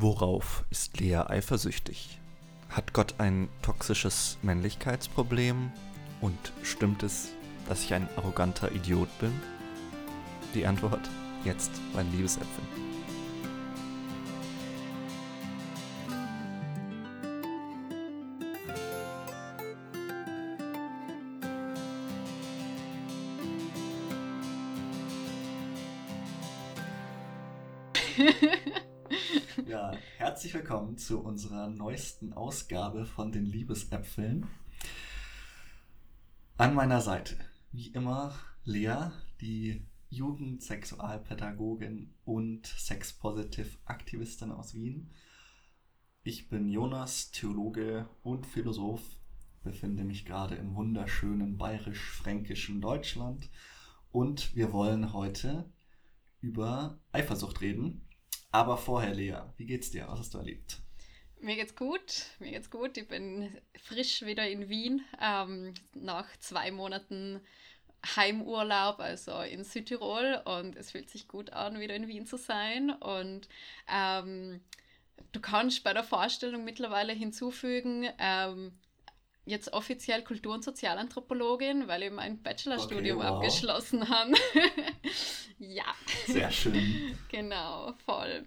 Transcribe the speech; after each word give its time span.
Worauf 0.00 0.64
ist 0.70 1.00
Lea 1.00 1.22
eifersüchtig? 1.26 2.20
Hat 2.68 2.92
Gott 2.92 3.16
ein 3.18 3.48
toxisches 3.62 4.38
Männlichkeitsproblem? 4.42 5.72
Und 6.20 6.38
stimmt 6.62 7.02
es, 7.02 7.30
dass 7.68 7.82
ich 7.82 7.92
ein 7.94 8.08
arroganter 8.16 8.70
Idiot 8.70 9.08
bin? 9.18 9.32
Die 10.54 10.64
Antwort 10.66 11.10
jetzt 11.44 11.72
bei 11.92 12.04
Liebesäpfeln. 12.04 12.68
Herzlich 30.48 30.62
willkommen 30.62 30.96
zu 30.96 31.20
unserer 31.20 31.68
neuesten 31.68 32.32
Ausgabe 32.32 33.04
von 33.04 33.32
den 33.32 33.44
Liebesäpfeln. 33.44 34.46
An 36.56 36.72
meiner 36.72 37.02
Seite, 37.02 37.36
wie 37.70 37.88
immer, 37.88 38.34
Lea, 38.64 39.10
die 39.42 39.86
Jugendsexualpädagogin 40.08 42.14
und 42.24 42.66
Sex-Positive-Aktivistin 42.66 44.50
aus 44.50 44.72
Wien. 44.72 45.10
Ich 46.22 46.48
bin 46.48 46.70
Jonas, 46.70 47.30
Theologe 47.30 48.08
und 48.22 48.46
Philosoph, 48.46 49.02
befinde 49.62 50.02
mich 50.02 50.24
gerade 50.24 50.54
im 50.54 50.74
wunderschönen 50.74 51.58
bayerisch-fränkischen 51.58 52.80
Deutschland 52.80 53.50
und 54.12 54.56
wir 54.56 54.72
wollen 54.72 55.12
heute 55.12 55.70
über 56.40 56.98
Eifersucht 57.12 57.60
reden. 57.60 58.07
Aber 58.50 58.76
vorher, 58.76 59.14
Lea, 59.14 59.40
wie 59.56 59.66
geht's 59.66 59.90
dir? 59.90 60.06
Was 60.08 60.20
hast 60.20 60.34
du 60.34 60.38
erlebt? 60.38 60.78
Mir 61.40 61.54
geht's 61.54 61.76
gut, 61.76 62.26
mir 62.40 62.50
geht's 62.50 62.70
gut. 62.70 62.96
Ich 62.96 63.06
bin 63.06 63.56
frisch 63.76 64.22
wieder 64.22 64.48
in 64.48 64.68
Wien 64.68 65.02
ähm, 65.20 65.74
nach 65.94 66.26
zwei 66.38 66.70
Monaten 66.70 67.40
Heimurlaub, 68.16 69.00
also 69.00 69.40
in 69.42 69.64
Südtirol 69.64 70.40
und 70.44 70.76
es 70.76 70.92
fühlt 70.92 71.10
sich 71.10 71.28
gut 71.28 71.50
an, 71.50 71.80
wieder 71.80 71.94
in 71.94 72.08
Wien 72.08 72.26
zu 72.26 72.36
sein 72.36 72.90
und 72.90 73.48
ähm, 73.88 74.60
du 75.32 75.40
kannst 75.40 75.84
bei 75.84 75.92
der 75.92 76.04
Vorstellung 76.04 76.64
mittlerweile 76.64 77.12
hinzufügen, 77.12 78.08
ähm, 78.18 78.72
jetzt 79.48 79.72
offiziell 79.72 80.22
Kultur- 80.22 80.54
und 80.54 80.64
Sozialanthropologin, 80.64 81.88
weil 81.88 82.04
ich 82.04 82.10
mein 82.10 82.42
Bachelorstudium 82.42 83.18
Okay, 83.18 83.28
wow. 83.28 83.36
abgeschlossen 83.36 84.08
habe. 84.08 84.32
ja. 85.58 85.84
Sehr 86.26 86.50
schön. 86.50 87.16
Genau, 87.30 87.92
voll. 88.04 88.46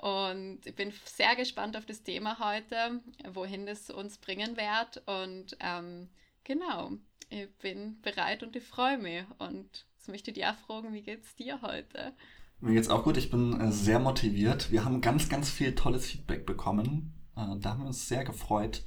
Und 0.00 0.60
ich 0.64 0.74
bin 0.74 0.92
sehr 1.04 1.34
gespannt 1.34 1.76
auf 1.76 1.86
das 1.86 2.02
Thema 2.02 2.38
heute, 2.38 3.00
wohin 3.32 3.66
das 3.66 3.90
uns 3.90 4.18
bringen 4.18 4.56
wird. 4.56 5.02
Und 5.06 5.56
ähm, 5.60 6.08
genau, 6.44 6.92
ich 7.30 7.48
bin 7.58 8.00
bereit 8.02 8.42
und 8.42 8.54
ich 8.54 8.62
freue 8.62 8.98
mich. 8.98 9.24
Und 9.38 9.86
jetzt 9.96 10.08
möchte 10.08 10.30
ich 10.30 10.34
dich 10.34 10.46
auch 10.46 10.54
fragen, 10.54 10.92
wie 10.92 11.02
geht's 11.02 11.34
dir 11.34 11.60
heute? 11.62 12.12
Mir 12.60 12.74
geht's 12.74 12.88
auch 12.88 13.04
gut. 13.04 13.16
Ich 13.16 13.30
bin 13.30 13.60
äh, 13.60 13.72
sehr 13.72 13.98
motiviert. 13.98 14.70
Wir 14.70 14.84
haben 14.84 15.00
ganz, 15.00 15.28
ganz 15.28 15.50
viel 15.50 15.74
tolles 15.74 16.06
Feedback 16.06 16.46
bekommen. 16.46 17.12
Äh, 17.36 17.56
da 17.58 17.70
haben 17.70 17.80
wir 17.80 17.86
uns 17.86 18.08
sehr 18.08 18.24
gefreut. 18.24 18.82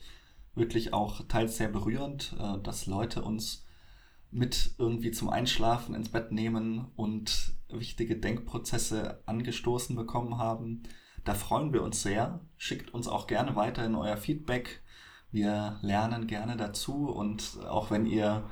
Wirklich 0.54 0.94
auch 0.94 1.28
teils 1.28 1.58
sehr 1.58 1.70
berührend, 1.70 2.36
äh, 2.40 2.62
dass 2.62 2.86
Leute 2.86 3.22
uns 3.24 3.66
mit 4.32 4.76
irgendwie 4.78 5.12
zum 5.12 5.30
Einschlafen 5.30 5.94
ins 5.94 6.10
Bett 6.10 6.32
nehmen 6.32 6.88
und 6.96 7.54
wichtige 7.70 8.18
Denkprozesse 8.18 9.22
angestoßen 9.26 9.96
bekommen 9.96 10.38
haben. 10.38 10.84
Da 11.26 11.34
freuen 11.34 11.74
wir 11.74 11.84
uns 11.84 12.02
sehr. 12.02 12.40
Schickt 12.58 12.94
uns 12.94 13.08
auch 13.08 13.28
gerne 13.28 13.56
weiterhin 13.56 13.96
euer 13.96 14.18
Feedback. 14.18 14.82
Wir 15.32 15.80
lernen 15.82 16.28
gerne 16.28 16.58
dazu 16.58 17.10
und 17.10 17.60
auch 17.68 17.92
wenn 17.92 18.06
ihr 18.06 18.50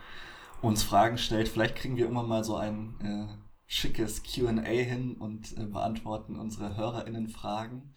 uns 0.62 0.84
Fragen 0.84 1.18
stellt, 1.18 1.48
vielleicht 1.48 1.76
kriegen 1.76 1.96
wir 1.96 2.04
irgendwann 2.04 2.28
mal 2.28 2.44
so 2.44 2.56
ein 2.56 2.96
äh, 3.02 3.28
schickes 3.66 4.24
QA 4.24 4.62
hin 4.62 5.16
und 5.18 5.58
äh, 5.58 5.66
beantworten 5.66 6.38
unsere 6.38 6.76
HörerInnen 6.76 7.30
Fragen. 7.30 7.96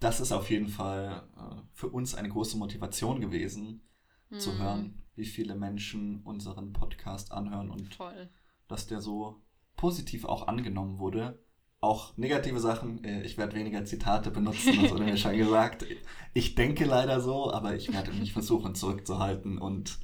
Das 0.00 0.20
ist 0.20 0.32
auf 0.32 0.48
jeden 0.50 0.68
Fall 0.68 1.28
äh, 1.36 1.56
für 1.72 1.88
uns 1.88 2.14
eine 2.14 2.28
große 2.28 2.56
Motivation 2.56 3.20
gewesen, 3.20 3.82
zu 4.38 4.52
Hm, 4.52 4.58
hören, 4.58 5.02
wie 5.16 5.24
viele 5.24 5.54
Menschen 5.56 6.20
unseren 6.22 6.72
Podcast 6.72 7.32
anhören 7.32 7.70
und 7.70 7.94
Voll. 7.94 8.28
dass 8.68 8.86
der 8.86 9.00
so 9.00 9.42
positiv 9.76 10.24
auch 10.24 10.46
angenommen 10.48 10.98
wurde. 10.98 11.42
Auch 11.80 12.16
negative 12.16 12.60
Sachen, 12.60 13.02
äh, 13.04 13.22
ich 13.22 13.38
werde 13.38 13.56
weniger 13.56 13.84
Zitate 13.84 14.30
benutzen, 14.30 14.80
das 14.82 14.90
wurde 14.90 15.04
mir 15.04 15.16
schon 15.16 15.36
gesagt. 15.36 15.86
Ich 16.34 16.54
denke 16.56 16.84
leider 16.84 17.20
so, 17.20 17.52
aber 17.52 17.74
ich 17.74 17.92
werde 17.92 18.12
mich 18.12 18.32
versuchen 18.32 18.74
zurückzuhalten 18.74 19.58
und 19.58 19.98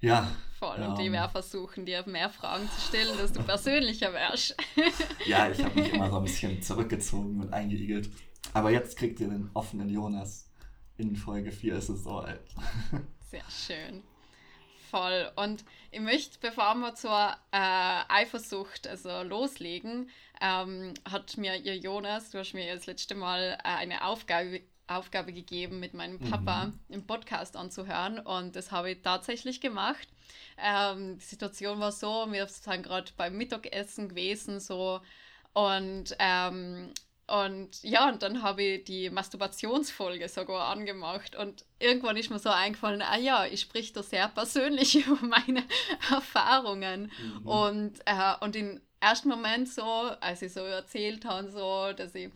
ja, 0.00 0.30
Voll. 0.58 0.76
Und 0.82 0.98
Ähm. 0.98 1.12
werde 1.12 1.28
versuchen, 1.28 1.84
dir 1.86 2.04
mehr 2.06 2.30
Fragen 2.30 2.68
zu 2.70 2.80
stellen, 2.80 3.16
dass 3.18 3.32
du 3.32 3.42
persönlicher 3.44 4.12
wärst. 4.12 4.54
ja, 5.26 5.50
ich 5.50 5.62
habe 5.64 5.78
mich 5.80 5.92
immer 5.94 6.10
so 6.10 6.16
ein 6.18 6.22
bisschen 6.24 6.62
zurückgezogen 6.62 7.40
und 7.40 7.52
eingeigelt. 7.52 8.10
Aber 8.52 8.70
jetzt 8.70 8.96
kriegt 8.96 9.20
ihr 9.20 9.28
den 9.28 9.50
offenen 9.54 9.88
Jonas. 9.88 10.48
In 10.96 11.16
Folge 11.16 11.50
4 11.50 11.76
ist 11.76 11.88
es 11.88 12.04
soweit. 12.04 12.40
Sehr 13.30 13.44
schön. 13.50 14.02
Voll. 14.90 15.32
Und 15.34 15.64
ich 15.90 15.98
möchte, 16.00 16.38
bevor 16.40 16.74
wir 16.76 16.94
zur 16.94 17.34
äh, 17.50 18.02
Eifersucht 18.08 18.86
also 18.86 19.22
loslegen, 19.22 20.08
ähm, 20.40 20.94
hat 21.10 21.36
mir 21.36 21.56
ihr 21.56 21.76
Jonas, 21.76 22.30
du 22.30 22.38
hast 22.38 22.52
mir 22.54 22.72
das 22.72 22.86
letzte 22.86 23.16
Mal 23.16 23.58
äh, 23.64 23.68
eine 23.68 24.04
Aufgabe, 24.04 24.60
Aufgabe 24.86 25.32
gegeben, 25.32 25.80
mit 25.80 25.94
meinem 25.94 26.20
Papa 26.20 26.66
Mhm. 26.66 26.78
im 26.90 27.06
Podcast 27.06 27.56
anzuhören. 27.56 28.20
Und 28.20 28.54
das 28.54 28.70
habe 28.70 28.92
ich 28.92 29.02
tatsächlich 29.02 29.60
gemacht. 29.60 30.06
Ähm, 30.58 31.18
die 31.18 31.24
Situation 31.24 31.80
war 31.80 31.90
so, 31.90 32.30
wir 32.30 32.46
sind 32.46 32.84
gerade 32.84 33.10
beim 33.16 33.36
Mittagessen 33.36 34.10
gewesen, 34.10 34.60
so 34.60 35.00
und 35.54 36.14
ähm, 36.20 36.90
und 37.26 37.82
ja, 37.82 38.08
und 38.08 38.22
dann 38.22 38.42
habe 38.42 38.62
ich 38.62 38.84
die 38.84 39.08
Masturbationsfolge 39.10 40.28
sogar 40.28 40.68
angemacht 40.68 41.36
und 41.36 41.64
irgendwann 41.78 42.16
ist 42.16 42.30
mir 42.30 42.38
so 42.38 42.50
eingefallen, 42.50 43.00
ah 43.02 43.16
ja, 43.16 43.46
ich 43.46 43.60
sprich 43.62 43.92
da 43.92 44.02
sehr 44.02 44.28
persönlich 44.28 44.94
über 45.06 45.18
meine 45.26 45.64
Erfahrungen 46.10 47.10
Mhm. 47.18 47.46
und, 47.46 47.92
äh, 48.04 48.34
und 48.40 48.56
im 48.56 48.80
ersten 49.00 49.28
Moment 49.28 49.68
so, 49.68 49.82
als 49.82 50.42
ich 50.42 50.52
so 50.52 50.60
erzählt 50.60 51.24
habe, 51.24 51.50
so, 51.50 51.92
dass 51.94 52.14
ich 52.14 52.30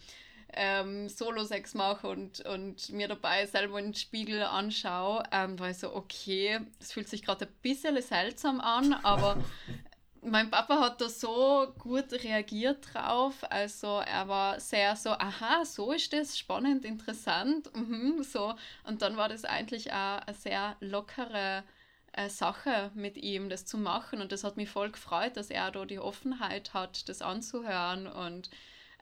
ähm, 0.54 1.08
Solo-Sex 1.08 1.74
mache 1.74 2.08
und, 2.08 2.40
und 2.46 2.88
mir 2.90 3.08
dabei 3.08 3.44
selber 3.46 3.78
in 3.78 3.86
den 3.86 3.94
Spiegel 3.94 4.42
anschaue, 4.42 5.22
ähm, 5.30 5.58
war 5.58 5.70
ich 5.70 5.78
so, 5.78 5.94
okay, 5.94 6.60
das 6.78 6.92
fühlt 6.92 7.08
sich 7.08 7.22
gerade 7.24 7.44
ein 7.46 7.52
bisschen 7.60 8.00
seltsam 8.00 8.60
an, 8.60 8.94
aber 9.02 9.36
mein 10.22 10.50
Papa 10.50 10.80
hat 10.80 11.00
da 11.00 11.08
so 11.08 11.72
gut 11.78 12.12
reagiert 12.12 12.92
drauf. 12.92 13.34
Also 13.50 13.98
er 13.98 14.28
war 14.28 14.60
sehr 14.60 14.96
so, 14.96 15.10
aha, 15.10 15.64
so 15.64 15.92
ist 15.92 16.12
das, 16.12 16.38
spannend, 16.38 16.84
interessant. 16.84 17.70
Mhm, 17.74 18.22
so. 18.22 18.54
Und 18.84 19.02
dann 19.02 19.16
war 19.16 19.28
das 19.28 19.44
eigentlich 19.44 19.92
auch 19.92 20.20
eine 20.26 20.34
sehr 20.34 20.76
lockere 20.80 21.64
äh, 22.12 22.28
Sache 22.28 22.90
mit 22.94 23.16
ihm, 23.16 23.48
das 23.48 23.66
zu 23.66 23.78
machen. 23.78 24.20
Und 24.20 24.32
das 24.32 24.44
hat 24.44 24.56
mich 24.56 24.68
voll 24.68 24.90
gefreut, 24.90 25.36
dass 25.36 25.50
er 25.50 25.70
da 25.70 25.84
die 25.84 25.98
Offenheit 26.00 26.74
hat, 26.74 27.08
das 27.08 27.22
anzuhören 27.22 28.06
und 28.06 28.50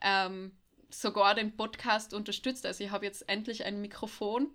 ähm, 0.01 0.51
sogar 0.89 1.35
den 1.35 1.55
Podcast 1.55 2.13
unterstützt. 2.13 2.65
Also 2.65 2.83
ich 2.83 2.91
habe 2.91 3.05
jetzt 3.05 3.27
endlich 3.27 3.65
ein 3.65 3.81
Mikrofon. 3.81 4.51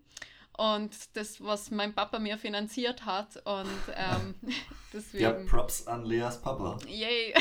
Und 0.56 1.16
das, 1.16 1.42
was 1.42 1.70
mein 1.70 1.94
Papa 1.94 2.18
mir 2.18 2.36
finanziert 2.36 3.06
hat. 3.06 3.36
Und 3.44 3.68
ähm, 3.94 4.34
deswegen. 4.92 5.24
Ja, 5.24 5.32
Props 5.32 5.86
an 5.86 6.04
Leas 6.04 6.40
Papa. 6.40 6.78
Yay! 6.86 7.34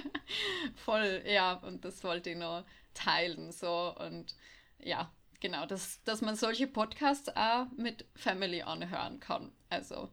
Voll, 0.84 1.22
ja, 1.26 1.54
und 1.54 1.84
das 1.84 2.02
wollte 2.04 2.30
ich 2.30 2.36
noch 2.36 2.64
teilen. 2.94 3.52
So 3.52 3.94
und 3.98 4.34
ja, 4.78 5.10
genau, 5.40 5.66
dass, 5.66 6.02
dass 6.04 6.20
man 6.20 6.36
solche 6.36 6.66
Podcasts 6.66 7.28
auch 7.34 7.66
mit 7.76 8.06
Family 8.16 8.62
anhören 8.62 9.20
kann. 9.20 9.52
Also, 9.70 10.08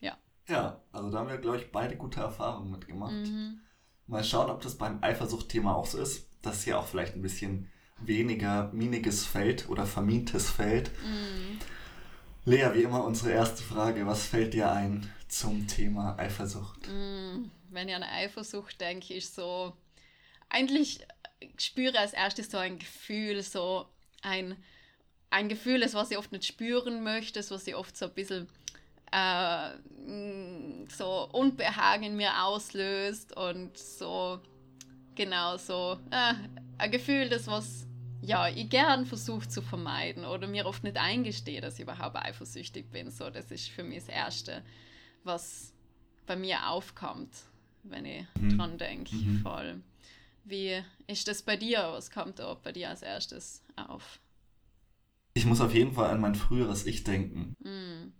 ja. 0.00 0.16
Ja, 0.48 0.80
also 0.92 1.10
da 1.10 1.18
haben 1.18 1.28
wir, 1.28 1.38
glaube 1.38 1.58
ich, 1.58 1.70
beide 1.70 1.96
gute 1.96 2.20
Erfahrungen 2.20 2.70
mitgemacht. 2.70 3.12
Mhm. 3.12 3.60
Mal 4.06 4.24
schauen, 4.24 4.50
ob 4.50 4.60
das 4.62 4.76
beim 4.76 5.02
Eifersucht-Thema 5.02 5.74
auch 5.74 5.86
so 5.86 5.98
ist, 5.98 6.28
dass 6.42 6.64
hier 6.64 6.78
auch 6.78 6.86
vielleicht 6.86 7.14
ein 7.14 7.22
bisschen 7.22 7.70
weniger 7.98 8.70
miniges 8.72 9.24
Feld 9.24 9.68
oder 9.68 9.86
vermintes 9.86 10.50
Feld. 10.50 10.90
Mhm. 11.02 11.58
Lea, 12.46 12.68
wie 12.74 12.82
immer 12.82 13.04
unsere 13.04 13.30
erste 13.30 13.62
Frage, 13.62 14.06
was 14.06 14.26
fällt 14.26 14.52
dir 14.52 14.70
ein 14.70 15.10
zum 15.28 15.66
Thema 15.66 16.18
Eifersucht? 16.18 16.88
Mm, 16.88 17.50
Wenn 17.70 17.88
ich 17.88 17.94
an 17.94 18.02
Eifersucht 18.02 18.80
denke, 18.82 19.14
ist 19.14 19.34
so, 19.34 19.72
eigentlich 20.50 21.06
spüre 21.56 21.98
als 21.98 22.12
erstes 22.12 22.50
so 22.50 22.58
ein 22.58 22.78
Gefühl, 22.78 23.42
so 23.42 23.86
ein, 24.20 24.56
ein 25.30 25.48
Gefühl, 25.48 25.80
das 25.80 25.94
was 25.94 26.10
ich 26.10 26.18
oft 26.18 26.32
nicht 26.32 26.44
spüren 26.44 27.02
möchte, 27.02 27.38
das 27.38 27.50
was 27.50 27.66
ich 27.66 27.74
oft 27.74 27.96
so 27.96 28.06
ein 28.06 28.12
bisschen 28.14 28.46
äh, 29.10 29.70
mm, 30.06 30.86
so 30.88 31.26
Unbehagen 31.32 32.04
in 32.04 32.16
mir 32.16 32.44
auslöst 32.44 33.34
und 33.38 33.78
so, 33.78 34.38
genau 35.14 35.56
so, 35.56 35.98
äh, 36.10 36.34
ein 36.76 36.90
Gefühl, 36.90 37.30
das 37.30 37.46
was, 37.46 37.86
ja, 38.24 38.48
ich 38.48 38.68
gern 38.68 39.06
versuche 39.06 39.48
zu 39.48 39.62
vermeiden 39.62 40.24
oder 40.24 40.46
mir 40.46 40.66
oft 40.66 40.84
nicht 40.84 40.96
eingestehe, 40.96 41.60
dass 41.60 41.74
ich 41.74 41.82
überhaupt 41.82 42.16
eifersüchtig 42.16 42.90
bin. 42.90 43.10
So, 43.10 43.30
das 43.30 43.50
ist 43.50 43.68
für 43.68 43.84
mich 43.84 43.98
das 43.98 44.08
Erste, 44.08 44.62
was 45.22 45.72
bei 46.26 46.36
mir 46.36 46.68
aufkommt, 46.68 47.30
wenn 47.82 48.04
ich 48.04 48.24
mhm. 48.38 48.56
dran 48.56 48.78
denke. 48.78 49.14
Mhm. 49.14 49.40
Voll. 49.42 49.82
Wie 50.44 50.82
ist 51.06 51.28
das 51.28 51.42
bei 51.42 51.56
dir? 51.56 51.78
Was 51.92 52.10
kommt 52.10 52.38
da 52.38 52.54
bei 52.54 52.72
dir 52.72 52.90
als 52.90 53.02
erstes 53.02 53.62
auf? 53.76 54.20
Ich 55.34 55.46
muss 55.46 55.60
auf 55.60 55.74
jeden 55.74 55.92
Fall 55.92 56.10
an 56.10 56.20
mein 56.20 56.34
früheres 56.34 56.86
Ich 56.86 57.04
denken. 57.04 57.54
Mhm. 57.62 58.12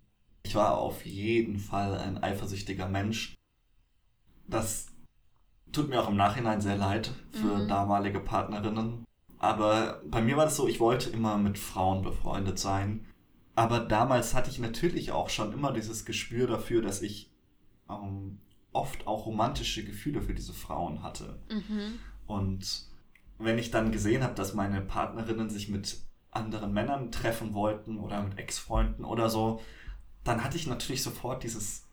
Ich 0.43 0.55
war 0.55 0.77
auf 0.77 1.05
jeden 1.05 1.59
Fall 1.59 1.97
ein 1.97 2.21
eifersüchtiger 2.21 2.87
Mensch. 2.87 3.35
Das 4.47 4.87
tut 5.71 5.89
mir 5.89 6.01
auch 6.01 6.09
im 6.09 6.15
Nachhinein 6.15 6.61
sehr 6.61 6.77
leid 6.77 7.11
für 7.31 7.57
mhm. 7.57 7.67
damalige 7.67 8.19
Partnerinnen. 8.19 9.05
Aber 9.45 10.01
bei 10.09 10.23
mir 10.23 10.37
war 10.37 10.45
das 10.45 10.55
so, 10.55 10.67
ich 10.67 10.79
wollte 10.79 11.11
immer 11.11 11.37
mit 11.37 11.59
Frauen 11.59 12.01
befreundet 12.01 12.57
sein. 12.57 13.05
Aber 13.53 13.79
damals 13.79 14.33
hatte 14.33 14.49
ich 14.49 14.57
natürlich 14.57 15.11
auch 15.11 15.29
schon 15.29 15.53
immer 15.53 15.71
dieses 15.71 16.03
Gespür 16.03 16.47
dafür, 16.47 16.81
dass 16.81 17.03
ich 17.03 17.31
ähm, 17.87 18.39
oft 18.73 19.05
auch 19.05 19.27
romantische 19.27 19.85
Gefühle 19.85 20.23
für 20.23 20.33
diese 20.33 20.53
Frauen 20.53 21.03
hatte. 21.03 21.39
Mhm. 21.49 21.99
Und 22.25 22.87
wenn 23.37 23.59
ich 23.59 23.69
dann 23.69 23.91
gesehen 23.91 24.23
habe, 24.23 24.33
dass 24.33 24.55
meine 24.55 24.81
Partnerinnen 24.81 25.51
sich 25.51 25.69
mit 25.69 25.99
anderen 26.31 26.73
Männern 26.73 27.11
treffen 27.11 27.53
wollten 27.53 27.99
oder 27.99 28.23
mit 28.23 28.39
Ex-Freunden 28.39 29.05
oder 29.05 29.29
so, 29.29 29.61
dann 30.23 30.43
hatte 30.43 30.57
ich 30.57 30.65
natürlich 30.65 31.03
sofort 31.03 31.43
dieses, 31.43 31.84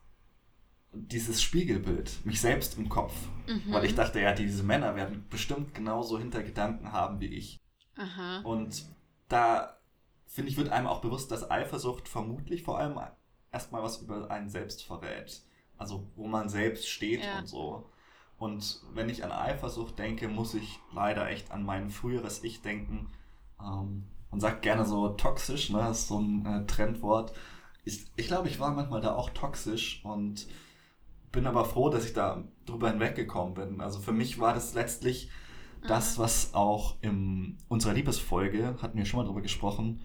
dieses 0.93 1.43
Spiegelbild, 1.43 2.25
mich 2.25 2.41
selbst 2.41 2.77
im 2.79 2.89
Kopf. 2.89 3.15
Mhm. 3.47 3.73
Weil 3.73 3.85
ich 3.85 3.95
dachte, 3.95 4.21
ja, 4.21 4.33
diese 4.33 4.63
Männer 4.63 4.95
werden 4.95 5.27
bestimmt 5.31 5.75
genauso 5.75 6.19
Hintergedanken 6.19 6.93
haben 6.93 7.21
wie 7.21 7.35
ich. 7.35 7.59
Aha. 7.97 8.41
Und 8.43 8.87
da, 9.29 9.79
finde 10.27 10.51
ich, 10.51 10.57
wird 10.57 10.69
einem 10.69 10.87
auch 10.87 11.01
bewusst, 11.01 11.31
dass 11.31 11.51
Eifersucht 11.51 12.09
vermutlich 12.09 12.63
vor 12.63 12.79
allem 12.79 12.99
erstmal 13.51 13.83
was 13.83 13.99
über 13.99 14.31
einen 14.31 14.49
selbst 14.49 14.85
verrät. 14.85 15.43
Also 15.79 16.07
wo 16.15 16.27
man 16.27 16.49
selbst 16.49 16.89
steht 16.89 17.25
ja. 17.25 17.39
und 17.39 17.47
so. 17.47 17.91
Und 18.39 18.81
wenn 18.93 19.09
ich 19.09 19.25
an 19.25 19.33
Eifersucht 19.33 19.99
denke, 19.99 20.29
muss 20.29 20.55
ich 20.55 20.79
leider 20.93 21.29
echt 21.29 21.51
an 21.53 21.63
mein 21.63 21.91
früheres 21.91 22.43
Ich 22.45 22.61
denken. 22.61 23.09
Ähm, 23.61 24.05
man 24.31 24.41
sagt 24.41 24.63
gerne 24.63 24.85
so 24.85 25.11
toxisch, 25.11 25.71
ne? 25.71 25.79
Das 25.79 26.01
ist 26.01 26.09
so 26.09 26.19
ein 26.19 26.45
äh, 26.47 26.67
Trendwort. 26.67 27.33
Ich, 27.85 28.07
ich 28.17 28.27
glaube, 28.27 28.49
ich 28.49 28.59
war 28.59 28.73
manchmal 28.73 29.01
da 29.01 29.15
auch 29.15 29.31
toxisch 29.31 30.05
und 30.05 30.47
bin 31.33 31.47
aber 31.47 31.65
froh, 31.65 31.89
dass 31.89 32.05
ich 32.05 32.13
da 32.13 32.45
drüber 32.67 32.91
hinweggekommen 32.91 33.55
bin. 33.55 33.81
Also 33.81 33.99
für 34.01 34.13
mich 34.13 34.39
war 34.39 34.55
das 34.55 34.75
letztlich 34.75 35.31
das, 35.87 36.17
mhm. 36.17 36.23
was 36.23 36.55
auch 36.55 36.97
in 37.01 37.59
unserer 37.69 37.95
Liebesfolge, 37.95 38.77
hatten 38.81 38.99
wir 38.99 39.05
schon 39.05 39.21
mal 39.21 39.27
drüber 39.27 39.43
gesprochen, 39.43 40.03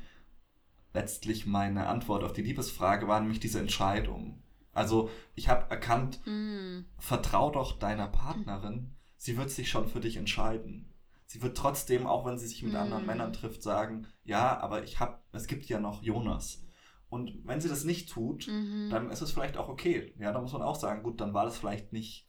letztlich 0.94 1.46
meine 1.46 1.88
Antwort 1.88 2.24
auf 2.24 2.34
die 2.34 2.42
Liebesfrage 2.42 3.08
war 3.08 3.20
nämlich 3.20 3.40
diese 3.40 3.60
Entscheidung. 3.60 4.42
Also 4.74 5.10
ich 5.36 5.50
habe 5.50 5.70
erkannt, 5.70 6.22
mm. 6.26 6.86
vertrau 7.00 7.50
doch 7.50 7.80
deiner 7.80 8.08
Partnerin, 8.08 8.96
sie 9.16 9.38
wird 9.38 9.50
sich 9.50 9.70
schon 9.70 9.88
für 9.88 10.00
dich 10.00 10.18
entscheiden. 10.18 10.94
Sie 11.26 11.42
wird 11.42 11.58
trotzdem, 11.58 12.06
auch 12.06 12.26
wenn 12.26 12.38
sie 12.38 12.48
sich 12.48 12.62
mit 12.64 12.74
mm. 12.74 12.78
anderen 12.78 13.06
Männern 13.06 13.34
trifft, 13.34 13.64
sagen, 13.64 14.08
ja, 14.24 14.60
aber 14.60 14.84
ich 14.84 15.00
habe, 15.00 15.18
es 15.32 15.48
gibt 15.48 15.66
ja 15.66 15.80
noch 15.80 16.04
Jonas. 16.04 16.67
Und 17.09 17.33
wenn 17.45 17.62
sie 17.62 17.69
das 17.69 17.86
nicht 17.86 18.09
tut, 18.09 18.48
mhm. 18.48 18.89
dann 18.89 19.09
ist 19.09 19.21
es 19.21 19.31
vielleicht 19.31 19.57
auch 19.57 19.69
okay. 19.69 20.13
Ja, 20.19 20.31
da 20.31 20.42
muss 20.42 20.54
man 20.54 20.62
auch 20.62 20.75
sagen, 20.75 21.04
gut, 21.04 21.21
dann 21.21 21.33
war 21.33 21.45
das 21.45 21.57
vielleicht 21.57 21.94
nicht 21.94 22.27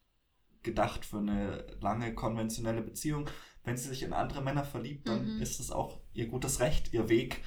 gedacht 0.62 1.04
für 1.04 1.18
eine 1.18 1.66
lange 1.80 2.14
konventionelle 2.14 2.82
Beziehung. 2.82 3.28
Wenn 3.64 3.76
sie 3.76 3.88
sich 3.88 4.02
in 4.02 4.12
andere 4.12 4.42
Männer 4.42 4.64
verliebt, 4.64 5.08
dann 5.08 5.36
mhm. 5.36 5.42
ist 5.42 5.60
es 5.60 5.70
auch 5.70 6.00
ihr 6.12 6.28
gutes 6.28 6.60
Recht, 6.60 6.92
ihr 6.92 7.08
Weg. 7.08 7.42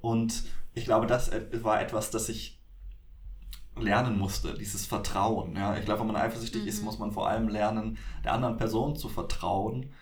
Und 0.00 0.44
ich 0.74 0.84
glaube, 0.84 1.06
das 1.06 1.30
war 1.62 1.80
etwas, 1.80 2.10
das 2.10 2.28
ich 2.28 2.62
lernen 3.78 4.18
musste, 4.18 4.54
dieses 4.54 4.86
Vertrauen. 4.86 5.54
Ja, 5.56 5.76
ich 5.76 5.84
glaube, 5.84 6.00
wenn 6.00 6.08
man 6.08 6.16
eifersüchtig 6.16 6.62
mhm. 6.62 6.68
ist, 6.68 6.82
muss 6.82 6.98
man 6.98 7.12
vor 7.12 7.28
allem 7.28 7.48
lernen, 7.48 7.98
der 8.24 8.32
anderen 8.32 8.56
Person 8.56 8.96
zu 8.96 9.08
vertrauen. 9.08 9.92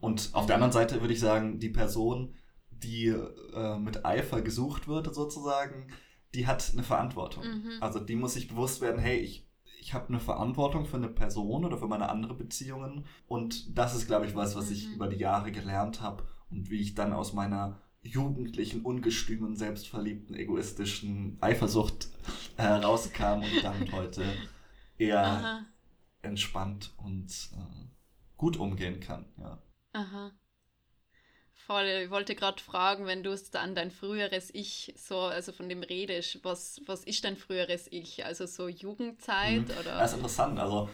Und 0.00 0.30
auf 0.34 0.44
mhm. 0.44 0.46
der 0.48 0.56
anderen 0.56 0.72
Seite 0.72 1.00
würde 1.00 1.14
ich 1.14 1.20
sagen, 1.20 1.58
die 1.58 1.70
Person, 1.70 2.34
die 2.82 3.08
äh, 3.08 3.78
mit 3.78 4.04
Eifer 4.04 4.42
gesucht 4.42 4.88
wird, 4.88 5.14
sozusagen, 5.14 5.88
die 6.34 6.46
hat 6.46 6.70
eine 6.72 6.82
Verantwortung. 6.82 7.44
Mhm. 7.44 7.72
Also 7.80 8.00
die 8.00 8.16
muss 8.16 8.34
sich 8.34 8.48
bewusst 8.48 8.80
werden, 8.80 9.00
hey, 9.00 9.18
ich, 9.18 9.48
ich 9.80 9.94
habe 9.94 10.08
eine 10.08 10.20
Verantwortung 10.20 10.86
für 10.86 10.96
eine 10.96 11.08
Person 11.08 11.64
oder 11.64 11.78
für 11.78 11.88
meine 11.88 12.08
andere 12.08 12.34
Beziehungen. 12.34 13.06
Und 13.26 13.78
das 13.78 13.94
ist, 13.94 14.06
glaube 14.06 14.26
ich, 14.26 14.34
was, 14.34 14.56
was 14.56 14.70
ich 14.70 14.88
mhm. 14.88 14.94
über 14.94 15.08
die 15.08 15.18
Jahre 15.18 15.52
gelernt 15.52 16.00
habe 16.00 16.24
und 16.50 16.70
wie 16.70 16.80
ich 16.80 16.94
dann 16.94 17.12
aus 17.12 17.32
meiner 17.32 17.80
jugendlichen, 18.02 18.82
ungestümen, 18.82 19.56
selbstverliebten, 19.56 20.36
egoistischen 20.36 21.38
Eifersucht 21.40 22.08
herauskam 22.56 23.42
äh, 23.42 23.56
und 23.56 23.64
damit 23.64 23.92
heute 23.92 24.24
eher 24.98 25.24
Aha. 25.24 25.66
entspannt 26.22 26.92
und 26.98 27.50
äh, 27.54 27.88
gut 28.36 28.56
umgehen 28.58 29.00
kann. 29.00 29.26
Ja. 29.38 29.62
Aha. 29.92 30.32
Voll, 31.66 31.84
ich 32.04 32.10
wollte 32.10 32.34
gerade 32.34 32.60
fragen, 32.60 33.06
wenn 33.06 33.22
du 33.22 33.30
es 33.30 33.54
an 33.54 33.74
dein 33.74 33.90
früheres 33.90 34.50
Ich 34.52 34.92
so, 34.96 35.20
also 35.20 35.52
von 35.52 35.68
dem 35.68 35.82
redest, 35.82 36.40
was, 36.42 36.80
was 36.86 37.04
ist 37.04 37.24
dein 37.24 37.36
früheres 37.36 37.86
Ich? 37.90 38.24
Also 38.24 38.46
so 38.46 38.68
Jugendzeit 38.68 39.68
mhm. 39.68 39.78
oder? 39.80 39.98
Das 39.98 40.10
ist 40.10 40.16
interessant, 40.16 40.58
also 40.58 40.88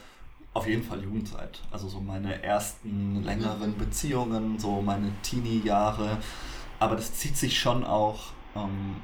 auf 0.55 0.67
jeden 0.67 0.83
Fall 0.83 1.03
Jugendzeit. 1.03 1.61
Also 1.71 1.89
so 1.89 2.01
meine 2.01 2.43
ersten 2.43 3.23
längeren 3.25 3.71
mhm. 3.71 3.79
Beziehungen, 3.79 4.59
so 4.59 4.81
meine 4.81 5.13
Teenie-Jahre 5.23 6.19
aber 6.81 6.97
das 6.97 7.15
zieht 7.15 7.37
sich 7.37 7.61
schon 7.61 7.85
auch 7.85 8.33
ähm, 8.57 8.97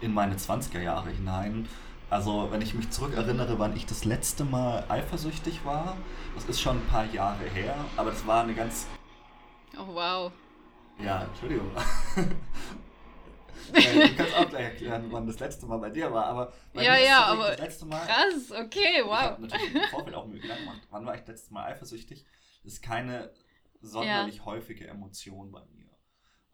in 0.00 0.12
meine 0.12 0.34
20er 0.34 0.80
Jahre 0.80 1.10
hinein. 1.10 1.68
Also 2.08 2.48
wenn 2.50 2.62
ich 2.62 2.74
mich 2.74 2.90
zurückerinnere, 2.90 3.58
wann 3.58 3.76
ich 3.76 3.86
das 3.86 4.04
letzte 4.04 4.44
Mal 4.44 4.84
eifersüchtig 4.88 5.64
war, 5.64 5.96
das 6.34 6.46
ist 6.46 6.60
schon 6.60 6.78
ein 6.78 6.86
paar 6.86 7.04
Jahre 7.04 7.44
her, 7.44 7.76
aber 7.96 8.10
das 8.10 8.26
war 8.26 8.42
eine 8.42 8.54
ganz... 8.54 8.88
Oh 9.78 9.94
wow. 9.94 10.32
Ja, 11.02 11.24
Entschuldigung. 11.24 11.70
Äh, 13.74 14.08
du 14.08 14.16
kannst 14.16 14.34
auch 14.34 14.48
gleich 14.48 14.64
erklären, 14.64 15.06
wann 15.10 15.26
das 15.26 15.38
letzte 15.38 15.66
Mal 15.66 15.78
bei 15.78 15.90
dir 15.90 16.12
war, 16.12 16.26
aber 16.26 16.52
bei 16.72 16.82
ja, 16.82 16.92
mir 16.92 17.04
ja, 17.04 17.24
aber 17.26 17.50
das 17.50 17.60
letzte 17.60 17.86
Mal. 17.86 18.04
Krass, 18.06 18.50
okay, 18.50 19.02
wow. 19.04 19.12
Ich 19.12 19.26
habe 19.26 19.42
natürlich 19.42 19.74
im 19.74 19.80
Vorfeld 19.90 20.16
auch 20.16 20.26
mir 20.26 20.40
Gedanken 20.40 20.64
gemacht, 20.64 20.82
wann 20.90 21.06
war 21.06 21.14
ich 21.14 21.20
das 21.20 21.28
letzte 21.28 21.54
Mal 21.54 21.64
eifersüchtig? 21.66 22.26
Das 22.64 22.72
ist 22.72 22.82
keine 22.82 23.30
sonderlich 23.80 24.38
ja. 24.38 24.44
häufige 24.44 24.88
Emotion 24.88 25.52
bei 25.52 25.64
mir. 25.66 25.88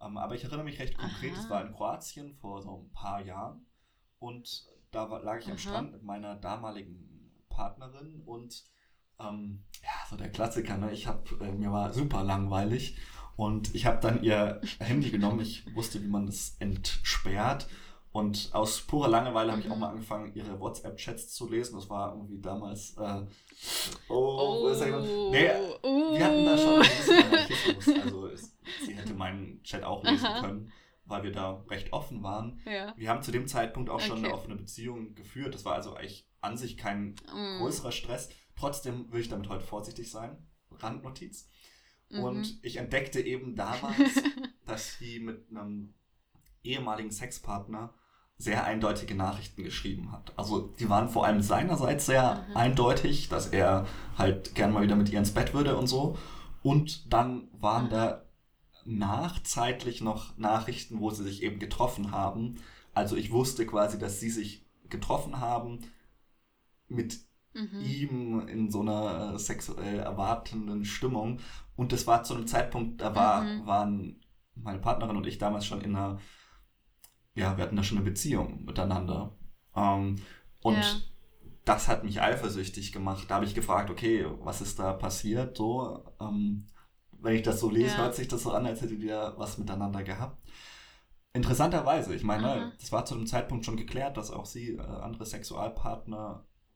Ähm, 0.01 0.19
aber 0.19 0.35
ich 0.35 0.45
erinnere 0.45 0.65
mich 0.65 0.79
recht 0.79 0.99
konkret, 0.99 1.33
es 1.33 1.49
war 1.49 1.65
in 1.65 1.73
Kroatien 1.73 2.35
vor 2.35 2.63
so 2.63 2.77
ein 2.77 2.93
paar 2.93 3.23
Jahren 3.23 3.67
und 4.19 4.67
da 4.91 5.11
war, 5.11 5.23
lag 5.23 5.39
ich 5.39 5.47
Aha. 5.47 5.53
am 5.53 5.59
Strand 5.59 5.93
mit 5.93 6.03
meiner 6.03 6.37
damaligen 6.37 7.33
Partnerin 7.49 8.23
und 8.25 8.65
ähm, 9.19 9.65
ja, 9.83 10.09
so 10.11 10.17
der 10.17 10.31
Klassiker, 10.31 10.77
ne? 10.77 10.93
ich 10.93 11.07
habe, 11.07 11.23
äh, 11.43 11.53
mir 11.53 11.73
war 11.73 11.93
super 11.93 12.23
langweilig 12.23 12.99
und 13.37 13.75
ich 13.75 13.87
habe 13.87 14.01
dann 14.01 14.23
ihr 14.23 14.61
Handy 14.81 15.11
genommen, 15.11 15.41
ich 15.41 15.65
wusste, 15.75 16.03
wie 16.03 16.09
man 16.09 16.27
das 16.27 16.57
entsperrt 16.59 17.67
und 18.17 18.49
aus 18.55 18.81
purer 18.81 19.09
Langeweile 19.09 19.53
habe 19.53 19.61
ich 19.61 19.69
auch 19.69 19.75
mhm. 19.75 19.81
mal 19.81 19.91
angefangen, 19.91 20.33
ihre 20.35 20.59
WhatsApp-Chats 20.59 21.35
zu 21.35 21.51
lesen. 21.51 21.77
Das 21.77 21.91
war 21.91 22.15
irgendwie 22.15 22.41
damals. 22.41 22.97
Äh, 22.97 23.27
oh, 24.09 24.65
oh, 24.65 25.31
nee, 25.31 25.51
uh. 25.83 26.17
wir 26.17 26.25
hatten 26.25 26.47
da 26.47 26.57
schon 26.57 26.75
ein 26.77 26.81
bisschen 26.81 27.25
Anarchismus. 27.25 27.89
Also 28.03 28.27
es, 28.29 28.57
sie 28.87 28.95
hätte 28.95 29.13
meinen 29.13 29.63
Chat 29.65 29.85
auch 29.85 30.03
lesen 30.03 30.25
Aha. 30.25 30.41
können, 30.41 30.73
weil 31.05 31.25
wir 31.25 31.33
da 31.33 31.63
recht 31.69 31.93
offen 31.93 32.23
waren. 32.23 32.59
Ja. 32.65 32.95
Wir 32.97 33.11
haben 33.11 33.23
zu 33.23 33.33
dem 33.33 33.47
Zeitpunkt 33.47 33.91
auch 33.91 33.97
okay. 33.97 34.07
schon 34.07 34.25
eine 34.25 34.33
offene 34.33 34.57
Beziehung 34.57 35.15
geführt. 35.15 35.53
Das 35.53 35.67
war 35.67 35.75
also 35.75 35.93
eigentlich 35.93 36.27
an 36.41 36.57
sich 36.57 36.79
kein 36.79 37.17
mm. 37.35 37.59
größerer 37.59 37.93
Stress. 37.93 38.31
Trotzdem 38.59 39.13
will 39.13 39.21
ich 39.21 39.29
damit 39.29 39.51
heute 39.51 39.67
vorsichtig 39.67 40.11
sein. 40.11 40.39
Randnotiz. 40.71 41.51
Mhm. 42.11 42.21
Und 42.23 42.59
ich 42.63 42.77
entdeckte 42.77 43.21
eben 43.21 43.57
damals, 43.57 44.23
dass 44.67 44.99
sie 44.99 45.21
mit 45.21 45.51
einem 45.51 45.95
ehemaligen 46.63 47.11
Sexpartner 47.11 47.95
sehr 48.39 48.65
eindeutige 48.65 49.15
Nachrichten 49.15 49.65
geschrieben 49.65 50.13
hat. 50.13 50.33
Also 50.37 50.75
die 50.79 50.91
waren 50.91 51.09
vor 51.09 51.25
allem 51.25 51.41
seinerseits 51.41 52.07
sehr 52.07 52.45
mhm. 52.49 52.57
eindeutig, 52.57 53.29
dass 53.29 53.47
er 53.49 53.87
halt 54.19 54.55
gern 54.55 54.73
mal 54.73 54.83
wieder 54.83 54.97
mit 54.97 55.09
ihr 55.09 55.19
ins 55.19 55.33
Bett 55.33 55.55
würde 55.55 55.77
und 55.77 55.87
so. 55.87 56.19
Und 56.63 57.13
dann 57.13 57.49
waren 57.53 57.87
mhm. 57.87 57.91
da 57.91 58.23
nachzeitlich 58.85 60.01
noch 60.01 60.37
Nachrichten, 60.37 61.01
wo 61.01 61.11
sie 61.11 61.25
sich 61.25 61.43
eben 61.43 61.59
getroffen 61.59 62.13
haben. 62.13 62.57
Also 62.93 63.17
ich 63.17 63.33
wusste 63.33 63.67
quasi, 63.67 63.99
dass 63.99 64.21
sie 64.21 64.31
sich 64.31 64.67
getroffen 64.89 65.41
haben 65.41 65.81
mit 66.89 67.19
mhm. 67.57 67.81
ihm 67.81 68.49
in 68.49 68.71
so 68.71 68.83
einer 68.83 69.39
sexuell 69.39 69.99
erwartenden 69.99 70.85
Stimmung. 70.85 71.41
Und 71.75 71.93
das 71.93 72.07
war 72.07 72.23
zu 72.23 72.35
einem 72.35 72.47
Zeitpunkt, 72.47 73.01
da 73.01 73.15
war, 73.15 73.43
mhm. 73.43 73.67
waren 73.67 74.21
meine 74.55 74.79
Partnerin 74.79 75.17
und 75.17 75.27
ich 75.27 75.39
damals 75.39 75.67
schon 75.67 75.81
in 75.81 75.97
einer 75.97 76.19
ja, 77.37 77.57
wir 77.57 77.65
hatten 77.65 77.77
da 77.77 77.83
schon 77.85 77.99
eine 77.99 78.07
Beziehung 78.07 78.65
miteinander. 78.65 79.37
Ähm, 79.77 80.17
und 80.63 80.79
ja. 80.79 80.97
das 81.65 81.87
hat 81.87 82.03
mich 82.03 82.21
eifersüchtig 82.21 82.93
gemacht. 82.93 83.27
Da 83.29 83.37
habe 83.37 83.45
ich 83.45 83.55
gefragt, 83.55 83.91
okay, 83.91 84.27
was 84.41 84.63
ist 84.63 84.79
da 84.79 84.95
passiert? 84.95 85.57
So, 85.57 86.03
ähm, 86.19 86.67
wenn 87.13 87.37
ich 87.37 87.43
das 87.43 87.61
so 87.61 87.71
lese, 87.71 87.95
ja. 87.95 87.99
hört 87.99 88.15
sich 88.15 88.27
das 88.27 88.43
so 88.43 88.53
an, 88.53 88.67
als 88.67 88.81
hättet 88.81 89.01
ihr 89.01 89.35
was 89.37 89.59
miteinander 89.59 90.03
gehabt. 90.03 90.43
Interessanterweise, 91.35 92.15
ich 92.15 92.25
meine, 92.25 92.73
es 92.81 92.91
war 92.91 93.05
zu 93.05 93.15
dem 93.15 93.27
Zeitpunkt 93.27 93.67
schon 93.67 93.77
geklärt, 93.77 94.17
dass 94.17 94.31
auch 94.31 94.47
sie 94.47 94.71
äh, 94.71 94.81
andere 94.81 95.27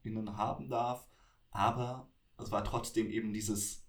SexualpartnerInnen 0.03 0.37
haben 0.37 0.69
darf, 0.69 1.07
aber 1.51 2.09
es 2.39 2.51
war 2.51 2.65
trotzdem 2.65 3.11
eben 3.11 3.33
dieses, 3.33 3.87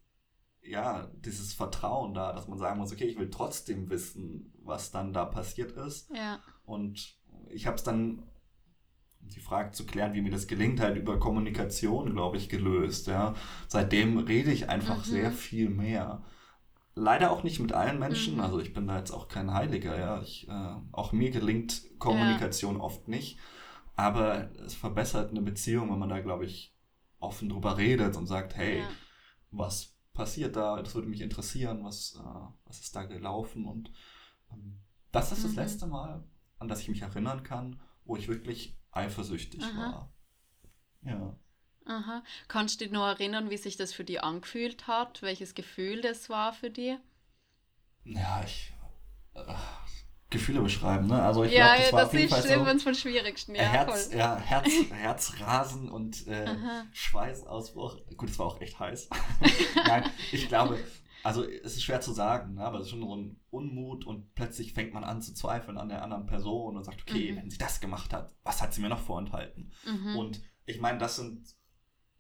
ja, 0.62 1.08
dieses 1.16 1.54
Vertrauen 1.54 2.14
da, 2.14 2.34
dass 2.34 2.48
man 2.48 2.60
sagen 2.60 2.80
muss, 2.80 2.92
okay, 2.92 3.06
ich 3.06 3.18
will 3.18 3.30
trotzdem 3.30 3.90
wissen, 3.90 4.54
was 4.64 4.92
dann 4.92 5.14
da 5.14 5.26
passiert 5.26 5.72
ist. 5.74 6.10
Ja. 6.16 6.40
Und 6.66 7.18
ich 7.50 7.66
habe 7.66 7.78
es 7.78 7.84
dann, 7.84 8.24
um 9.22 9.30
die 9.30 9.40
Frage 9.40 9.72
zu 9.72 9.86
klären, 9.86 10.14
wie 10.14 10.22
mir 10.22 10.32
das 10.32 10.48
gelingt, 10.48 10.80
halt 10.80 10.98
über 10.98 11.20
Kommunikation, 11.20 12.12
glaube 12.12 12.38
ich, 12.38 12.50
gelöst. 12.50 13.08
Ja. 13.08 13.36
Seitdem 13.68 14.18
rede 14.18 14.52
ich 14.52 14.70
einfach 14.70 14.98
mhm. 15.06 15.10
sehr 15.10 15.32
viel 15.32 15.70
mehr. 15.70 16.24
Leider 16.94 17.32
auch 17.32 17.44
nicht 17.44 17.60
mit 17.62 17.72
allen 17.72 18.00
Menschen, 18.00 18.36
mhm. 18.36 18.42
also 18.42 18.60
ich 18.60 18.74
bin 18.74 18.86
da 18.86 18.98
jetzt 18.98 19.12
auch 19.12 19.30
kein 19.30 19.54
Heiliger, 19.54 19.98
ja. 19.98 20.22
Ich, 20.22 20.48
äh, 20.50 20.76
auch 20.92 21.14
mir 21.14 21.32
gelingt 21.32 21.84
Kommunikation 22.00 22.76
ja. 22.76 22.82
oft 22.82 23.08
nicht, 23.08 23.40
aber 24.02 24.52
es 24.62 24.74
verbessert 24.74 25.30
eine 25.30 25.42
Beziehung, 25.42 25.92
wenn 25.92 26.00
man 26.00 26.10
da, 26.10 26.20
glaube 26.20 26.46
ich, 26.46 26.76
offen 27.20 27.50
drüber 27.50 27.78
redet 27.78 28.16
und 28.16 28.26
sagt, 28.26 28.56
hey, 28.56 28.80
ja. 28.80 28.90
was 29.52 29.96
passiert 30.14 30.56
da? 30.56 30.82
Das 30.82 30.96
würde 30.96 31.08
mich 31.08 31.22
interessieren, 31.22 31.84
was, 31.84 32.16
äh, 32.16 32.52
was 32.66 32.80
ist 32.80 32.96
da 32.96 33.04
gelaufen? 33.04 33.66
Und 33.66 33.92
ähm, 34.52 34.80
das 35.12 35.32
ist 35.32 35.40
mhm. 35.40 35.44
das 35.44 35.56
letzte 35.56 35.88
Mal, 35.88 36.24
an 36.58 36.68
das 36.68 36.82
ich 36.82 36.90
mich 36.90 37.04
erinnern 37.04 37.44
kann, 37.44 37.80
wo 38.04 38.16
ich 38.16 38.28
wirklich 38.28 38.76
eifersüchtig 38.92 39.64
Aha. 39.64 39.78
war. 39.78 40.14
Ja. 41.04 41.36
Aha. 41.86 42.24
Kannst 42.48 42.82
du 42.82 42.86
dich 42.86 42.92
noch 42.92 43.06
erinnern, 43.06 43.50
wie 43.52 43.58
sich 43.58 43.78
das 43.78 43.94
für 43.94 44.04
dich 44.04 44.24
angefühlt 44.24 44.88
hat? 44.88 45.22
Welches 45.22 45.54
Gefühl 45.54 46.02
das 46.02 46.30
war 46.30 46.54
für 46.54 46.72
dich? 46.72 46.98
Ja, 48.04 48.44
ich. 48.44 48.74
Äh, 49.36 49.54
Gefühle 50.32 50.62
beschreiben, 50.62 51.08
ne? 51.08 51.22
Also 51.22 51.44
ich 51.44 51.52
ja, 51.52 51.76
glaube, 51.76 51.82
das 51.82 51.94
war 51.94 52.00
das 52.00 52.08
auf 52.08 52.14
jeden 52.14 52.30
Fall 52.30 52.42
schlimm, 52.42 52.60
so, 52.60 52.66
wenn 52.66 52.78
es 52.78 52.84
von 52.84 52.96
schwierigsten, 52.96 53.54
ja, 53.54 53.64
Herz, 53.64 54.08
voll. 54.08 54.18
ja, 54.18 54.38
Herz, 54.38 54.70
Herzrasen 54.92 55.90
und 55.90 56.26
äh, 56.26 56.56
Schweißausbruch. 56.94 57.98
Gut, 58.18 58.30
es 58.30 58.40
war 58.40 58.48
auch 58.48 58.62
echt 58.62 58.80
heiß. 58.80 59.10
Nein, 59.88 60.10
ich 60.32 60.48
glaube, 60.48 60.80
also 61.24 61.44
es 61.44 61.76
ist 61.76 61.84
schwer 61.84 62.02
zu 62.02 62.14
sagen, 62.14 62.56
ne? 62.56 62.64
aber 62.64 62.80
es 62.80 62.86
ist 62.86 62.92
schon 62.92 63.02
so 63.02 63.16
ein 63.16 63.40
Unmut 63.50 64.06
und 64.06 64.34
plötzlich 64.34 64.74
fängt 64.74 64.94
man 64.94 65.04
an 65.04 65.22
zu 65.22 65.34
zweifeln 65.34 65.78
an 65.78 65.90
der 65.90 66.02
anderen 66.02 66.26
Person 66.26 66.78
und 66.78 66.84
sagt, 66.86 67.02
okay, 67.02 67.34
mhm. 67.34 67.36
wenn 67.36 67.50
sie 67.50 67.58
das 67.58 67.82
gemacht 67.82 68.14
hat, 68.14 68.34
was 68.44 68.62
hat 68.62 68.74
sie 68.74 68.82
mir 68.82 68.90
noch 68.90 69.00
vorenthalten? 69.00 69.72
Mhm. 69.86 70.16
Und 70.16 70.42
ich 70.66 70.80
meine, 70.80 70.98
das 70.98 71.18
sind 71.18 71.46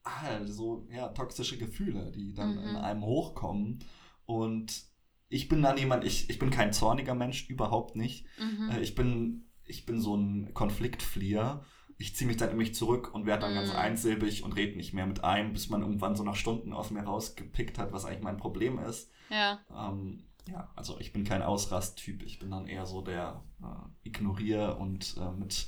ah, 0.03 0.45
so 0.45 0.85
ja, 0.91 1.07
toxische 1.09 1.57
Gefühle, 1.57 2.11
die 2.11 2.33
dann 2.33 2.55
mhm. 2.55 2.69
in 2.69 2.75
einem 2.75 3.05
hochkommen 3.05 3.79
und 4.25 4.90
ich 5.31 5.47
bin 5.47 5.61
dann 5.61 5.77
jemand, 5.77 6.03
ich, 6.03 6.29
ich 6.29 6.38
bin 6.38 6.51
kein 6.51 6.73
zorniger 6.73 7.15
Mensch, 7.15 7.50
überhaupt 7.50 7.95
nicht. 7.95 8.25
Mhm. 8.38 8.69
Äh, 8.69 8.81
ich, 8.81 8.95
bin, 8.95 9.45
ich 9.65 9.85
bin 9.85 10.01
so 10.01 10.15
ein 10.15 10.53
Konfliktflieher. 10.53 11.63
Ich 11.97 12.15
ziehe 12.15 12.27
mich 12.27 12.38
dann 12.38 12.51
in 12.51 12.57
mich 12.57 12.75
zurück 12.75 13.13
und 13.13 13.25
werde 13.25 13.43
dann 13.43 13.51
mhm. 13.51 13.55
ganz 13.55 13.73
einsilbig 13.73 14.43
und 14.43 14.55
rede 14.55 14.75
nicht 14.75 14.93
mehr 14.93 15.07
mit 15.07 15.23
einem, 15.23 15.53
bis 15.53 15.69
man 15.69 15.81
irgendwann 15.81 16.15
so 16.15 16.23
nach 16.23 16.35
Stunden 16.35 16.73
aus 16.73 16.91
mir 16.91 17.03
rausgepickt 17.03 17.77
hat, 17.77 17.93
was 17.93 18.03
eigentlich 18.03 18.23
mein 18.23 18.38
Problem 18.38 18.77
ist. 18.79 19.09
Ja. 19.29 19.59
Ähm, 19.73 20.23
ja, 20.50 20.69
also 20.75 21.00
ich 21.00 21.13
bin 21.13 21.23
kein 21.23 21.43
Ausrasttyp. 21.43 22.23
Ich 22.23 22.39
bin 22.39 22.51
dann 22.51 22.67
eher 22.67 22.85
so 22.85 23.01
der 23.01 23.41
äh, 23.63 24.07
ignoriere 24.07 24.75
und 24.75 25.15
äh, 25.17 25.31
mit 25.31 25.67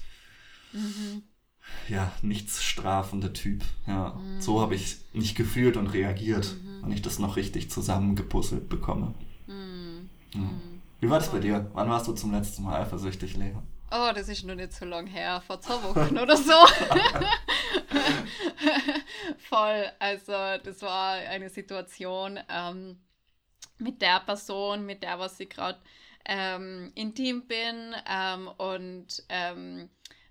mhm. 0.74 1.24
ja, 1.88 2.12
nichts 2.22 2.62
strafende 2.62 3.32
Typ. 3.32 3.64
Ja, 3.88 4.16
mhm. 4.16 4.42
so 4.42 4.60
habe 4.60 4.76
ich 4.76 4.98
nicht 5.14 5.38
gefühlt 5.38 5.78
und 5.78 5.88
reagiert, 5.88 6.58
mhm. 6.62 6.84
wenn 6.84 6.92
ich 6.92 7.02
das 7.02 7.18
noch 7.18 7.38
richtig 7.38 7.72
zusammengepuzzelt 7.72 8.68
bekomme. 8.68 9.14
Mhm. 10.36 10.82
Wie 11.00 11.10
war 11.10 11.20
das 11.20 11.30
bei 11.30 11.40
dir? 11.40 11.70
Wann 11.74 11.90
warst 11.90 12.08
du 12.08 12.14
zum 12.14 12.32
letzten 12.32 12.64
Mal 12.64 12.82
eifersüchtig, 12.82 13.36
Lea? 13.36 13.54
Oh, 13.92 14.12
das 14.16 14.28
ist 14.30 14.44
noch 14.44 14.56
nicht 14.56 14.74
so 14.74 14.86
lange 14.86 15.10
her, 15.10 15.42
vor 15.46 15.62
zwei 15.62 15.84
Wochen 15.84 16.18
oder 16.18 16.36
so. 16.36 16.54
Voll. 19.38 19.92
Also, 20.00 20.32
das 20.64 20.82
war 20.82 21.14
eine 21.14 21.50
Situation 21.50 22.40
ähm, 22.50 23.00
mit 23.78 24.02
der 24.02 24.22
Person, 24.22 24.86
mit 24.86 25.04
der 25.04 25.20
was 25.20 25.40
ich 25.40 25.50
gerade 25.50 25.80
ähm, 26.26 26.92
intim 26.96 27.46
bin 27.48 27.94
ähm, 28.10 28.48
und 28.58 29.24
ähm, 29.30 29.90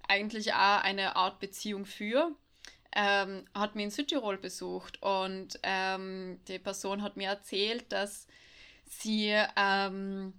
eigentlich 0.09 0.53
auch 0.53 0.83
eine 0.83 1.17
Art 1.17 1.39
Beziehung 1.39 1.85
für. 1.85 2.33
Ähm, 2.95 3.45
hat 3.55 3.75
mich 3.75 3.85
in 3.85 3.91
Südtirol 3.91 4.37
besucht 4.37 5.03
und 5.03 5.59
ähm, 5.63 6.41
die 6.49 6.59
Person 6.59 7.03
hat 7.03 7.17
mir 7.17 7.29
erzählt, 7.29 7.91
dass 7.91 8.27
sie 9.01 9.35
ähm, 9.57 10.35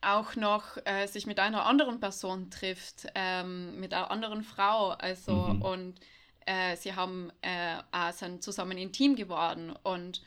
auch 0.00 0.34
noch 0.36 0.76
äh, 0.84 1.06
sich 1.06 1.26
mit 1.26 1.38
einer 1.38 1.66
anderen 1.66 2.00
Person 2.00 2.50
trifft, 2.50 3.06
ähm, 3.14 3.78
mit 3.78 3.94
einer 3.94 4.10
anderen 4.10 4.42
Frau. 4.42 4.90
Also 4.90 5.34
mhm. 5.34 5.62
und 5.62 6.00
äh, 6.46 6.76
sie 6.76 6.94
haben 6.94 7.30
äh, 7.42 7.80
sind 8.12 8.42
zusammen 8.42 8.78
intim 8.78 9.16
geworden 9.16 9.74
und 9.82 10.22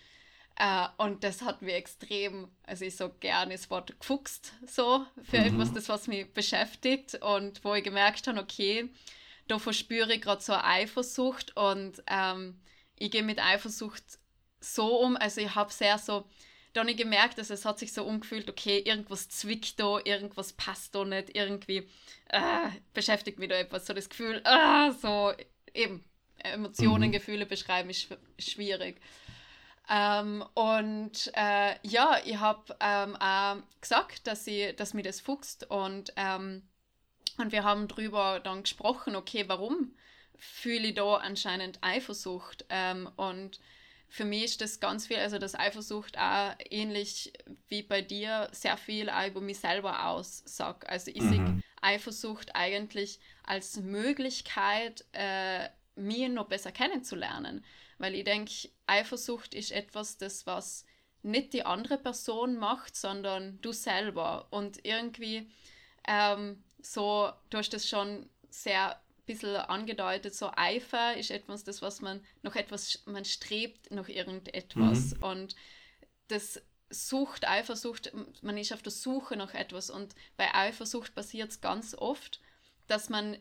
Uh, 0.58 0.88
und 1.04 1.26
das 1.26 1.42
hat 1.42 1.62
mich 1.62 1.74
extrem, 1.74 2.48
also 2.64 2.86
ich 2.86 2.96
so 2.96 3.10
gerne 3.20 3.52
das 3.56 3.70
Wort 3.70 4.00
gefuchst, 4.00 4.54
so 4.66 5.06
für 5.22 5.40
mhm. 5.40 5.48
etwas, 5.48 5.74
das 5.74 5.90
was 5.90 6.08
mich 6.08 6.34
beschäftigt 6.34 7.16
und 7.16 7.62
wo 7.66 7.74
ich 7.74 7.84
gemerkt 7.84 8.26
habe, 8.28 8.40
okay, 8.40 8.90
da 9.50 9.60
verspüre 9.60 10.14
ich 10.14 10.22
gerade 10.22 10.42
so 10.42 10.54
eine 10.54 10.64
Eifersucht 10.64 11.58
und 11.58 12.02
ähm, 12.08 12.58
ich 12.96 13.12
gehe 13.12 13.24
mit 13.24 13.44
Eifersucht 13.44 14.04
so 14.62 15.02
um, 15.02 15.18
also 15.18 15.42
ich 15.42 15.54
habe 15.56 15.74
sehr 15.74 15.98
so, 15.98 16.26
da 16.76 16.82
habe 16.82 16.92
ich 16.92 16.98
gemerkt, 16.98 17.38
dass 17.38 17.50
es 17.50 17.64
hat 17.64 17.80
sich 17.80 17.94
so 17.94 18.04
umgefühlt, 18.04 18.50
okay, 18.50 18.80
irgendwas 18.80 19.30
zwickt 19.30 19.80
da, 19.80 19.98
irgendwas 20.04 20.52
passt 20.52 20.94
da 20.94 21.06
nicht, 21.06 21.34
irgendwie 21.34 21.88
äh, 22.28 22.68
beschäftigt 22.94 23.40
mich 23.40 23.48
da 23.48 23.56
etwas. 23.56 23.86
So 23.86 23.94
das 23.94 24.10
Gefühl, 24.10 24.44
äh, 24.44 24.92
so 24.92 25.32
eben, 25.74 26.04
Emotionen, 26.40 27.08
mhm. 27.08 27.14
Gefühle 27.14 27.46
beschreiben 27.46 27.90
ist 27.90 28.10
schwierig. 28.38 29.00
Ähm, 29.90 30.44
und 30.54 31.32
äh, 31.34 31.76
ja, 31.84 32.18
ich 32.26 32.38
habe 32.38 32.76
ähm, 32.82 33.16
auch 33.16 33.58
gesagt, 33.80 34.28
dass, 34.28 34.46
ich, 34.46 34.76
dass 34.76 34.94
mir 34.94 35.04
das 35.04 35.22
fuchst 35.22 35.70
und, 35.70 36.12
ähm, 36.18 36.62
und 37.38 37.54
wir 37.54 37.64
haben 37.64 37.88
darüber 37.88 38.42
dann 38.42 38.64
gesprochen, 38.64 39.16
okay, 39.16 39.46
warum 39.48 39.96
fühle 40.38 40.90
ich 40.90 40.96
da 40.96 41.16
anscheinend 41.16 41.80
Eifersucht 41.82 42.66
ähm, 42.68 43.10
und 43.16 43.62
für 44.08 44.26
mich 44.26 44.44
ist 44.46 44.62
das 44.62 44.80
ganz 44.80 45.08
viel, 45.08 45.18
also 45.18 45.38
das 45.40 45.56
Eifersucht 45.56 46.18
auch 46.18 46.56
ähnlich 46.70 47.34
wie 47.68 47.84
bei 47.84 48.02
dir, 48.02 48.50
sehr 48.52 48.78
viel 48.78 49.10
auch 49.10 49.28
über 49.28 49.42
mich 49.42 49.60
selber 49.60 50.08
aussagt. 50.08 50.88
Also 50.88 51.12
ich 51.12 51.22
mhm. 51.22 51.30
sehe 51.30 51.64
Eifersucht 51.82 52.56
eigentlich 52.56 53.20
als 53.44 53.78
Möglichkeit, 53.78 55.06
äh, 55.12 55.70
mich 55.96 56.30
noch 56.30 56.48
besser 56.48 56.72
kennenzulernen. 56.72 57.64
Weil 57.98 58.16
ich 58.16 58.24
denke, 58.24 58.70
Eifersucht 58.88 59.54
ist 59.54 59.72
etwas, 59.72 60.18
das 60.18 60.46
was 60.46 60.86
nicht 61.22 61.54
die 61.54 61.66
andere 61.66 61.98
Person 61.98 62.56
macht, 62.56 62.96
sondern 62.96 63.60
du 63.62 63.72
selber. 63.72 64.48
Und 64.52 64.86
irgendwie 64.86 65.50
ähm, 66.08 66.64
so, 66.82 67.32
du 67.50 67.58
hast 67.58 67.74
das 67.74 67.88
schon 67.88 68.30
sehr 68.50 69.00
bisschen 69.26 69.56
angedeutet, 69.56 70.36
so 70.36 70.52
Eifer 70.56 71.18
ist 71.18 71.32
etwas, 71.32 71.64
das 71.64 71.82
was 71.82 72.02
man 72.02 72.22
noch 72.44 72.56
etwas, 72.56 73.04
man 73.06 73.26
strebt 73.26 73.92
nach 73.92 74.08
irgendetwas 74.08 75.16
mhm. 75.16 75.24
und 75.24 75.56
das 76.28 76.62
Sucht, 76.90 77.48
Eifersucht, 77.48 78.12
man 78.42 78.58
ist 78.58 78.72
auf 78.72 78.82
der 78.82 78.92
Suche 78.92 79.36
nach 79.36 79.54
etwas 79.54 79.90
und 79.90 80.16
bei 80.38 80.54
Eifersucht 80.54 81.16
passiert 81.16 81.52
es 81.52 81.62
ganz 81.62 81.96
oft, 81.96 82.40
dass 82.88 83.10
man 83.10 83.38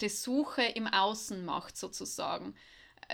die 0.00 0.08
Suche 0.08 0.62
im 0.62 0.86
Außen 0.88 1.44
macht 1.44 1.76
sozusagen. 1.76 2.54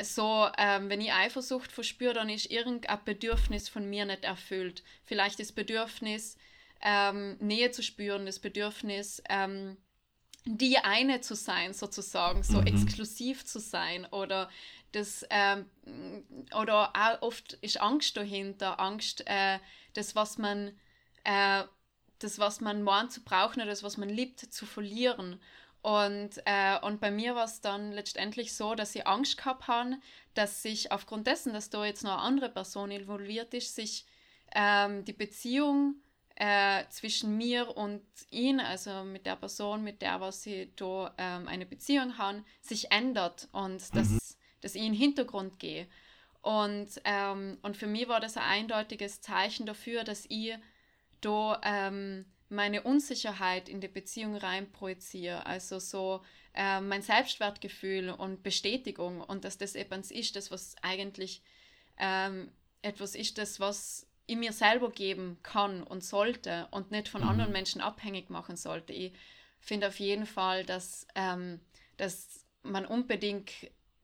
So, 0.03 0.49
ähm, 0.57 0.89
wenn 0.89 1.01
ich 1.01 1.13
Eifersucht 1.13 1.71
verspüre, 1.73 2.15
dann 2.15 2.29
ist 2.29 2.51
irgendein 2.51 3.05
Bedürfnis 3.05 3.69
von 3.69 3.89
mir 3.89 4.05
nicht 4.05 4.25
erfüllt. 4.25 4.83
Vielleicht 5.05 5.41
das 5.41 5.53
Bedürfnis, 5.53 6.37
ähm, 6.83 7.37
Nähe 7.41 7.71
zu 7.73 7.83
spüren, 7.83 8.27
das 8.27 8.39
Bedürfnis, 8.39 9.23
ähm, 9.29 9.77
die 10.57 10.79
eine 10.79 11.21
zu 11.21 11.35
sein, 11.35 11.75
sozusagen, 11.75 12.43
so 12.43 12.61
mhm. 12.61 12.67
exklusiv 12.67 13.45
zu 13.45 13.61
sein 13.61 14.07
oder 14.07 14.49
das 14.93 15.27
ähm, 15.29 15.67
oder 16.59 16.93
auch 16.97 17.23
oft 17.23 17.55
ist 17.55 17.81
Angst 17.81 18.17
dahinter, 18.17 18.81
Angst, 18.81 19.23
äh, 19.27 19.59
das 19.95 20.15
was 20.17 20.39
man 20.39 20.73
äh, 21.25 21.65
das 22.21 22.39
was 22.39 22.61
man 22.61 22.83
meint 22.83 23.13
zu 23.13 23.23
brauchen 23.23 23.61
oder 23.61 23.71
das 23.71 23.83
was 23.83 23.97
man 23.97 24.09
liebt 24.09 24.41
zu 24.41 24.65
verlieren 24.65 25.39
und, 25.83 26.31
äh, 26.45 26.79
und 26.83 27.01
bei 27.01 27.11
mir 27.11 27.35
war 27.35 27.45
es 27.45 27.61
dann 27.61 27.93
letztendlich 27.93 28.55
so, 28.55 28.75
dass 28.75 28.95
ich 28.95 29.07
Angst 29.07 29.39
gehabt 29.39 29.69
habe, 29.69 29.97
dass 30.35 30.63
sich 30.63 30.91
aufgrund 30.93 31.27
dessen, 31.27 31.53
dass 31.53 31.71
da 31.71 31.85
jetzt 31.85 32.03
noch 32.03 32.13
eine 32.13 32.23
andere 32.23 32.49
Person 32.49 32.91
involviert 32.91 33.55
ist, 33.55 33.75
sich 33.75 34.05
ähm, 34.55 35.05
die 35.05 35.13
Beziehung 35.13 35.95
äh, 36.41 36.85
zwischen 36.91 37.37
mir 37.37 37.77
und 37.77 38.01
ihn, 38.31 38.61
also 38.61 39.03
mit 39.03 39.27
der 39.27 39.35
Person, 39.35 39.83
mit 39.83 40.03
der 40.03 40.21
was 40.21 40.45
sie 40.45 40.71
da 40.77 41.13
ähm, 41.19 41.49
eine 41.49 41.67
Beziehung 41.67 42.17
haben, 42.17 42.45
sich 42.61 42.93
ändert 42.93 43.49
und 43.51 43.95
dass, 43.97 44.09
mhm. 44.09 44.19
dass 44.61 44.77
ich 44.77 44.83
in 44.83 44.93
den 44.93 44.99
Hintergrund 45.01 45.59
gehe. 45.59 45.89
Und, 46.41 46.89
ähm, 47.05 47.59
und 47.63 47.77
für 47.77 47.89
mich 47.89 48.07
war 48.07 48.21
das 48.21 48.37
ein 48.37 48.45
eindeutiges 48.45 49.21
Zeichen 49.21 49.67
dafür, 49.67 50.05
dass 50.05 50.27
ich 50.29 50.55
da 51.21 51.61
ähm, 51.65 52.25
meine 52.49 52.83
Unsicherheit 52.83 53.69
in 53.69 53.81
die 53.81 53.89
Beziehung 53.89 54.37
rein 54.37 54.71
projiziere. 54.71 55.45
Also 55.45 55.81
so 55.81 56.23
äh, 56.55 56.81
mein 56.81 57.03
Selbstwertgefühl 57.03 58.11
und 58.11 58.45
Bestätigung 58.45 59.21
und 59.23 59.45
dass 59.45 59.59
das 59.59 59.75
etwas 59.75 60.13
ist, 60.13 60.37
das 60.37 60.53
was 60.53 60.77
eigentlich 60.83 61.43
ähm, 61.99 62.53
etwas 62.83 63.17
ist, 63.17 63.39
das 63.39 63.59
was 63.59 64.08
ich 64.29 64.37
mir 64.37 64.53
selber 64.53 64.91
geben 64.91 65.39
kann 65.43 65.83
und 65.83 66.05
sollte 66.05 66.69
und 66.71 66.93
nicht 66.93 67.09
von 67.09 67.23
mhm. 67.23 67.29
anderen 67.29 67.53
Menschen 67.53 67.81
abhängig 67.81 68.31
machen 68.31 68.57
sollte. 68.57 68.93
Ich 68.93 69.13
finde 69.59 69.89
auf 69.89 69.99
jeden 69.99 70.27
Fall, 70.27 70.65
dass, 70.65 71.07
ähm, 71.17 71.61
dass 71.97 72.45
man 72.63 72.87
unbedingt 72.87 73.51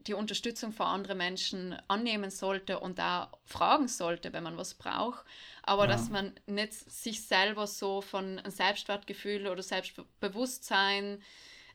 die 0.00 0.14
Unterstützung 0.14 0.72
von 0.72 0.86
anderen 0.86 1.18
Menschen 1.18 1.76
annehmen 1.88 2.30
sollte 2.30 2.80
und 2.80 2.98
da 2.98 3.32
fragen 3.44 3.88
sollte, 3.88 4.32
wenn 4.32 4.42
man 4.42 4.56
was 4.56 4.74
braucht, 4.74 5.24
aber 5.62 5.84
ja. 5.84 5.92
dass 5.92 6.10
man 6.10 6.34
nicht 6.46 6.74
sich 6.74 7.22
selber 7.26 7.66
so 7.66 8.00
von 8.00 8.38
einem 8.38 8.50
Selbstwertgefühl 8.50 9.46
oder 9.46 9.62
Selbstbewusstsein 9.62 11.22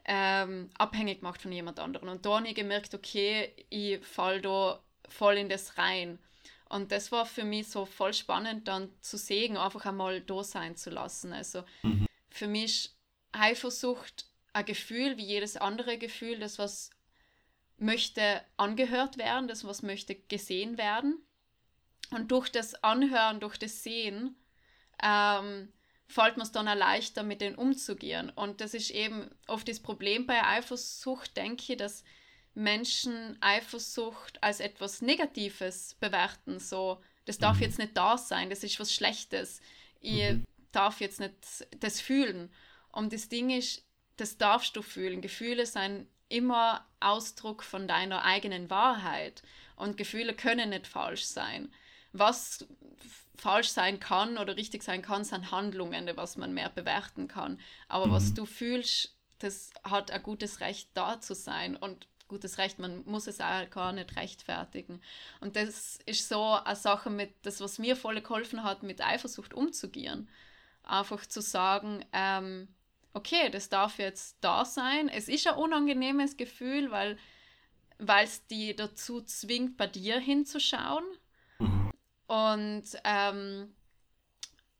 ähm, 0.06 0.70
abhängig 0.77 1.22
macht 1.22 1.41
von 1.41 1.51
jemand 1.51 1.79
anderem. 1.79 2.10
Und 2.10 2.25
da 2.25 2.38
habe 2.38 2.48
ich 2.48 2.56
gemerkt, 2.56 2.94
okay, 2.94 3.53
ich 3.70 4.03
falle 4.06 4.41
da 4.41 4.79
voll 5.08 5.38
in 5.38 5.50
das 5.50 5.77
rein. 5.77 6.20
Und 6.69 6.91
das 6.91 7.11
war 7.11 7.25
für 7.25 7.43
mich 7.43 7.67
so 7.67 7.85
voll 7.85 8.13
spannend 8.13 8.67
dann 8.67 8.89
zu 9.01 9.17
sehen, 9.17 9.57
einfach 9.57 9.85
einmal 9.85 10.21
da 10.21 10.43
sein 10.43 10.75
zu 10.75 10.91
lassen. 10.91 11.33
Also 11.33 11.63
mhm. 11.81 12.05
für 12.29 12.47
mich 12.47 12.91
Eifersucht 13.31 14.27
ein 14.53 14.65
Gefühl 14.65 15.17
wie 15.17 15.25
jedes 15.25 15.57
andere 15.57 15.97
Gefühl, 15.97 16.39
das 16.39 16.59
was 16.59 16.91
möchte 17.77 18.43
angehört 18.57 19.17
werden, 19.17 19.47
das 19.47 19.63
was 19.63 19.81
möchte 19.81 20.15
gesehen 20.15 20.77
werden. 20.77 21.23
Und 22.11 22.31
durch 22.31 22.49
das 22.49 22.75
Anhören, 22.83 23.39
durch 23.39 23.57
das 23.57 23.83
Sehen, 23.83 24.35
ähm, 25.01 25.71
fällt 26.07 26.38
mir 26.38 26.43
es 26.43 26.51
dann 26.51 26.67
auch 26.67 26.75
leichter, 26.75 27.23
mit 27.23 27.41
denen 27.41 27.55
umzugehen. 27.55 28.29
Und 28.31 28.61
das 28.61 28.73
ist 28.73 28.89
eben 28.89 29.29
oft 29.47 29.67
das 29.67 29.79
Problem 29.79 30.25
bei 30.25 30.43
Eifersucht, 30.43 31.38
denke 31.38 31.73
ich, 31.73 31.77
dass 31.77 32.03
Menschen 32.59 33.37
Eifersucht 33.41 34.43
als 34.43 34.59
etwas 34.59 35.01
Negatives 35.01 35.95
bewerten. 35.99 36.59
So, 36.59 37.01
das 37.25 37.37
darf 37.37 37.57
mhm. 37.57 37.63
jetzt 37.63 37.79
nicht 37.79 37.95
da 37.95 38.17
sein, 38.17 38.49
das 38.49 38.63
ist 38.63 38.79
was 38.79 38.93
Schlechtes. 38.93 39.61
Ich 40.01 40.31
mhm. 40.31 40.45
darf 40.71 40.99
jetzt 40.99 41.19
nicht 41.19 41.33
das 41.79 42.01
fühlen. 42.01 42.51
Und 42.91 43.13
das 43.13 43.29
Ding 43.29 43.49
ist, 43.49 43.85
das 44.17 44.37
darfst 44.37 44.75
du 44.75 44.81
fühlen. 44.81 45.21
Gefühle 45.21 45.65
sind 45.65 46.07
immer 46.27 46.85
Ausdruck 46.99 47.63
von 47.63 47.87
deiner 47.87 48.25
eigenen 48.25 48.69
Wahrheit. 48.69 49.41
Und 49.77 49.95
Gefühle 49.95 50.33
können 50.33 50.71
nicht 50.71 50.85
falsch 50.85 51.23
sein. 51.23 51.73
Was 52.11 52.67
falsch 53.37 53.69
sein 53.69 54.01
kann 54.01 54.37
oder 54.37 54.57
richtig 54.57 54.83
sein 54.83 55.01
kann, 55.01 55.23
sind 55.23 55.51
Handlungen, 55.51 56.11
was 56.15 56.35
man 56.35 56.53
mehr 56.53 56.69
bewerten 56.69 57.29
kann. 57.29 57.59
Aber 57.87 58.07
mhm. 58.07 58.11
was 58.11 58.33
du 58.33 58.45
fühlst, 58.45 59.15
das 59.37 59.71
hat 59.85 60.11
ein 60.11 60.23
gutes 60.23 60.59
Recht 60.59 60.89
da 60.93 61.21
zu 61.21 61.33
sein 61.33 61.77
und 61.77 62.09
gutes 62.29 62.57
Recht, 62.57 62.79
man 62.79 63.03
muss 63.05 63.27
es 63.27 63.41
auch 63.41 63.69
gar 63.69 63.91
nicht 63.91 64.15
rechtfertigen. 64.15 65.01
Und 65.41 65.57
das 65.57 66.00
ist 66.05 66.29
so 66.29 66.53
eine 66.53 66.75
Sache 66.75 67.09
mit, 67.09 67.33
das 67.41 67.59
was 67.59 67.79
mir 67.79 67.98
voll 67.98 68.21
geholfen 68.21 68.63
hat, 68.63 68.83
mit 68.83 69.05
Eifersucht 69.05 69.53
umzugehen. 69.53 70.29
Einfach 70.83 71.25
zu 71.25 71.41
sagen, 71.41 72.05
ähm, 72.13 72.69
okay, 73.13 73.50
das 73.50 73.67
darf 73.67 74.00
jetzt 74.00 74.38
da 74.39 74.63
sein. 74.63 75.09
Es 75.09 75.27
ist 75.27 75.48
ein 75.48 75.55
unangenehmes 75.55 76.38
Gefühl, 76.38 76.91
weil 76.91 77.17
es 77.98 78.45
die 78.48 78.75
dazu 78.75 79.21
zwingt, 79.21 79.75
bei 79.75 79.88
dir 79.88 80.19
hinzuschauen. 80.19 81.03
Mhm. 81.59 81.91
Und 82.27 82.86
ähm, 83.03 83.74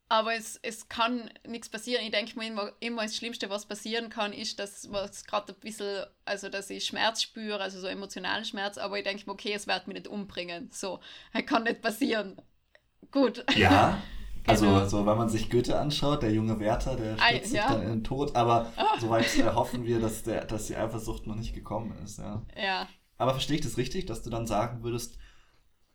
aber 0.10 0.34
es, 0.34 0.60
es 0.64 0.90
kann 0.90 1.30
nichts 1.48 1.70
passieren. 1.70 2.04
Ich 2.04 2.12
denke 2.12 2.38
mir 2.38 2.48
immer, 2.48 2.72
immer 2.80 3.04
das 3.04 3.16
Schlimmste, 3.16 3.50
was 3.52 3.68
passieren 3.68 4.10
kann, 4.10 4.34
ist, 4.34 4.58
dass 4.58 4.92
was 4.92 5.24
gerade 5.24 5.54
ein 5.54 5.60
bisschen, 5.60 6.04
also 6.26 6.50
dass 6.50 6.72
ich 6.72 6.86
Schmerz 6.86 7.22
spüre, 7.22 7.62
also 7.62 7.80
so 7.80 7.86
emotionalen 7.86 8.44
Schmerz, 8.44 8.80
aber 8.80 8.98
ich 8.98 9.04
denke 9.04 9.24
mir, 9.28 9.34
okay, 9.34 9.54
es 9.54 9.68
wird 9.68 9.88
mich 9.88 9.96
nicht 9.96 10.08
umbringen. 10.08 10.70
So, 10.74 11.00
das 11.32 11.46
kann 11.46 11.64
nicht 11.64 11.82
passieren. 11.82 12.42
Gut. 13.12 13.46
Ja. 13.56 14.02
Also, 14.48 14.66
genau. 14.66 14.86
so, 14.88 15.06
wenn 15.06 15.18
man 15.18 15.30
sich 15.30 15.50
Goethe 15.52 15.78
anschaut, 15.78 16.24
der 16.24 16.32
junge 16.32 16.60
Werther, 16.60 16.96
der 16.96 17.18
stürzt 17.18 17.54
ja. 17.54 17.68
sich 17.68 17.72
dann 17.72 17.82
in 17.84 17.90
den 17.90 18.04
Tod, 18.04 18.36
aber 18.36 18.72
oh. 18.78 19.00
soweit 19.00 19.38
äh, 19.38 19.44
hoffen 19.44 19.86
wir, 19.86 20.00
dass, 20.00 20.24
der, 20.24 20.46
dass 20.46 20.66
die 20.66 20.76
Eifersucht 20.76 21.28
noch 21.28 21.36
nicht 21.36 21.54
gekommen 21.54 21.96
ist. 22.04 22.18
Ja. 22.18 22.42
ja. 22.56 22.88
Aber 23.18 23.34
verstehe 23.34 23.58
ich 23.58 23.64
das 23.64 23.78
richtig, 23.78 24.08
dass 24.08 24.24
du 24.24 24.32
dann 24.32 24.48
sagen 24.48 24.82
würdest, 24.82 25.20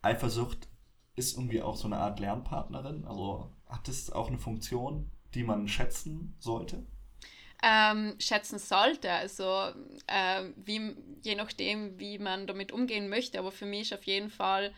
Eifersucht 0.02 0.68
ist 1.16 1.36
irgendwie 1.36 1.62
auch 1.62 1.74
so 1.74 1.88
eine 1.88 1.96
Art 1.96 2.20
Lernpartnerin? 2.20 3.06
Also 3.06 3.50
hat 3.68 3.88
das 3.88 4.10
auch 4.10 4.28
eine 4.28 4.38
Funktion, 4.38 5.10
die 5.34 5.42
man 5.42 5.68
schätzen 5.68 6.34
sollte? 6.38 6.84
Ähm, 7.62 8.14
schätzen 8.18 8.58
sollte, 8.58 9.10
also 9.10 9.70
äh, 10.06 10.44
wie, 10.56 10.94
je 11.22 11.34
nachdem, 11.34 11.98
wie 11.98 12.18
man 12.18 12.46
damit 12.46 12.72
umgehen 12.72 13.08
möchte. 13.08 13.38
Aber 13.38 13.50
für 13.50 13.64
mich 13.64 13.92
ist 13.92 13.94
auf 13.94 14.04
jeden 14.04 14.30
Fall 14.30 14.74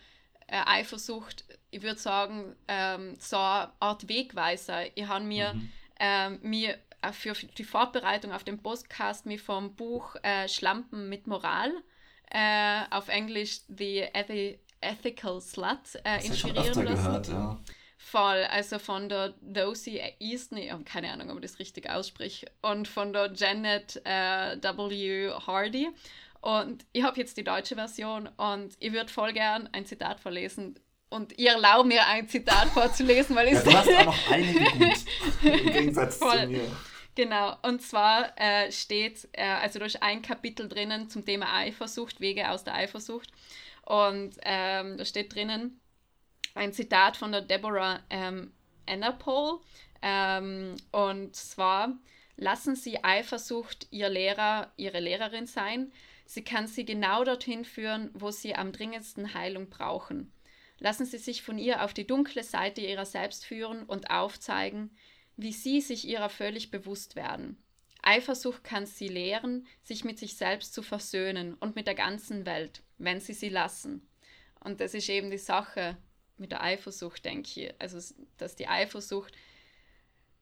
äh, 0.46 0.60
Eifersucht, 0.64 1.44
ich 1.70 1.82
würde 1.82 1.98
sagen, 1.98 2.54
ähm, 2.68 3.16
so 3.18 3.36
eine 3.36 3.72
Art 3.80 4.08
Wegweiser. 4.08 4.96
Ich 4.96 5.08
habe 5.08 5.24
mir, 5.24 5.54
mhm. 5.54 5.72
ähm, 5.98 6.38
mir 6.42 6.78
äh, 7.02 7.12
für 7.12 7.32
die 7.34 7.64
Vorbereitung 7.64 8.32
auf 8.32 8.44
den 8.44 8.62
Podcast 8.62 9.26
mir 9.26 9.38
vom 9.38 9.74
Buch 9.74 10.14
äh, 10.22 10.48
Schlampen 10.48 11.08
mit 11.08 11.26
Moral 11.26 11.72
äh, 12.30 12.82
auf 12.90 13.08
Englisch 13.08 13.60
The 13.68 14.04
Ethical 14.80 15.40
Slut 15.40 15.78
äh, 16.04 16.24
inspirieren 16.24 16.84
lassen. 16.84 16.86
Gehört, 16.86 17.28
ja. 17.28 17.58
Voll, 18.16 18.44
also 18.44 18.78
von 18.78 19.10
der 19.10 19.34
Dosie 19.42 20.00
Easton, 20.20 20.56
ich 20.56 20.72
habe 20.72 20.84
keine 20.84 21.12
Ahnung, 21.12 21.28
ob 21.28 21.36
ich 21.36 21.50
das 21.50 21.58
richtig 21.58 21.90
ausspreche, 21.90 22.50
und 22.62 22.88
von 22.88 23.12
der 23.12 23.30
Janet 23.34 24.00
äh, 24.06 24.56
W. 24.56 25.32
Hardy. 25.46 25.90
Und 26.40 26.86
ich 26.92 27.02
habe 27.02 27.20
jetzt 27.20 27.36
die 27.36 27.44
deutsche 27.44 27.74
Version 27.74 28.26
und 28.38 28.74
ich 28.78 28.94
würde 28.94 29.12
voll 29.12 29.34
gern 29.34 29.68
ein 29.72 29.84
Zitat 29.84 30.18
vorlesen. 30.18 30.80
Und 31.10 31.38
ihr 31.38 31.50
erlaubt 31.50 31.88
mir 31.88 32.06
ein 32.06 32.26
Zitat 32.26 32.68
vorzulesen, 32.68 33.36
weil 33.36 33.48
ich. 33.48 33.54
ja, 33.54 33.60
du 33.60 33.76
hast 33.76 33.88
auch 33.98 34.04
noch 34.06 34.30
einige 34.30 34.64
gut, 34.64 35.04
im 35.42 35.72
Gegensatz 35.72 36.16
voll. 36.16 36.40
zu 36.40 36.46
mir. 36.46 36.76
Genau, 37.16 37.54
und 37.64 37.82
zwar 37.82 38.32
äh, 38.40 38.72
steht, 38.72 39.28
äh, 39.32 39.42
also 39.42 39.78
da 39.78 39.84
ist 39.84 40.02
ein 40.02 40.22
Kapitel 40.22 40.70
drinnen 40.70 41.10
zum 41.10 41.26
Thema 41.26 41.54
Eifersucht, 41.54 42.22
Wege 42.22 42.50
aus 42.50 42.64
der 42.64 42.76
Eifersucht. 42.76 43.30
Und 43.82 44.36
ähm, 44.42 44.96
da 44.96 45.04
steht 45.04 45.34
drinnen, 45.34 45.80
ein 46.56 46.72
Zitat 46.72 47.16
von 47.16 47.32
der 47.32 47.42
Deborah 47.42 48.00
ähm, 48.10 48.52
Anapol. 48.86 49.60
Ähm, 50.02 50.76
und 50.92 51.36
zwar, 51.36 51.96
lassen 52.36 52.76
Sie 52.76 53.02
Eifersucht 53.04 53.88
Ihr 53.90 54.08
Lehrer, 54.08 54.72
Ihre 54.76 55.00
Lehrerin 55.00 55.46
sein. 55.46 55.92
Sie 56.24 56.42
kann 56.42 56.66
Sie 56.66 56.84
genau 56.84 57.24
dorthin 57.24 57.64
führen, 57.64 58.10
wo 58.14 58.30
Sie 58.30 58.54
am 58.54 58.72
dringendsten 58.72 59.34
Heilung 59.34 59.68
brauchen. 59.68 60.32
Lassen 60.78 61.06
Sie 61.06 61.18
sich 61.18 61.42
von 61.42 61.58
ihr 61.58 61.82
auf 61.82 61.94
die 61.94 62.06
dunkle 62.06 62.42
Seite 62.42 62.80
Ihrer 62.80 63.06
selbst 63.06 63.46
führen 63.46 63.84
und 63.84 64.10
aufzeigen, 64.10 64.90
wie 65.36 65.52
Sie 65.52 65.80
sich 65.80 66.06
ihrer 66.06 66.28
völlig 66.28 66.70
bewusst 66.70 67.16
werden. 67.16 67.62
Eifersucht 68.02 68.62
kann 68.62 68.86
Sie 68.86 69.08
lehren, 69.08 69.66
sich 69.82 70.04
mit 70.04 70.18
sich 70.18 70.36
selbst 70.36 70.74
zu 70.74 70.82
versöhnen 70.82 71.54
und 71.54 71.76
mit 71.76 71.86
der 71.86 71.94
ganzen 71.94 72.46
Welt, 72.46 72.82
wenn 72.98 73.20
Sie 73.20 73.32
sie 73.32 73.48
lassen. 73.48 74.06
Und 74.60 74.80
das 74.80 74.94
ist 74.94 75.08
eben 75.08 75.30
die 75.30 75.38
Sache 75.38 75.96
mit 76.38 76.52
der 76.52 76.62
Eifersucht, 76.62 77.24
denke 77.24 77.60
ich. 77.60 77.74
Also, 77.78 78.14
dass 78.38 78.56
die 78.56 78.68
Eifersucht 78.68 79.32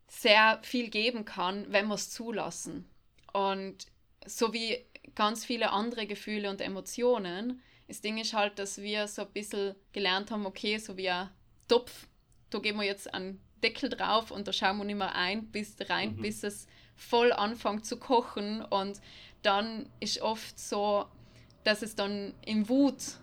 sehr 0.09 0.61
viel 0.63 0.91
geben 0.91 1.25
kann, 1.25 1.67
wenn 1.73 1.89
wir 1.89 1.95
es 1.95 2.11
zulassen. 2.11 2.89
Und 3.33 3.87
so 4.27 4.53
wie 4.53 4.85
ganz 5.15 5.45
viele 5.45 5.71
andere 5.71 6.07
Gefühle 6.07 6.51
und 6.51 6.61
Emotionen, 6.61 7.63
das 7.89 8.01
Ding 8.01 8.19
ist 8.19 8.33
halt, 8.33 8.59
dass 8.59 8.81
wir 8.81 9.09
so 9.09 9.23
ein 9.23 9.33
bisschen 9.33 9.75
gelernt 9.93 10.31
haben, 10.31 10.47
okay, 10.47 10.79
so 10.79 10.97
wie 10.97 11.11
ein 11.11 11.31
Topf, 11.69 12.07
da 12.51 12.59
geben 12.59 12.79
wir 12.79 12.87
jetzt 12.87 13.13
einen 13.13 13.41
Deckel 13.63 13.91
drauf 13.91 14.31
und 14.31 14.49
da 14.49 14.53
schauen 14.53 14.79
wir 14.79 14.85
nicht 14.85 14.97
mehr 14.97 15.15
ein, 15.15 15.51
bis 15.51 15.77
rein, 15.89 16.17
mhm. 16.17 16.23
bis 16.23 16.43
es 16.45 16.67
voll 16.97 17.33
anfängt 17.33 17.87
zu 17.87 17.99
kochen. 17.99 18.63
Und 18.63 19.01
dann 19.43 19.89
ist 20.01 20.21
oft 20.23 20.59
so, 20.59 21.07
dass 21.65 21.83
es 21.83 21.95
dann 21.95 22.35
in 22.45 22.69
Wut 22.69 23.19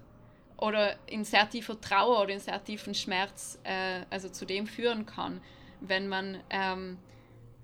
oder 0.62 0.96
in 1.10 1.26
sehr 1.26 1.50
tiefer 1.50 1.82
Trauer 1.82 2.22
oder 2.22 2.34
in 2.34 2.40
sehr 2.40 2.64
tiefen 2.64 2.94
Schmerz 2.94 3.60
äh, 3.64 4.06
also 4.10 4.30
zu 4.30 4.46
dem 4.46 4.68
führen 4.68 5.06
kann, 5.06 5.42
wenn 5.82 6.08
man 6.08 6.40
ähm, 6.50 6.98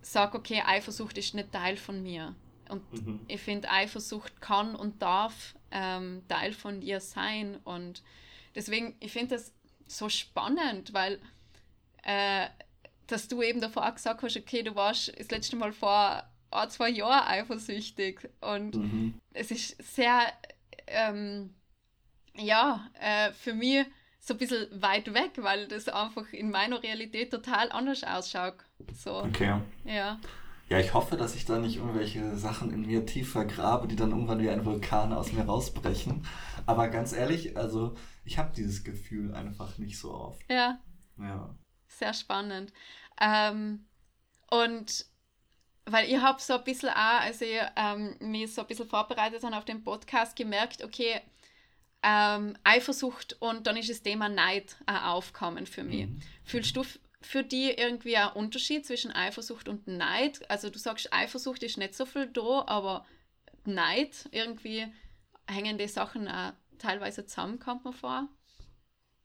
sagt, 0.01 0.35
okay, 0.35 0.63
Eifersucht 0.65 1.17
ist 1.17 1.35
nicht 1.35 1.51
Teil 1.51 1.77
von 1.77 2.01
mir. 2.01 2.35
Und 2.69 2.91
mhm. 2.91 3.19
ich 3.27 3.39
finde, 3.39 3.69
Eifersucht 3.69 4.41
kann 4.41 4.75
und 4.75 5.01
darf 5.01 5.55
ähm, 5.71 6.23
Teil 6.27 6.53
von 6.53 6.81
dir 6.81 6.99
sein. 6.99 7.57
Und 7.63 8.03
deswegen, 8.55 8.95
ich 8.99 9.11
finde 9.11 9.35
das 9.35 9.53
so 9.85 10.09
spannend, 10.09 10.93
weil 10.93 11.19
äh, 12.03 12.47
dass 13.05 13.27
du 13.27 13.41
eben 13.41 13.61
davor 13.61 13.87
auch 13.87 13.95
gesagt 13.95 14.21
hast, 14.23 14.37
okay, 14.37 14.63
du 14.63 14.75
warst 14.75 15.17
das 15.17 15.29
letzte 15.29 15.55
Mal 15.55 15.71
vor 15.71 16.23
ein, 16.49 16.69
zwei 16.71 16.89
Jahren 16.89 17.27
eifersüchtig. 17.27 18.27
Und 18.41 18.75
mhm. 18.75 19.19
es 19.33 19.51
ist 19.51 19.81
sehr 19.95 20.33
ähm, 20.87 21.53
ja, 22.37 22.89
äh, 22.99 23.31
für 23.31 23.53
mich 23.53 23.85
so 24.19 24.33
ein 24.33 24.37
bisschen 24.37 24.67
weit 24.81 25.13
weg, 25.13 25.31
weil 25.37 25.67
das 25.67 25.87
einfach 25.87 26.31
in 26.33 26.51
meiner 26.51 26.83
Realität 26.83 27.31
total 27.31 27.71
anders 27.71 28.03
ausschaut. 28.03 28.55
So. 28.93 29.23
Okay. 29.23 29.61
Ja. 29.85 30.19
Ja, 30.69 30.79
ich 30.79 30.93
hoffe, 30.93 31.15
dass 31.15 31.33
ich 31.33 31.45
da 31.45 31.59
nicht 31.59 31.77
irgendwelche 31.77 32.35
Sachen 32.35 32.73
in 32.73 32.85
mir 32.85 33.05
tief 33.05 33.31
vergrabe, 33.31 33.87
die 33.87 33.95
dann 33.95 34.11
irgendwann 34.11 34.41
wie 34.41 34.49
ein 34.49 34.65
Vulkan 34.65 35.13
aus 35.13 35.31
mir 35.31 35.45
rausbrechen. 35.45 36.25
Aber 36.65 36.89
ganz 36.89 37.13
ehrlich, 37.13 37.55
also 37.55 37.95
ich 38.25 38.37
habe 38.37 38.53
dieses 38.53 38.83
Gefühl 38.83 39.33
einfach 39.33 39.77
nicht 39.77 39.97
so 39.97 40.13
oft. 40.13 40.41
Ja. 40.49 40.79
Ja. 41.17 41.55
Sehr 41.87 42.13
spannend. 42.13 42.73
Ähm, 43.21 43.87
und 44.51 45.05
weil 45.85 46.09
ich 46.09 46.17
habe 46.17 46.41
so 46.41 46.55
ein 46.57 46.63
bisschen 46.65 46.89
auch, 46.89 47.21
als 47.21 47.39
ich 47.39 47.59
ähm, 47.77 48.17
mich 48.19 48.53
so 48.53 48.61
ein 48.61 48.67
bisschen 48.67 48.89
vorbereitet 48.89 49.43
habe 49.43 49.55
auf 49.55 49.63
den 49.63 49.85
Podcast, 49.85 50.35
gemerkt, 50.35 50.83
okay, 50.83 51.21
ähm, 52.03 52.55
Eifersucht 52.63 53.37
und 53.39 53.67
dann 53.67 53.77
ist 53.77 53.89
das 53.89 54.01
Thema 54.01 54.29
Neid 54.29 54.77
auch 54.85 55.15
aufkommen 55.15 55.65
für 55.65 55.83
mich. 55.83 56.07
Mhm. 56.07 56.19
Fühlst 56.43 56.75
du 56.75 56.83
für 57.21 57.43
die 57.43 57.71
irgendwie 57.71 58.15
ein 58.15 58.31
Unterschied 58.33 58.85
zwischen 58.85 59.11
Eifersucht 59.11 59.67
und 59.67 59.87
Neid? 59.87 60.49
Also 60.49 60.69
du 60.69 60.79
sagst, 60.79 61.11
Eifersucht 61.11 61.63
ist 61.63 61.77
nicht 61.77 61.95
so 61.95 62.05
viel 62.05 62.27
da, 62.27 62.63
aber 62.67 63.05
Neid, 63.65 64.29
irgendwie 64.31 64.87
hängen 65.47 65.77
die 65.77 65.87
Sachen 65.87 66.27
auch 66.27 66.53
teilweise 66.77 67.25
zusammen, 67.25 67.59
kommt 67.59 67.83
man 67.83 67.93
vor. 67.93 68.27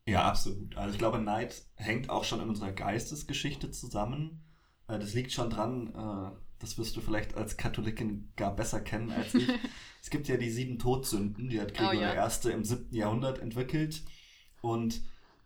Ja, 0.07 0.25
absolut. 0.25 0.77
Also 0.77 0.93
ich 0.95 0.99
glaube, 0.99 1.19
Neid 1.19 1.63
hängt 1.75 2.11
auch 2.11 2.25
schon 2.25 2.41
in 2.41 2.49
unserer 2.49 2.73
Geistesgeschichte 2.73 3.71
zusammen. 3.71 4.43
Äh, 4.89 4.99
Das 4.99 5.15
liegt 5.15 5.33
schon 5.33 5.51
dran, 5.51 5.89
äh, 5.95 6.52
das 6.63 6.79
wirst 6.79 6.97
du 6.97 7.01
vielleicht 7.01 7.35
als 7.37 7.57
Katholikin 7.57 8.33
gar 8.37 8.55
besser 8.55 8.81
kennen 8.81 9.11
als 9.13 9.35
ich. 9.35 9.49
es 10.03 10.11
gibt 10.11 10.29
ja 10.29 10.37
die 10.37 10.51
sieben 10.51 10.79
Todsünden, 10.79 11.49
die 11.49 11.61
hat 11.61 11.75
Gregor 11.75 11.91
Oh 11.91 12.01
ja. 12.01 12.29
I. 12.29 12.51
im 12.53 12.65
7. 12.65 12.95
Jahrhundert 12.95 13.39
entwickelt. 13.41 14.03
Und 14.61 15.03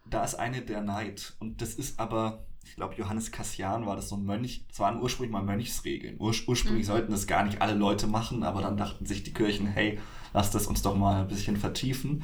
da 0.09 0.23
ist 0.25 0.35
eine 0.37 0.63
der 0.63 0.83
Neid. 0.83 1.35
Und 1.41 1.61
das 1.63 1.75
ist 1.75 1.99
aber, 1.99 2.47
ich 2.65 2.77
glaube, 2.77 2.95
Johannes 2.95 3.33
Cassian 3.33 3.87
war 3.87 3.97
das 3.97 4.09
so 4.11 4.17
ein 4.17 4.25
Mönch. 4.25 4.65
Es 4.71 4.79
waren 4.79 5.01
ursprünglich 5.01 5.33
mal 5.33 5.43
Mönchsregeln. 5.43 6.17
Ur 6.21 6.35
ursprünglich 6.47 6.85
Mhm. 6.87 6.91
sollten 6.91 7.13
das 7.13 7.27
gar 7.27 7.45
nicht 7.45 7.61
alle 7.63 7.75
Leute 7.75 8.07
machen, 8.07 8.43
aber 8.43 8.61
dann 8.63 8.77
dachten 8.77 9.07
sich 9.07 9.23
die 9.23 9.33
Kirchen, 9.33 9.67
hey, 9.67 9.99
lass 10.33 10.51
das 10.51 10.67
uns 10.67 10.83
doch 10.83 10.95
mal 10.97 11.23
ein 11.23 11.29
bisschen 11.29 11.57
vertiefen. 11.57 12.23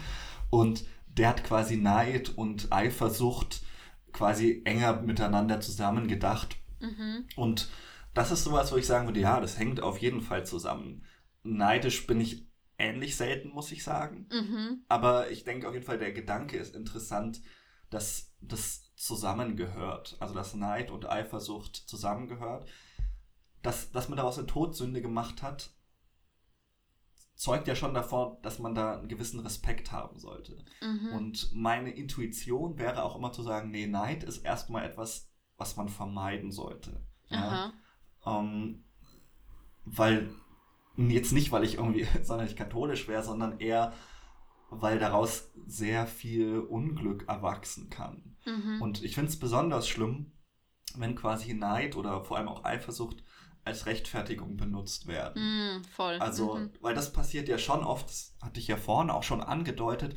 Und 0.51 0.85
der 1.09 1.29
hat 1.31 1.45
quasi 1.45 1.77
Neid 1.77 2.31
und 2.37 2.73
Eifersucht 2.73 3.63
quasi 4.13 4.61
enger 4.65 5.01
miteinander 5.03 5.61
zusammengedacht. 5.61 6.57
Mhm. 6.81 7.25
Und 7.37 7.69
das 8.15 8.31
ist 8.31 8.45
sowas, 8.45 8.73
wo 8.73 8.77
ich 8.77 8.87
sagen 8.87 9.07
würde, 9.07 9.21
ja, 9.21 9.41
das 9.41 9.59
hängt 9.59 9.81
auf 9.81 9.99
jeden 9.99 10.21
Fall 10.21 10.45
zusammen. 10.45 11.05
Neidisch 11.43 12.07
bin 12.07 12.21
ich 12.21 12.47
ähnlich 12.79 13.17
selten, 13.17 13.49
muss 13.49 13.73
ich 13.73 13.85
sagen. 13.85 14.29
Mhm. 14.31 14.85
Aber 14.89 15.31
ich 15.31 15.45
denke 15.45 15.69
auf 15.69 15.75
jeden 15.75 15.87
Fall, 15.87 15.99
der 15.99 16.13
Gedanke 16.13 16.57
ist 16.57 16.75
interessant, 16.75 17.41
dass 17.91 18.35
das 18.41 18.95
zusammengehört. 18.97 20.17
Also 20.21 20.35
dass 20.35 20.55
Neid 20.55 20.91
und 20.91 21.09
Eifersucht 21.09 21.77
zusammengehört. 21.77 22.69
Dass, 23.63 23.93
dass 23.93 24.09
man 24.09 24.17
daraus 24.17 24.39
eine 24.39 24.49
Todsünde 24.49 25.01
gemacht 25.01 25.43
hat, 25.43 25.73
zeugt 27.35 27.69
ja 27.69 27.77
schon 27.77 27.95
davon, 27.95 28.37
dass 28.43 28.59
man 28.59 28.75
da 28.75 28.99
einen 28.99 29.09
gewissen 29.09 29.41
Respekt 29.41 29.93
haben 29.93 30.19
sollte. 30.19 30.65
Mhm. 30.81 31.13
Und 31.13 31.51
meine 31.53 31.91
Intuition 31.91 32.79
wäre 32.79 33.03
auch 33.03 33.17
immer 33.17 33.33
zu 33.33 33.43
sagen, 33.43 33.71
nee, 33.71 33.87
Neid 33.87 34.25
ist 34.25 34.39
erstmal 34.39 34.85
etwas, 34.85 35.31
was 35.57 35.77
man 35.77 35.89
vermeiden 35.89 36.51
sollte. 36.51 37.05
Ja? 37.29 37.73
Ähm, 38.27 38.85
weil, 39.85 40.31
jetzt 40.97 41.33
nicht, 41.33 41.53
weil 41.53 41.65
ich 41.65 41.75
irgendwie 41.75 42.07
sonderlich 42.23 42.57
katholisch 42.57 43.09
wäre, 43.09 43.23
sondern 43.23 43.59
eher, 43.61 43.93
weil 44.71 44.99
daraus 44.99 45.51
sehr 45.67 46.07
viel 46.07 46.61
Unglück 46.61 47.29
erwachsen 47.29 47.91
kann. 47.91 48.37
Mhm. 48.47 48.81
Und 48.81 49.03
ich 49.03 49.15
finde 49.15 49.31
es 49.31 49.39
besonders 49.39 49.89
schlimm, 49.89 50.33
wenn 50.97 51.15
quasi 51.15 51.55
Neid 51.55 51.97
oder 51.97 52.25
vor 52.25 52.37
allem 52.37 52.49
auch 52.49 52.65
Eifersucht 52.65 53.23
als 53.65 53.87
Rechtfertigung 53.87 54.57
benutzt 54.57 55.07
werden. 55.07 55.43
Mhm, 55.43 55.85
voll. 55.85 56.17
Also, 56.19 56.57
Mhm. 56.57 56.71
weil 56.81 56.95
das 56.95 57.13
passiert 57.13 57.49
ja 57.49 57.59
schon 57.59 57.85
oft, 57.85 58.09
das 58.09 58.37
hatte 58.43 58.59
ich 58.61 58.67
ja 58.69 58.77
vorne 58.77 59.15
auch 59.15 59.23
schon 59.23 59.41
angedeutet. 59.41 60.17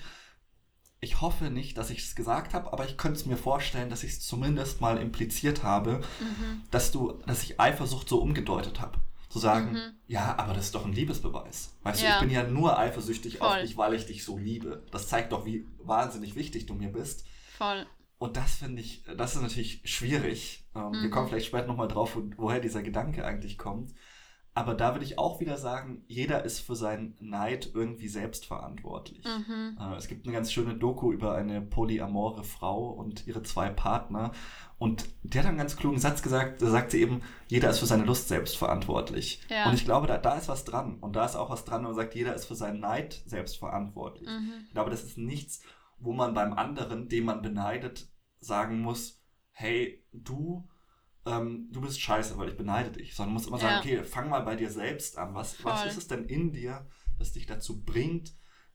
Ich 1.06 1.22
hoffe 1.22 1.52
nicht, 1.52 1.78
dass 1.78 1.92
ich 1.92 2.00
es 2.00 2.16
gesagt 2.16 2.56
habe, 2.56 2.74
aber 2.74 2.84
ich 2.90 2.98
könnte 2.98 3.20
es 3.20 3.28
mir 3.28 3.38
vorstellen, 3.38 3.92
dass 3.92 4.04
ich 4.04 4.14
es 4.14 4.22
zumindest 4.22 4.82
mal 4.82 4.98
impliziert 4.98 5.62
habe, 5.62 6.02
Mhm. 6.20 6.64
dass 6.72 6.92
du, 6.92 7.14
dass 7.28 7.44
ich 7.44 7.60
Eifersucht 7.60 8.10
so 8.10 8.18
umgedeutet 8.20 8.82
habe. 8.82 8.98
Zu 9.30 9.38
sagen, 9.38 9.74
Mhm. 9.74 9.94
ja, 10.08 10.36
aber 10.40 10.54
das 10.56 10.66
ist 10.66 10.76
doch 10.76 10.84
ein 10.86 10.94
Liebesbeweis. 10.94 11.76
Weißt 11.84 12.02
du, 12.02 12.06
Ja. 12.06 12.16
ich 12.16 12.22
bin 12.22 12.32
ja 12.32 12.42
nur 12.44 12.80
eifersüchtig 12.80 13.40
auf 13.42 13.52
Voll. 13.52 13.62
dich, 13.62 13.78
weil 13.78 13.94
ich 13.94 14.08
dich 14.08 14.24
so 14.26 14.38
liebe. 14.38 14.84
Das 14.92 15.08
zeigt 15.08 15.32
doch, 15.32 15.46
wie 15.46 15.68
wahnsinnig 15.78 16.36
wichtig 16.36 16.66
du 16.66 16.74
mir 16.74 16.92
bist. 16.92 17.24
Voll. 17.58 17.86
Und 18.18 18.36
das 18.38 18.56
finde 18.56 18.82
ich, 18.82 19.04
das 19.18 19.36
ist 19.36 19.42
natürlich 19.44 19.82
schwierig. 19.84 20.66
Ähm, 20.76 20.92
Wir 20.94 21.00
Mhm. 21.02 21.12
kommen 21.12 21.28
vielleicht 21.28 21.46
später 21.48 21.68
nochmal 21.68 21.88
drauf, 21.88 22.16
wo, 22.16 22.24
woher 22.38 22.60
dieser 22.62 22.82
Gedanke 22.82 23.26
eigentlich 23.26 23.58
kommt. 23.60 23.94
Aber 24.58 24.74
da 24.74 24.94
würde 24.94 25.04
ich 25.04 25.20
auch 25.20 25.42
wieder 25.42 25.58
sagen, 25.58 26.06
jeder 26.08 26.46
ist 26.46 26.62
für 26.62 26.78
seinen 26.78 27.18
Neid 27.20 27.72
irgendwie 27.74 28.08
selbst 28.08 28.46
verantwortlich. 28.46 29.26
Mhm. 29.26 29.78
Äh, 29.78 29.98
Es 29.98 30.08
gibt 30.08 30.26
eine 30.26 30.34
ganz 30.34 30.50
schöne 30.52 30.76
Doku 30.76 31.12
über 31.12 31.36
eine 31.36 31.62
polyamore 31.62 32.46
Frau 32.46 32.90
und 32.90 33.28
ihre 33.28 33.44
zwei 33.44 33.70
Partner. 33.70 34.32
Und 34.78 35.10
die 35.24 35.38
hat 35.38 35.46
einen 35.46 35.58
ganz 35.58 35.76
klugen 35.76 36.00
Satz 36.00 36.22
gesagt, 36.22 36.62
da 36.62 36.70
sagt 36.70 36.92
sie 36.92 37.02
eben, 37.02 37.22
jeder 37.48 37.70
ist 37.70 37.80
für 37.80 37.86
seine 37.86 38.06
Lust 38.06 38.30
selbst 38.30 38.56
verantwortlich. 38.56 39.42
Ja. 39.50 39.68
Und 39.68 39.74
ich 39.74 39.84
glaube, 39.84 40.08
da, 40.08 40.18
da 40.18 40.38
ist 40.38 40.48
was 40.48 40.64
dran. 40.64 41.00
Und 41.00 41.18
da 41.18 41.26
ist 41.26 41.36
auch 41.36 41.50
was 41.50 41.66
dran, 41.66 41.82
wenn 41.82 41.90
man 41.90 41.96
sagt, 41.96 42.16
jeder 42.16 42.34
ist 42.34 42.46
für 42.46 42.56
seinen 42.56 42.80
Neid 42.80 43.24
selbst 43.26 43.58
verantwortlich. 43.58 44.30
Mhm. 44.30 44.54
Ich 44.68 44.72
glaube, 44.74 44.90
das 44.90 45.04
ist 45.04 45.18
nichts, 45.18 45.64
wo 46.00 46.14
man 46.14 46.34
beim 46.34 46.54
anderen, 46.54 47.10
den 47.10 47.26
man 47.26 47.42
beneidet, 47.42 48.08
sagen 48.40 48.80
muss, 48.80 49.22
hey, 49.52 50.06
du, 50.14 50.70
ähm, 51.26 51.70
du 51.72 51.82
bist 51.82 52.00
scheiße, 52.00 52.38
weil 52.38 52.50
ich 52.50 52.58
beneide 52.58 52.92
dich. 52.92 53.16
Sondern 53.16 53.34
man 53.34 53.42
muss 53.42 53.48
immer 53.48 53.58
sagen, 53.60 53.88
Ja. 53.88 53.98
okay, 53.98 54.04
fang 54.04 54.30
mal 54.30 54.42
bei 54.42 54.56
dir 54.56 54.70
selbst 54.70 55.18
an. 55.18 55.34
Was, 55.34 55.64
was 55.64 55.86
ist 55.86 55.98
es 55.98 56.08
denn 56.08 56.26
in 56.26 56.52
dir, 56.52 56.88
das 57.18 57.34
dich 57.34 57.46
dazu 57.46 57.84
bringt, 57.84 58.34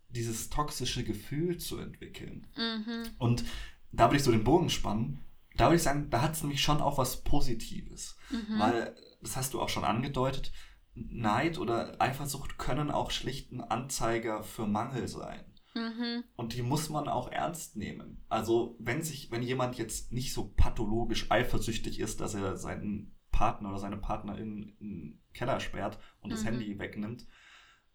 dieses 0.09 0.51
toxische 0.51 1.05
Gefühl 1.05 1.59
zu 1.59 1.79
entwickeln? 1.79 2.47
Mhm. 2.57 3.11
Und 3.19 3.45
da 3.93 4.07
würde 4.07 4.17
ich 4.17 4.25
so 4.25 4.33
den 4.33 4.45
Bogen 4.45 4.71
spannen. 4.71 5.25
Da 5.57 5.67
würde 5.67 5.77
ich 5.77 5.83
sagen, 5.83 6.11
da 6.11 6.23
hat 6.23 6.33
es 6.33 6.43
nämlich 6.43 6.63
schon 6.63 6.81
auch 6.81 6.99
was 6.99 7.23
Positives. 7.23 8.17
Mhm. 8.31 8.59
Weil, 8.59 8.97
das 9.21 9.37
hast 9.37 9.55
du 9.55 9.61
auch 9.61 9.69
schon 9.69 9.85
angedeutet, 9.85 10.53
Neid 10.95 11.59
oder 11.59 12.01
Eifersucht 12.01 12.59
können 12.59 12.91
auch 12.91 13.11
schlichten 13.11 13.61
Anzeiger 13.61 14.43
für 14.43 14.67
Mangel 14.67 15.09
sein. 15.09 15.45
Mhm. 15.81 16.25
Und 16.37 16.55
die 16.55 16.62
muss 16.62 16.88
man 16.90 17.09
auch 17.09 17.31
ernst 17.33 17.77
nehmen. 17.77 18.23
Also, 18.29 18.77
wenn 18.79 19.03
sich, 19.03 19.31
wenn 19.31 19.43
jemand 19.43 19.79
jetzt 19.79 20.12
nicht 20.12 20.33
so 20.35 20.53
pathologisch 20.57 21.31
eifersüchtig 21.31 21.99
ist, 22.01 22.21
dass 22.21 22.35
er 22.35 22.57
seinen 22.57 23.16
Partner 23.33 23.71
oder 23.71 23.79
seine 23.79 23.97
Partnerin 23.97 24.77
in 24.81 24.88
den 24.90 25.21
Keller 25.33 25.61
sperrt 25.61 25.99
und 26.21 26.31
das 26.31 26.43
Mhm. 26.43 26.47
Handy 26.49 26.79
wegnimmt, 26.79 27.27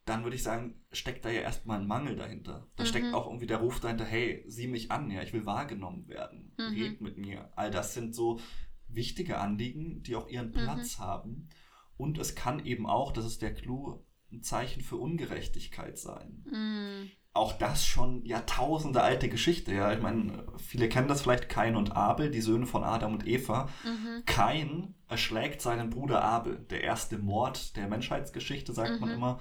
dann 0.06 0.24
würde 0.24 0.36
ich 0.36 0.43
sagen, 0.43 0.84
steckt 0.91 1.26
da 1.26 1.30
ja 1.30 1.41
erstmal 1.41 1.80
ein 1.80 1.88
Mangel 1.88 2.15
dahinter. 2.15 2.67
Da 2.76 2.84
Mhm. 2.84 2.88
steckt 2.88 3.13
auch 3.13 3.26
irgendwie 3.28 3.48
der 3.48 3.58
Ruf 3.58 3.80
dahinter, 3.80 4.06
hey, 4.06 4.43
sieh 4.48 4.67
mich 4.67 4.91
an, 4.91 5.10
ja, 5.12 5.21
ich 5.24 5.34
will 5.34 5.45
wahrgenommen 5.45 6.08
werden. 6.08 6.54
Mhm. 6.58 6.74
Red 6.74 7.02
mit 7.02 7.17
mir. 7.17 7.52
All 7.56 7.71
das 7.71 7.93
sind 7.93 8.13
so 8.15 8.39
wichtige 8.88 9.39
Anliegen, 9.39 10.04
die 10.04 10.15
auch 10.15 10.28
ihren 10.28 10.52
Platz 10.52 11.00
haben. 11.00 11.50
Und 11.98 12.17
es 12.17 12.36
kann 12.36 12.65
eben 12.65 12.86
auch, 12.88 13.12
das 13.12 13.26
ist 13.26 13.41
der 13.41 13.54
Clou, 13.54 14.04
ein 14.32 14.41
Zeichen 14.43 14.82
für 14.82 14.98
Ungerechtigkeit 14.98 15.98
sein 15.98 16.43
Mhm. 16.52 17.12
Auch 17.36 17.54
das 17.54 17.86
schon 17.86 18.24
Jahrtausende 18.26 19.02
alte 19.04 19.28
Geschichte. 19.30 19.74
Ja, 19.74 19.91
ich 19.91 20.02
meine, 20.02 20.45
viele 20.58 20.88
kennen 20.89 21.08
das 21.10 21.21
vielleicht, 21.21 21.50
Kain 21.50 21.76
und 21.76 21.95
Abel, 21.95 22.32
die 22.32 22.41
Söhne 22.41 22.65
von 22.65 22.84
Adam 22.84 23.13
und 23.13 23.28
Eva. 23.28 23.69
Mhm. 23.84 24.24
Kain 24.26 24.95
erschlägt 25.10 25.62
seinen 25.62 25.89
Bruder 25.89 26.24
Abel, 26.24 26.65
der 26.69 26.84
erste 26.84 27.17
Mord 27.17 27.76
der 27.76 27.88
Menschheitsgeschichte, 27.89 28.74
sagt 28.74 29.00
man 29.02 29.10
Mhm. 29.10 29.15
immer. 29.15 29.39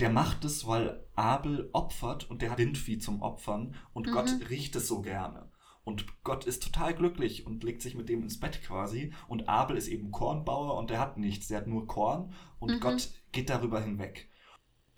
Der 0.00 0.10
macht 0.10 0.44
es, 0.44 0.66
weil 0.66 1.04
Abel 1.14 1.68
opfert 1.72 2.30
und 2.30 2.40
der 2.40 2.50
hat 2.52 2.58
Rindvieh 2.58 2.98
zum 2.98 3.20
Opfern 3.20 3.74
und 3.92 4.06
Mhm. 4.06 4.12
Gott 4.12 4.30
riecht 4.48 4.74
es 4.76 4.88
so 4.88 5.02
gerne. 5.02 5.50
Und 5.84 6.22
Gott 6.22 6.44
ist 6.44 6.62
total 6.62 6.94
glücklich 6.94 7.44
und 7.46 7.64
legt 7.64 7.82
sich 7.82 7.96
mit 7.96 8.08
dem 8.08 8.22
ins 8.22 8.38
Bett 8.38 8.62
quasi. 8.62 9.12
Und 9.26 9.48
Abel 9.48 9.76
ist 9.76 9.88
eben 9.88 10.12
Kornbauer 10.12 10.76
und 10.78 10.90
der 10.90 11.00
hat 11.00 11.18
nichts, 11.18 11.48
der 11.48 11.58
hat 11.58 11.66
nur 11.66 11.88
Korn 11.88 12.32
und 12.60 12.70
Mhm. 12.76 12.80
Gott 12.80 13.10
geht 13.32 13.50
darüber 13.50 13.80
hinweg. 13.80 14.28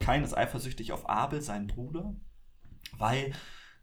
Kain 0.05 0.23
ist 0.25 0.37
eifersüchtig 0.37 0.93
auf 0.93 1.09
Abel, 1.09 1.40
seinen 1.40 1.67
Bruder, 1.67 2.14
weil, 2.99 3.33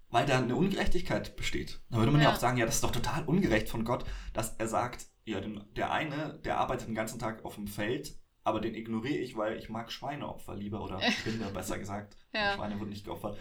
weil 0.09 0.25
da 0.25 0.37
eine 0.37 0.55
Ungerechtigkeit 0.55 1.35
besteht. 1.35 1.81
Da 1.89 1.97
würde 1.97 2.11
man 2.11 2.21
ja. 2.21 2.29
Ja. 2.29 2.33
auch 2.35 2.39
sagen, 2.39 2.57
ja, 2.57 2.65
das 2.65 2.75
ist 2.75 2.83
doch 2.83 2.91
total 2.91 3.23
ungerecht 3.25 3.69
von 3.69 3.83
Gott, 3.85 4.05
dass 4.33 4.55
er 4.57 4.67
sagt, 4.67 5.05
ja, 5.25 5.39
der 5.39 5.91
eine, 5.91 6.39
der 6.45 6.57
arbeitet 6.57 6.87
den 6.87 6.95
ganzen 6.95 7.19
Tag 7.19 7.45
auf 7.45 7.55
dem 7.55 7.67
Feld, 7.67 8.15
aber 8.43 8.59
den 8.59 8.75
ignoriere 8.75 9.17
ich, 9.19 9.35
weil 9.35 9.57
ich 9.57 9.69
mag 9.69 9.91
Schweineopfer 9.91 10.55
lieber 10.55 10.83
oder 10.83 10.99
Rinder, 11.25 11.49
besser 11.51 11.77
gesagt. 11.77 12.17
Ja. 12.33 12.55
Schweine 12.55 12.79
wurden 12.79 12.89
nicht 12.89 13.05
geopfert. 13.05 13.37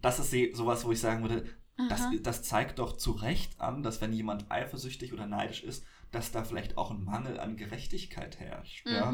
Das 0.00 0.18
ist 0.18 0.30
se- 0.30 0.50
sowas, 0.52 0.84
wo 0.84 0.92
ich 0.92 1.00
sagen 1.00 1.22
würde, 1.22 1.46
das, 1.88 2.02
das 2.22 2.42
zeigt 2.42 2.78
doch 2.78 2.96
zu 2.96 3.12
Recht 3.12 3.58
an, 3.60 3.82
dass 3.82 4.00
wenn 4.00 4.12
jemand 4.12 4.50
eifersüchtig 4.50 5.12
oder 5.14 5.26
neidisch 5.26 5.62
ist, 5.64 5.84
dass 6.10 6.30
da 6.30 6.44
vielleicht 6.44 6.76
auch 6.76 6.90
ein 6.90 7.02
Mangel 7.02 7.40
an 7.40 7.56
Gerechtigkeit 7.56 8.38
herrscht. 8.38 8.86
Ja? 8.86 9.10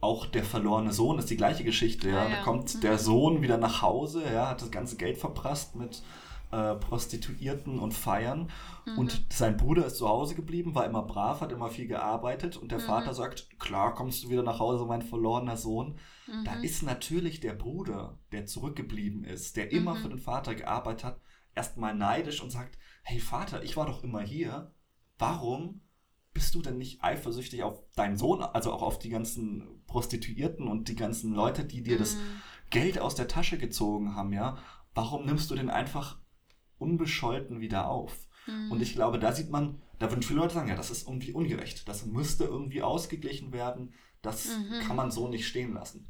Auch 0.00 0.26
der 0.26 0.44
verlorene 0.44 0.92
Sohn 0.92 1.18
ist 1.18 1.30
die 1.30 1.36
gleiche 1.36 1.64
Geschichte. 1.64 2.10
Ja. 2.10 2.22
Ah, 2.22 2.28
ja. 2.28 2.36
Da 2.36 2.42
kommt 2.42 2.74
mhm. 2.74 2.80
der 2.80 2.98
Sohn 2.98 3.42
wieder 3.42 3.58
nach 3.58 3.82
Hause, 3.82 4.22
ja, 4.32 4.48
hat 4.48 4.62
das 4.62 4.70
ganze 4.70 4.96
Geld 4.96 5.18
verprasst 5.18 5.76
mit 5.76 6.02
äh, 6.52 6.74
Prostituierten 6.74 7.78
und 7.78 7.92
Feiern. 7.92 8.50
Mhm. 8.86 8.98
Und 8.98 9.26
sein 9.30 9.56
Bruder 9.56 9.86
ist 9.86 9.96
zu 9.96 10.08
Hause 10.08 10.34
geblieben, 10.34 10.74
war 10.74 10.86
immer 10.86 11.02
brav, 11.02 11.40
hat 11.40 11.52
immer 11.52 11.68
viel 11.68 11.86
gearbeitet. 11.86 12.56
Und 12.56 12.72
der 12.72 12.78
mhm. 12.78 12.84
Vater 12.84 13.14
sagt, 13.14 13.58
klar, 13.58 13.94
kommst 13.94 14.24
du 14.24 14.30
wieder 14.30 14.42
nach 14.42 14.58
Hause, 14.58 14.84
mein 14.84 15.02
verlorener 15.02 15.56
Sohn. 15.56 15.98
Mhm. 16.26 16.44
Da 16.44 16.54
ist 16.54 16.82
natürlich 16.82 17.40
der 17.40 17.54
Bruder, 17.54 18.18
der 18.32 18.46
zurückgeblieben 18.46 19.24
ist, 19.24 19.56
der 19.56 19.70
immer 19.70 19.94
mhm. 19.94 19.98
für 19.98 20.08
den 20.08 20.18
Vater 20.18 20.54
gearbeitet 20.54 21.04
hat, 21.04 21.20
erstmal 21.54 21.94
neidisch 21.94 22.42
und 22.42 22.50
sagt, 22.50 22.78
hey 23.02 23.20
Vater, 23.20 23.62
ich 23.62 23.76
war 23.76 23.86
doch 23.86 24.02
immer 24.02 24.20
hier. 24.20 24.72
Warum 25.18 25.82
bist 26.32 26.54
du 26.54 26.62
denn 26.62 26.78
nicht 26.78 27.02
eifersüchtig 27.02 27.62
auf 27.62 27.82
deinen 27.96 28.16
Sohn, 28.16 28.42
also 28.42 28.72
auch 28.72 28.82
auf 28.82 28.98
die 28.98 29.10
ganzen 29.10 29.79
Prostituierten 29.90 30.68
und 30.68 30.88
die 30.88 30.94
ganzen 30.94 31.34
Leute, 31.34 31.64
die 31.64 31.82
dir 31.82 31.98
das 31.98 32.14
mhm. 32.14 32.20
Geld 32.70 32.98
aus 32.98 33.16
der 33.16 33.28
Tasche 33.28 33.58
gezogen 33.58 34.14
haben, 34.14 34.32
ja? 34.32 34.58
Warum 34.94 35.26
nimmst 35.26 35.50
du 35.50 35.54
den 35.54 35.70
einfach 35.70 36.18
unbescholten 36.78 37.60
wieder 37.60 37.88
auf? 37.88 38.28
Mhm. 38.46 38.70
Und 38.70 38.80
ich 38.80 38.94
glaube, 38.94 39.18
da 39.18 39.32
sieht 39.32 39.50
man, 39.50 39.82
da 39.98 40.10
würden 40.10 40.22
viele 40.22 40.40
Leute 40.40 40.54
sagen, 40.54 40.68
ja, 40.68 40.76
das 40.76 40.90
ist 40.90 41.06
irgendwie 41.06 41.32
ungerecht. 41.32 41.88
Das 41.88 42.06
müsste 42.06 42.44
irgendwie 42.44 42.82
ausgeglichen 42.82 43.52
werden. 43.52 43.92
Das 44.22 44.46
mhm. 44.46 44.80
kann 44.86 44.96
man 44.96 45.10
so 45.10 45.28
nicht 45.28 45.46
stehen 45.46 45.74
lassen. 45.74 46.06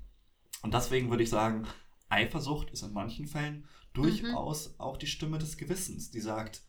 Und 0.63 0.75
deswegen 0.75 1.11
würde 1.11 1.23
ich 1.23 1.31
sagen, 1.31 1.67
Eifersucht 2.11 2.71
ist 2.71 2.83
in 2.83 2.93
manchen 2.93 3.27
Fällen 3.27 3.67
durchaus 3.93 4.79
auch 4.79 4.97
die 4.97 5.07
Stimme 5.07 5.39
des 5.39 5.57
Gewissens, 5.57 6.11
die 6.11 6.21
sagt, 6.21 6.63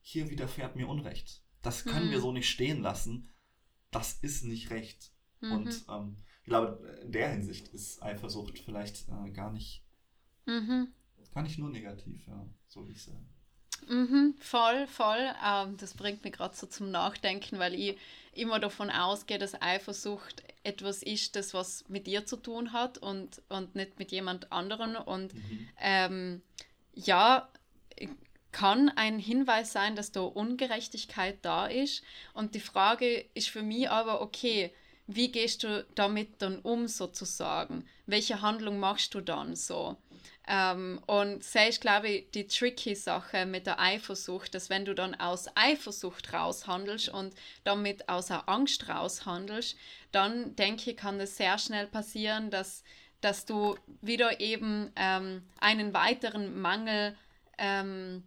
hier 0.00 0.30
widerfährt 0.30 0.76
mir 0.76 0.88
Unrecht. 0.88 1.42
Das 1.62 1.84
können 1.84 2.08
mhm. 2.08 2.10
wir 2.10 2.20
so 2.20 2.32
nicht 2.32 2.48
stehen 2.48 2.82
lassen. 2.82 3.28
Das 3.90 4.12
ist 4.20 4.44
nicht 4.44 4.70
recht. 4.70 5.12
Mhm. 5.40 5.52
Und 5.52 5.84
ähm, 5.88 6.16
ich 6.48 6.50
glaube, 6.50 6.78
in 7.02 7.12
der 7.12 7.28
Hinsicht 7.28 7.68
ist 7.68 8.02
Eifersucht 8.02 8.58
vielleicht 8.58 9.06
äh, 9.08 9.30
gar 9.32 9.52
nicht, 9.52 9.82
mhm. 10.46 10.88
gar 11.34 11.42
nicht 11.42 11.58
nur 11.58 11.68
negativ, 11.68 12.26
ja, 12.26 12.46
so 12.68 12.88
wie 12.88 12.92
ich 12.92 13.04
sagen. 13.04 13.28
Mhm, 13.86 14.34
voll, 14.40 14.86
voll. 14.86 15.30
Ähm, 15.46 15.76
das 15.76 15.92
bringt 15.92 16.24
mich 16.24 16.32
gerade 16.32 16.56
so 16.56 16.66
zum 16.66 16.90
Nachdenken, 16.90 17.58
weil 17.58 17.74
ich 17.74 17.98
immer 18.32 18.60
davon 18.60 18.88
ausgehe, 18.88 19.38
dass 19.38 19.60
Eifersucht 19.60 20.42
etwas 20.62 21.02
ist, 21.02 21.36
das 21.36 21.52
was 21.52 21.86
mit 21.90 22.06
dir 22.06 22.24
zu 22.24 22.38
tun 22.38 22.72
hat 22.72 22.96
und, 22.96 23.42
und 23.50 23.74
nicht 23.74 23.98
mit 23.98 24.10
jemand 24.10 24.50
anderem. 24.50 24.96
Und 24.96 25.34
mhm. 25.34 25.68
ähm, 25.78 26.42
ja, 26.94 27.46
kann 28.52 28.88
ein 28.88 29.18
Hinweis 29.18 29.70
sein, 29.74 29.96
dass 29.96 30.12
da 30.12 30.22
Ungerechtigkeit 30.22 31.40
da 31.42 31.66
ist. 31.66 32.02
Und 32.32 32.54
die 32.54 32.60
Frage 32.60 33.26
ist 33.34 33.50
für 33.50 33.62
mich 33.62 33.90
aber, 33.90 34.22
okay, 34.22 34.72
wie 35.08 35.32
gehst 35.32 35.64
du 35.64 35.86
damit 35.94 36.42
dann 36.42 36.60
um 36.60 36.86
sozusagen? 36.86 37.84
Welche 38.06 38.42
Handlung 38.42 38.78
machst 38.78 39.14
du 39.14 39.20
dann 39.22 39.56
so? 39.56 39.96
Ähm, 40.46 41.00
und 41.06 41.40
das 41.40 41.68
ist, 41.68 41.80
glaube 41.80 42.08
ich, 42.08 42.30
die 42.30 42.46
tricky 42.46 42.94
Sache 42.94 43.46
mit 43.46 43.66
der 43.66 43.80
Eifersucht, 43.80 44.54
dass 44.54 44.68
wenn 44.68 44.84
du 44.84 44.94
dann 44.94 45.14
aus 45.14 45.46
Eifersucht 45.54 46.32
raushandelst 46.32 47.08
und 47.08 47.34
damit 47.64 48.08
aus 48.08 48.26
der 48.26 48.48
Angst 48.48 48.88
raushandelst, 48.88 49.76
dann 50.12 50.54
denke 50.56 50.90
ich, 50.90 50.96
kann 50.96 51.18
es 51.20 51.38
sehr 51.38 51.58
schnell 51.58 51.86
passieren, 51.86 52.50
dass, 52.50 52.84
dass 53.22 53.46
du 53.46 53.76
wieder 54.02 54.40
eben 54.40 54.92
ähm, 54.94 55.42
einen 55.58 55.94
weiteren 55.94 56.60
Mangel 56.60 57.16
ähm, 57.56 58.24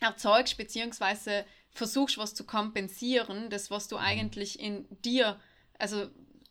erzeugst, 0.00 0.56
beziehungsweise 0.56 1.44
versuchst, 1.70 2.18
was 2.18 2.34
zu 2.34 2.44
kompensieren, 2.44 3.48
das, 3.50 3.70
was 3.70 3.86
du 3.86 3.96
mhm. 3.96 4.02
eigentlich 4.02 4.58
in 4.58 4.86
dir, 5.04 5.38
also 5.80 6.08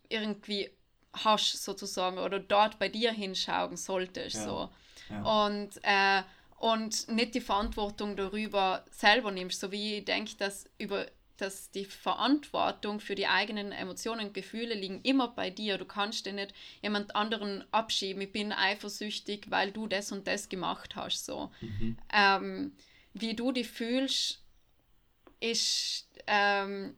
irgendwie 0.09 0.69
hast 1.13 1.63
sozusagen 1.63 2.17
oder 2.17 2.39
dort 2.39 2.79
bei 2.79 2.89
dir 2.89 3.11
hinschauen 3.11 3.77
solltest. 3.77 4.35
Ja. 4.35 4.43
So. 4.43 4.69
Ja. 5.09 5.45
Und, 5.45 5.69
äh, 5.83 6.23
und 6.57 7.07
nicht 7.07 7.35
die 7.35 7.41
Verantwortung 7.41 8.15
darüber 8.15 8.85
selber 8.91 9.31
nimmst, 9.31 9.59
so 9.59 9.71
wie 9.71 9.97
ich 9.97 10.05
denke, 10.05 10.35
dass 10.37 10.69
über 10.77 11.07
dass 11.39 11.71
die 11.71 11.85
Verantwortung 11.85 12.99
für 12.99 13.15
die 13.15 13.27
eigenen 13.27 13.71
Emotionen 13.71 14.27
und 14.27 14.33
Gefühle 14.33 14.75
liegen 14.75 15.01
immer 15.03 15.29
bei 15.29 15.49
dir. 15.49 15.77
Du 15.77 15.85
kannst 15.85 16.25
dir 16.25 16.33
nicht 16.33 16.53
jemand 16.81 17.15
anderen 17.15 17.63
abschieben. 17.71 18.21
Ich 18.21 18.31
bin 18.31 18.51
eifersüchtig, 18.51 19.49
weil 19.49 19.71
du 19.71 19.87
das 19.87 20.11
und 20.11 20.27
das 20.27 20.49
gemacht 20.49 20.97
hast. 20.97 21.25
So. 21.25 21.49
Mhm. 21.61 21.97
Ähm, 22.11 22.73
wie 23.13 23.35
du 23.35 23.51
dich 23.53 23.69
fühlst, 23.69 24.43
ist, 25.39 26.07
ähm, 26.27 26.97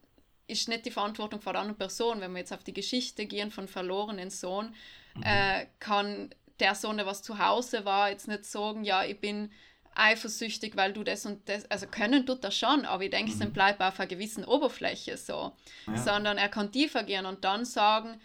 ist 0.51 0.67
nicht 0.67 0.85
die 0.85 0.91
Verantwortung 0.91 1.41
von 1.41 1.53
der 1.53 1.61
anderen 1.61 1.77
Person. 1.77 2.21
Wenn 2.21 2.31
wir 2.33 2.39
jetzt 2.39 2.53
auf 2.53 2.63
die 2.63 2.73
Geschichte 2.73 3.25
gehen 3.25 3.51
von 3.51 3.67
verlorenen 3.67 4.29
Sohn, 4.29 4.75
mhm. 5.15 5.23
äh, 5.23 5.67
kann 5.79 6.33
der 6.59 6.75
Sohn, 6.75 6.97
der 6.97 7.05
was 7.05 7.23
zu 7.23 7.39
Hause 7.39 7.85
war, 7.85 8.09
jetzt 8.09 8.27
nicht 8.27 8.45
sagen, 8.45 8.83
ja, 8.83 9.03
ich 9.03 9.19
bin 9.19 9.51
eifersüchtig, 9.95 10.75
weil 10.75 10.93
du 10.93 11.03
das 11.03 11.25
und 11.25 11.47
das, 11.49 11.69
also 11.69 11.87
können 11.87 12.25
tut 12.25 12.43
das 12.43 12.55
schon, 12.55 12.85
aber 12.85 13.03
ich 13.03 13.09
denke, 13.09 13.33
mhm. 13.33 13.41
es 13.41 13.53
bleibt 13.53 13.81
auf 13.81 13.99
einer 13.99 14.07
gewissen 14.07 14.45
Oberfläche 14.45 15.17
so, 15.17 15.51
ja. 15.87 15.97
sondern 15.97 16.37
er 16.37 16.49
kann 16.49 16.71
tiefer 16.71 17.03
gehen 17.03 17.25
und 17.25 17.43
dann 17.43 17.65
sagen, 17.65 18.21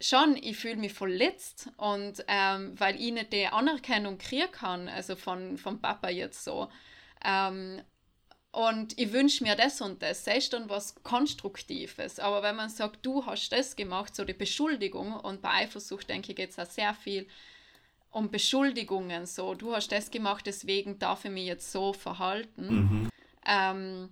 schon, 0.00 0.36
ich 0.36 0.56
fühle 0.56 0.76
mich 0.76 0.92
verletzt 0.92 1.70
und 1.76 2.24
ähm, 2.28 2.78
weil 2.78 3.00
ich 3.00 3.12
nicht 3.12 3.32
die 3.32 3.46
Anerkennung 3.46 4.18
kriegen 4.18 4.52
kann, 4.52 4.88
also 4.88 5.16
von, 5.16 5.58
vom 5.58 5.80
Papa 5.80 6.08
jetzt 6.08 6.44
so, 6.44 6.68
ähm, 7.24 7.82
und 8.50 8.98
ich 8.98 9.12
wünsche 9.12 9.44
mir 9.44 9.56
das 9.56 9.80
und 9.80 10.02
das, 10.02 10.24
das 10.24 10.38
ist 10.38 10.52
dann 10.52 10.68
was 10.68 10.94
Konstruktives. 11.02 12.18
Aber 12.18 12.42
wenn 12.42 12.56
man 12.56 12.70
sagt, 12.70 13.04
du 13.04 13.26
hast 13.26 13.50
das 13.50 13.76
gemacht, 13.76 14.16
so 14.16 14.24
die 14.24 14.32
Beschuldigung, 14.32 15.12
und 15.12 15.42
bei 15.42 15.50
Eifersucht, 15.50 16.08
denke 16.08 16.32
ich, 16.32 16.36
geht 16.36 16.50
es 16.50 16.58
auch 16.58 16.66
sehr 16.66 16.94
viel 16.94 17.26
um 18.10 18.30
Beschuldigungen, 18.30 19.26
so, 19.26 19.54
du 19.54 19.74
hast 19.74 19.92
das 19.92 20.10
gemacht, 20.10 20.46
deswegen 20.46 20.98
darf 20.98 21.26
ich 21.26 21.30
mich 21.30 21.46
jetzt 21.46 21.70
so 21.70 21.92
verhalten. 21.92 22.68
Mhm. 22.68 23.08
Ähm, 23.46 24.08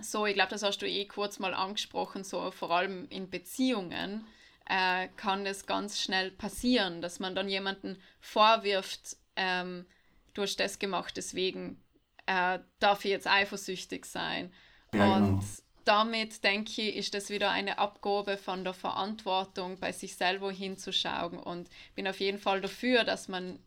so, 0.00 0.26
ich 0.26 0.34
glaube, 0.34 0.50
das 0.50 0.64
hast 0.64 0.78
du 0.78 0.88
eh 0.88 1.04
kurz 1.06 1.38
mal 1.38 1.54
angesprochen, 1.54 2.24
so 2.24 2.50
vor 2.50 2.72
allem 2.72 3.06
in 3.10 3.30
Beziehungen 3.30 4.26
äh, 4.68 5.08
kann 5.16 5.44
das 5.44 5.66
ganz 5.66 6.00
schnell 6.00 6.32
passieren, 6.32 7.00
dass 7.00 7.20
man 7.20 7.36
dann 7.36 7.48
jemanden 7.48 7.96
vorwirft, 8.20 9.16
ähm, 9.36 9.86
du 10.34 10.42
hast 10.42 10.56
das 10.56 10.80
gemacht, 10.80 11.16
deswegen 11.16 11.80
äh, 12.26 12.58
darf 12.78 13.04
ich 13.04 13.10
jetzt 13.10 13.26
eifersüchtig 13.26 14.04
sein. 14.06 14.52
Ja, 14.94 15.16
und 15.16 15.40
genau. 15.40 15.44
damit, 15.84 16.44
denke 16.44 16.82
ich, 16.82 16.96
ist 16.96 17.14
das 17.14 17.30
wieder 17.30 17.50
eine 17.50 17.78
Abgabe 17.78 18.36
von 18.36 18.64
der 18.64 18.74
Verantwortung, 18.74 19.78
bei 19.78 19.92
sich 19.92 20.16
selber 20.16 20.52
hinzuschauen. 20.52 21.38
Und 21.38 21.68
bin 21.94 22.06
auf 22.06 22.20
jeden 22.20 22.38
Fall 22.38 22.60
dafür, 22.60 23.04
dass 23.04 23.28
man 23.28 23.58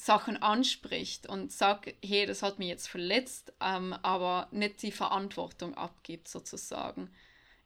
Sachen 0.00 0.42
anspricht 0.42 1.26
und 1.26 1.52
sagt, 1.52 1.94
hey, 2.02 2.24
das 2.24 2.42
hat 2.42 2.58
mich 2.58 2.68
jetzt 2.68 2.88
verletzt, 2.88 3.52
ähm, 3.60 3.92
aber 4.02 4.48
nicht 4.50 4.82
die 4.82 4.92
Verantwortung 4.92 5.74
abgibt, 5.74 6.26
sozusagen, 6.26 7.10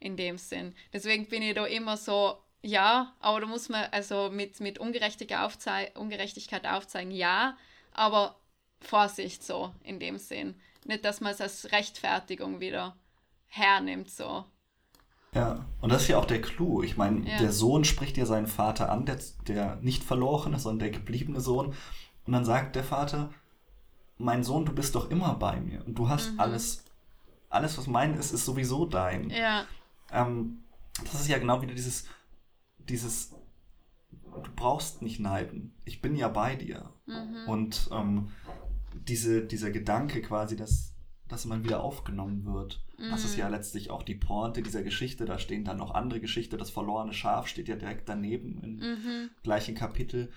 in 0.00 0.16
dem 0.16 0.36
Sinn. 0.36 0.74
Deswegen 0.92 1.28
bin 1.28 1.42
ich 1.42 1.54
da 1.54 1.64
immer 1.64 1.96
so, 1.96 2.42
ja, 2.60 3.14
aber 3.20 3.42
da 3.42 3.46
muss 3.46 3.68
man 3.68 3.84
also 3.92 4.30
mit, 4.30 4.58
mit 4.58 4.80
Ungerechtigkeit, 4.80 5.38
aufzei 5.38 5.92
Ungerechtigkeit 5.94 6.66
aufzeigen, 6.66 7.12
ja, 7.12 7.56
aber 7.92 8.40
Vorsicht 8.84 9.42
so 9.42 9.72
in 9.82 9.98
dem 9.98 10.18
Sinn. 10.18 10.54
Nicht, 10.84 11.04
dass 11.04 11.20
man 11.20 11.32
es 11.32 11.40
als 11.40 11.72
Rechtfertigung 11.72 12.60
wieder 12.60 12.96
hernimmt 13.46 14.10
so. 14.10 14.44
Ja, 15.34 15.64
und 15.80 15.90
das 15.90 16.02
ist 16.02 16.08
ja 16.08 16.18
auch 16.18 16.26
der 16.26 16.40
Clou. 16.40 16.82
Ich 16.82 16.96
meine, 16.96 17.28
ja. 17.28 17.38
der 17.38 17.50
Sohn 17.50 17.84
spricht 17.84 18.16
ja 18.16 18.24
seinen 18.24 18.46
Vater 18.46 18.90
an, 18.90 19.04
der, 19.04 19.18
der 19.48 19.76
nicht 19.76 20.04
verlorene, 20.04 20.60
sondern 20.60 20.90
der 20.90 20.98
gebliebene 20.98 21.40
Sohn. 21.40 21.74
Und 22.26 22.32
dann 22.32 22.44
sagt 22.44 22.76
der 22.76 22.84
Vater, 22.84 23.30
mein 24.16 24.44
Sohn, 24.44 24.64
du 24.64 24.72
bist 24.72 24.94
doch 24.94 25.10
immer 25.10 25.34
bei 25.34 25.60
mir. 25.60 25.84
Und 25.84 25.96
du 25.98 26.08
hast 26.08 26.32
mhm. 26.32 26.40
alles, 26.40 26.84
alles, 27.50 27.76
was 27.76 27.86
mein 27.88 28.14
ist, 28.14 28.32
ist 28.32 28.44
sowieso 28.44 28.86
dein. 28.86 29.30
Ja. 29.30 29.66
Ähm, 30.12 30.64
das 31.02 31.14
ist 31.14 31.28
ja 31.28 31.38
genau 31.38 31.60
wieder 31.62 31.74
dieses, 31.74 32.06
dieses, 32.78 33.34
du 34.10 34.50
brauchst 34.54 35.02
nicht 35.02 35.18
neiden. 35.18 35.74
Ich 35.84 36.00
bin 36.00 36.14
ja 36.14 36.28
bei 36.28 36.54
dir. 36.54 36.92
Mhm. 37.06 37.48
Und 37.48 37.88
ähm, 37.92 38.30
diese, 38.94 39.44
dieser 39.44 39.70
Gedanke 39.70 40.22
quasi, 40.22 40.56
dass, 40.56 40.94
dass 41.28 41.44
man 41.44 41.64
wieder 41.64 41.82
aufgenommen 41.82 42.44
wird. 42.44 42.84
Mhm. 42.98 43.10
Das 43.10 43.24
ist 43.24 43.36
ja 43.36 43.46
mhm. 43.46 43.54
letztlich 43.54 43.90
auch 43.90 44.02
die 44.02 44.14
Pointe 44.14 44.62
dieser 44.62 44.82
Geschichte. 44.82 45.24
Da 45.24 45.38
stehen 45.38 45.64
dann 45.64 45.78
noch 45.78 45.94
andere 45.94 46.20
Geschichte. 46.20 46.56
Das 46.56 46.70
verlorene 46.70 47.12
Schaf 47.12 47.46
steht 47.46 47.68
ja 47.68 47.76
direkt 47.76 48.08
daneben 48.08 48.60
im 48.62 48.76
mhm. 48.76 49.30
gleichen 49.42 49.74
Kapitel. 49.74 50.30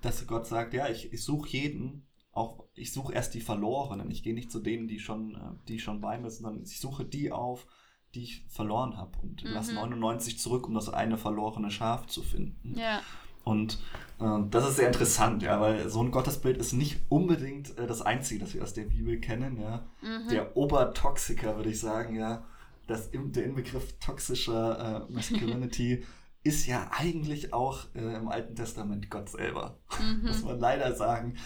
Dass 0.00 0.26
Gott 0.26 0.46
sagt, 0.46 0.74
ja, 0.74 0.88
ich, 0.88 1.12
ich 1.12 1.22
suche 1.22 1.48
jeden, 1.48 2.06
auch 2.32 2.64
ich 2.74 2.92
suche 2.92 3.14
erst 3.14 3.34
die 3.34 3.40
Verlorenen. 3.40 4.10
Ich 4.10 4.22
gehe 4.22 4.34
nicht 4.34 4.50
zu 4.50 4.60
denen, 4.60 4.88
die 4.88 5.00
schon, 5.00 5.34
äh, 5.34 5.66
die 5.68 5.78
schon 5.78 6.00
bei 6.00 6.18
mir 6.18 6.30
sind, 6.30 6.44
sondern 6.44 6.62
ich 6.64 6.78
suche 6.78 7.04
die 7.04 7.32
auf, 7.32 7.66
die 8.14 8.22
ich 8.22 8.44
verloren 8.48 8.96
habe 8.96 9.18
und 9.22 9.44
mhm. 9.44 9.50
lasse 9.50 9.74
99 9.74 10.38
zurück, 10.38 10.66
um 10.66 10.74
das 10.74 10.88
eine 10.88 11.18
verlorene 11.18 11.70
Schaf 11.70 12.06
zu 12.06 12.22
finden. 12.22 12.78
Ja. 12.78 13.02
Und 13.46 13.78
äh, 14.18 14.40
das 14.50 14.68
ist 14.68 14.76
sehr 14.76 14.88
interessant, 14.88 15.40
ja, 15.40 15.60
weil 15.60 15.88
so 15.88 16.02
ein 16.02 16.10
Gottesbild 16.10 16.58
ist 16.58 16.72
nicht 16.72 17.00
unbedingt 17.08 17.78
äh, 17.78 17.86
das 17.86 18.02
Einzige, 18.02 18.40
das 18.40 18.54
wir 18.54 18.62
aus 18.62 18.74
der 18.74 18.82
Bibel 18.82 19.20
kennen, 19.20 19.60
ja. 19.60 19.86
Mhm. 20.02 20.28
Der 20.30 20.56
Obertoxiker, 20.56 21.56
würde 21.56 21.70
ich 21.70 21.78
sagen, 21.78 22.16
ja. 22.16 22.44
Das, 22.88 23.10
der 23.12 23.44
Inbegriff 23.44 23.98
toxischer 24.00 25.06
äh, 25.08 25.12
Masculinity 25.12 26.04
ist 26.42 26.66
ja 26.66 26.90
eigentlich 26.90 27.52
auch 27.52 27.84
äh, 27.94 28.16
im 28.16 28.26
Alten 28.26 28.56
Testament 28.56 29.10
Gott 29.10 29.28
selber, 29.28 29.78
mhm. 30.00 30.26
muss 30.26 30.42
man 30.42 30.58
leider 30.58 30.94
sagen. 30.94 31.36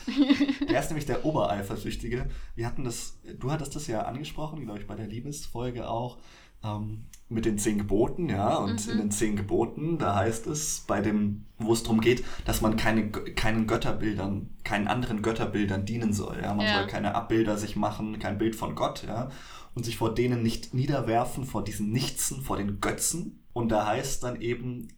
Der 0.69 0.81
ist 0.81 0.89
nämlich 0.89 1.07
der 1.07 1.27
Obereifersüchtige. 1.27 2.31
Wir 2.55 2.67
hatten 2.67 2.85
das, 2.85 3.19
du 3.39 3.51
hattest 3.51 3.77
das 3.77 3.87
ja 3.89 4.03
angesprochen, 4.03 4.65
glaube 4.65 4.81
ich, 4.81 4.87
bei 4.87 4.97
der 4.97 5.07
Liebesfolge 5.07 5.89
auch, 5.89 6.19
ähm, 6.65 7.07
mit 7.31 7.45
den 7.45 7.59
zehn 7.59 7.79
Geboten, 7.79 8.29
ja, 8.29 8.57
und 8.57 8.85
mhm. 8.87 8.93
in 8.93 8.99
den 8.99 9.11
zehn 9.11 9.37
Geboten, 9.37 9.99
da 9.99 10.17
heißt 10.17 10.47
es, 10.49 10.85
bei 10.87 11.01
dem, 11.01 11.47
wo 11.59 11.73
es 11.73 11.83
darum 11.83 12.01
geht, 12.01 12.25
dass 12.45 12.61
man 12.61 12.77
keine, 12.77 13.11
keinen 13.11 13.67
Götterbildern, 13.67 14.51
keinen 14.65 14.89
anderen 14.89 15.23
Götterbildern 15.23 15.87
dienen 15.87 16.13
soll, 16.13 16.41
ja, 16.43 16.53
man 16.53 16.67
ja. 16.67 16.79
soll 16.79 16.87
keine 16.89 17.15
Abbilder 17.15 17.57
sich 17.57 17.77
machen, 17.77 18.19
kein 18.19 18.39
Bild 18.39 18.57
von 18.57 18.75
Gott, 18.75 19.05
ja, 19.07 19.31
und 19.75 19.85
sich 19.85 19.97
vor 19.97 20.15
denen 20.15 20.43
nicht 20.43 20.75
niederwerfen, 20.75 21.45
vor 21.45 21.63
diesen 21.63 21.93
Nichtsen, 21.93 22.43
vor 22.43 22.57
den 22.57 22.81
Götzen, 22.81 23.45
und 23.53 23.71
da 23.71 23.87
heißt 23.87 24.25
dann 24.25 24.41
eben, 24.41 24.89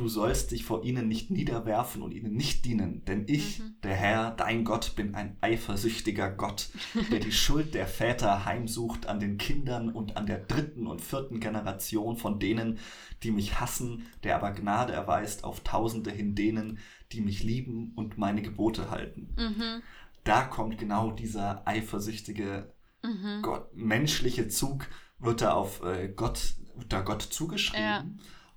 du 0.00 0.08
sollst 0.08 0.50
dich 0.50 0.64
vor 0.64 0.82
ihnen 0.82 1.08
nicht 1.08 1.30
niederwerfen 1.30 2.00
und 2.00 2.12
ihnen 2.12 2.34
nicht 2.34 2.64
dienen, 2.64 3.04
denn 3.04 3.24
ich, 3.28 3.58
mhm. 3.58 3.74
der 3.82 3.94
Herr, 3.94 4.30
dein 4.30 4.64
Gott, 4.64 4.96
bin 4.96 5.14
ein 5.14 5.36
eifersüchtiger 5.42 6.30
Gott, 6.30 6.70
der 7.12 7.20
die 7.20 7.32
Schuld 7.32 7.74
der 7.74 7.86
Väter 7.86 8.46
heimsucht 8.46 9.06
an 9.06 9.20
den 9.20 9.36
Kindern 9.36 9.90
und 9.90 10.16
an 10.16 10.26
der 10.26 10.38
dritten 10.38 10.86
und 10.86 11.02
vierten 11.02 11.38
Generation 11.38 12.16
von 12.16 12.38
denen, 12.38 12.78
die 13.22 13.30
mich 13.30 13.60
hassen, 13.60 14.06
der 14.24 14.36
aber 14.36 14.52
Gnade 14.52 14.94
erweist 14.94 15.44
auf 15.44 15.60
Tausende 15.60 16.10
hin 16.10 16.34
denen, 16.34 16.78
die 17.12 17.20
mich 17.20 17.42
lieben 17.42 17.92
und 17.94 18.16
meine 18.16 18.40
Gebote 18.40 18.90
halten. 18.90 19.34
Mhm. 19.36 19.82
Da 20.24 20.42
kommt 20.42 20.78
genau 20.78 21.10
dieser 21.10 21.66
eifersüchtige 21.68 22.72
mhm. 23.02 23.42
Gott, 23.42 23.76
menschliche 23.76 24.48
Zug, 24.48 24.86
wird 25.18 25.42
da 25.42 25.52
auf 25.52 25.84
äh, 25.84 26.08
Gott 26.08 26.54
da 26.88 27.02
Gott 27.02 27.20
zugeschrieben. 27.20 27.82
Ja. 27.82 28.04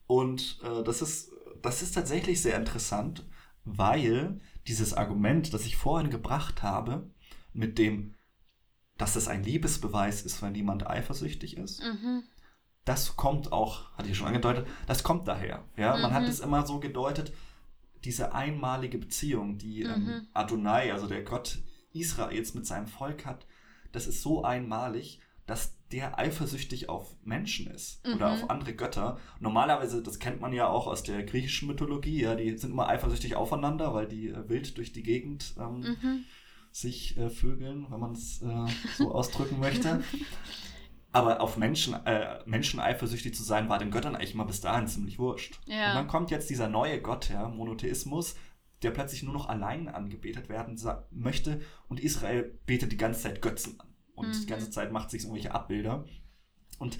Und 0.07 0.59
äh, 0.63 0.83
das, 0.83 1.01
ist, 1.01 1.31
das 1.63 1.81
ist 1.81 1.93
tatsächlich 1.93 2.41
sehr 2.41 2.57
interessant, 2.57 3.25
weil 3.65 4.39
dieses 4.67 4.93
Argument, 4.93 5.53
das 5.53 5.65
ich 5.65 5.77
vorhin 5.77 6.11
gebracht 6.11 6.61
habe, 6.61 7.09
mit 7.53 7.77
dem, 7.77 8.15
dass 8.97 9.15
es 9.15 9.27
ein 9.27 9.43
Liebesbeweis 9.43 10.21
ist, 10.23 10.41
wenn 10.41 10.53
jemand 10.53 10.85
eifersüchtig 10.85 11.57
ist, 11.57 11.81
mhm. 11.81 12.23
das 12.85 13.15
kommt 13.15 13.51
auch, 13.51 13.91
hatte 13.97 14.09
ich 14.09 14.17
schon 14.17 14.27
angedeutet, 14.27 14.67
das 14.87 15.03
kommt 15.03 15.27
daher. 15.27 15.63
Ja? 15.77 15.97
Man 15.97 16.13
hat 16.13 16.23
mhm. 16.23 16.29
es 16.29 16.41
immer 16.41 16.65
so 16.67 16.79
gedeutet, 16.79 17.33
diese 18.03 18.33
einmalige 18.33 18.97
Beziehung, 18.97 19.57
die 19.57 19.83
ähm, 19.83 20.03
mhm. 20.03 20.27
Adonai, 20.33 20.91
also 20.91 21.07
der 21.07 21.23
Gott 21.23 21.59
Israels 21.93 22.53
mit 22.53 22.67
seinem 22.67 22.87
Volk 22.87 23.25
hat, 23.25 23.45
das 23.93 24.07
ist 24.07 24.21
so 24.21 24.43
einmalig, 24.43 25.21
dass 25.45 25.77
der 25.91 26.17
eifersüchtig 26.17 26.89
auf 26.89 27.15
Menschen 27.23 27.67
ist 27.67 28.05
mhm. 28.05 28.15
oder 28.15 28.31
auf 28.31 28.49
andere 28.49 28.73
Götter. 28.73 29.19
Normalerweise, 29.39 30.01
das 30.01 30.19
kennt 30.19 30.41
man 30.41 30.53
ja 30.53 30.67
auch 30.67 30.87
aus 30.87 31.03
der 31.03 31.23
griechischen 31.23 31.67
Mythologie, 31.67 32.21
ja, 32.21 32.35
die 32.35 32.57
sind 32.57 32.71
immer 32.71 32.87
eifersüchtig 32.87 33.35
aufeinander, 33.35 33.93
weil 33.93 34.07
die 34.07 34.29
äh, 34.29 34.49
wild 34.49 34.77
durch 34.77 34.93
die 34.93 35.03
Gegend 35.03 35.53
ähm, 35.59 35.79
mhm. 35.79 36.23
sich 36.71 37.17
äh, 37.17 37.29
vögeln, 37.29 37.87
wenn 37.89 37.99
man 37.99 38.13
es 38.13 38.41
äh, 38.41 38.65
so 38.97 39.13
ausdrücken 39.13 39.59
möchte. 39.59 40.03
Aber 41.11 41.41
auf 41.41 41.57
Menschen, 41.57 41.93
äh, 42.07 42.39
Menschen 42.47 42.79
eifersüchtig 42.79 43.35
zu 43.35 43.43
sein, 43.43 43.69
war 43.69 43.77
den 43.77 43.91
Göttern 43.91 44.15
eigentlich 44.15 44.33
mal 44.33 44.45
bis 44.45 44.61
dahin 44.61 44.87
ziemlich 44.87 45.19
wurscht. 45.19 45.59
Ja. 45.67 45.89
Und 45.89 45.95
dann 45.95 46.07
kommt 46.07 46.31
jetzt 46.31 46.49
dieser 46.49 46.69
neue 46.69 47.01
Gott, 47.01 47.29
ja, 47.29 47.47
Monotheismus, 47.49 48.35
der 48.81 48.89
plötzlich 48.89 49.21
nur 49.21 49.33
noch 49.33 49.47
allein 49.47 49.89
angebetet 49.89 50.49
werden 50.49 50.79
möchte 51.11 51.61
und 51.87 51.99
Israel 51.99 52.59
betet 52.65 52.91
die 52.91 52.97
ganze 52.97 53.21
Zeit 53.21 53.43
Götzen 53.43 53.79
an 53.79 53.92
und 54.15 54.27
mhm. 54.27 54.41
die 54.41 54.45
ganze 54.45 54.69
Zeit 54.69 54.91
macht 54.91 55.09
sich 55.09 55.23
irgendwelche 55.23 55.53
Abbilder. 55.53 56.05
Und 56.79 56.97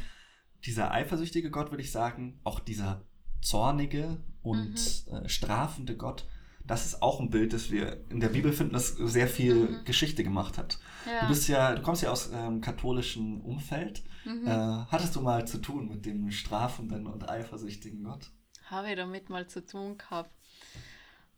dieser 0.66 0.92
eifersüchtige 0.92 1.52
Gott, 1.52 1.72
würde 1.72 1.84
ich 1.84 1.92
sagen, 1.92 2.40
auch 2.44 2.60
dieser 2.60 3.06
zornige 3.42 4.24
und 4.42 5.06
mhm. 5.08 5.16
äh, 5.16 5.30
strafende 5.30 5.98
Gott, 5.98 6.26
das 6.66 6.86
ist 6.86 7.02
auch 7.02 7.20
ein 7.20 7.30
Bild, 7.30 7.52
das 7.52 7.72
wir 7.72 8.06
in 8.10 8.22
der 8.22 8.30
Bibel 8.30 8.54
finden, 8.54 8.74
das 8.74 8.90
sehr 8.90 9.28
viel 9.28 9.56
mhm. 9.56 9.86
Geschichte 9.86 10.24
gemacht 10.24 10.58
hat. 10.58 10.80
Ja. 11.06 11.22
Du 11.22 11.28
bist 11.28 11.48
ja, 11.50 11.76
du 11.76 11.82
kommst 11.82 12.04
ja 12.04 12.12
aus 12.12 12.32
ähm, 12.34 12.62
katholischen 12.62 13.42
Umfeld. 13.42 14.04
Mhm. 14.24 14.48
Äh, 14.48 14.86
hattest 14.90 15.16
du 15.16 15.22
mal 15.22 15.46
zu 15.46 15.58
tun 15.58 15.90
mit 15.90 16.06
dem 16.06 16.32
strafenden 16.32 17.08
und 17.08 17.30
eifersüchtigen 17.30 18.04
Gott? 18.04 18.32
Habe 18.66 18.90
ich 18.90 18.96
damit 18.96 19.30
mal 19.30 19.46
zu 19.48 19.66
tun 19.66 19.98
gehabt. 19.98 20.32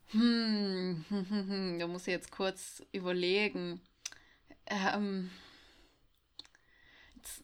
Hm, 0.10 1.04
da 1.80 1.88
muss 1.88 2.04
ich 2.04 2.14
jetzt 2.14 2.32
kurz 2.32 2.84
überlegen. 2.92 3.82
Ähm, 4.68 5.32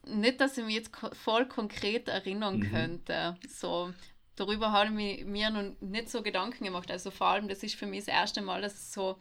nicht, 0.05 0.41
dass 0.41 0.57
ich 0.57 0.65
mich 0.65 0.75
jetzt 0.75 0.91
voll 1.13 1.45
konkret 1.47 2.07
erinnern 2.07 2.59
mhm. 2.59 2.71
könnte. 2.71 3.37
So, 3.47 3.93
darüber 4.35 4.71
habe 4.71 5.01
ich 5.01 5.25
mir 5.25 5.49
noch 5.49 5.73
nicht 5.81 6.09
so 6.09 6.21
Gedanken 6.21 6.65
gemacht. 6.65 6.91
Also 6.91 7.11
vor 7.11 7.27
allem, 7.27 7.47
das 7.47 7.63
ist 7.63 7.75
für 7.75 7.85
mich 7.85 8.05
das 8.05 8.13
erste 8.13 8.41
Mal, 8.41 8.61
dass, 8.61 8.93
so, 8.93 9.17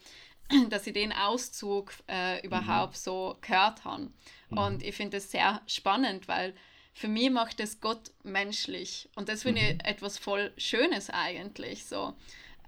dass 0.70 0.86
ich 0.86 0.94
den 0.94 1.12
Auszug 1.12 1.92
äh, 2.08 2.44
überhaupt 2.44 2.94
mhm. 2.94 2.98
so 2.98 3.38
gehört 3.40 3.84
habe. 3.84 4.10
Mhm. 4.50 4.58
Und 4.58 4.82
ich 4.82 4.94
finde 4.94 5.16
das 5.16 5.30
sehr 5.30 5.60
spannend, 5.66 6.28
weil 6.28 6.54
für 6.92 7.08
mich 7.08 7.30
macht 7.30 7.60
es 7.60 7.80
Gott 7.80 8.10
menschlich. 8.22 9.08
Und 9.14 9.28
das 9.28 9.42
finde 9.42 9.60
ich 9.60 9.74
mhm. 9.74 9.80
etwas 9.80 10.18
voll 10.18 10.52
Schönes 10.56 11.10
eigentlich. 11.10 11.86
So, 11.86 12.14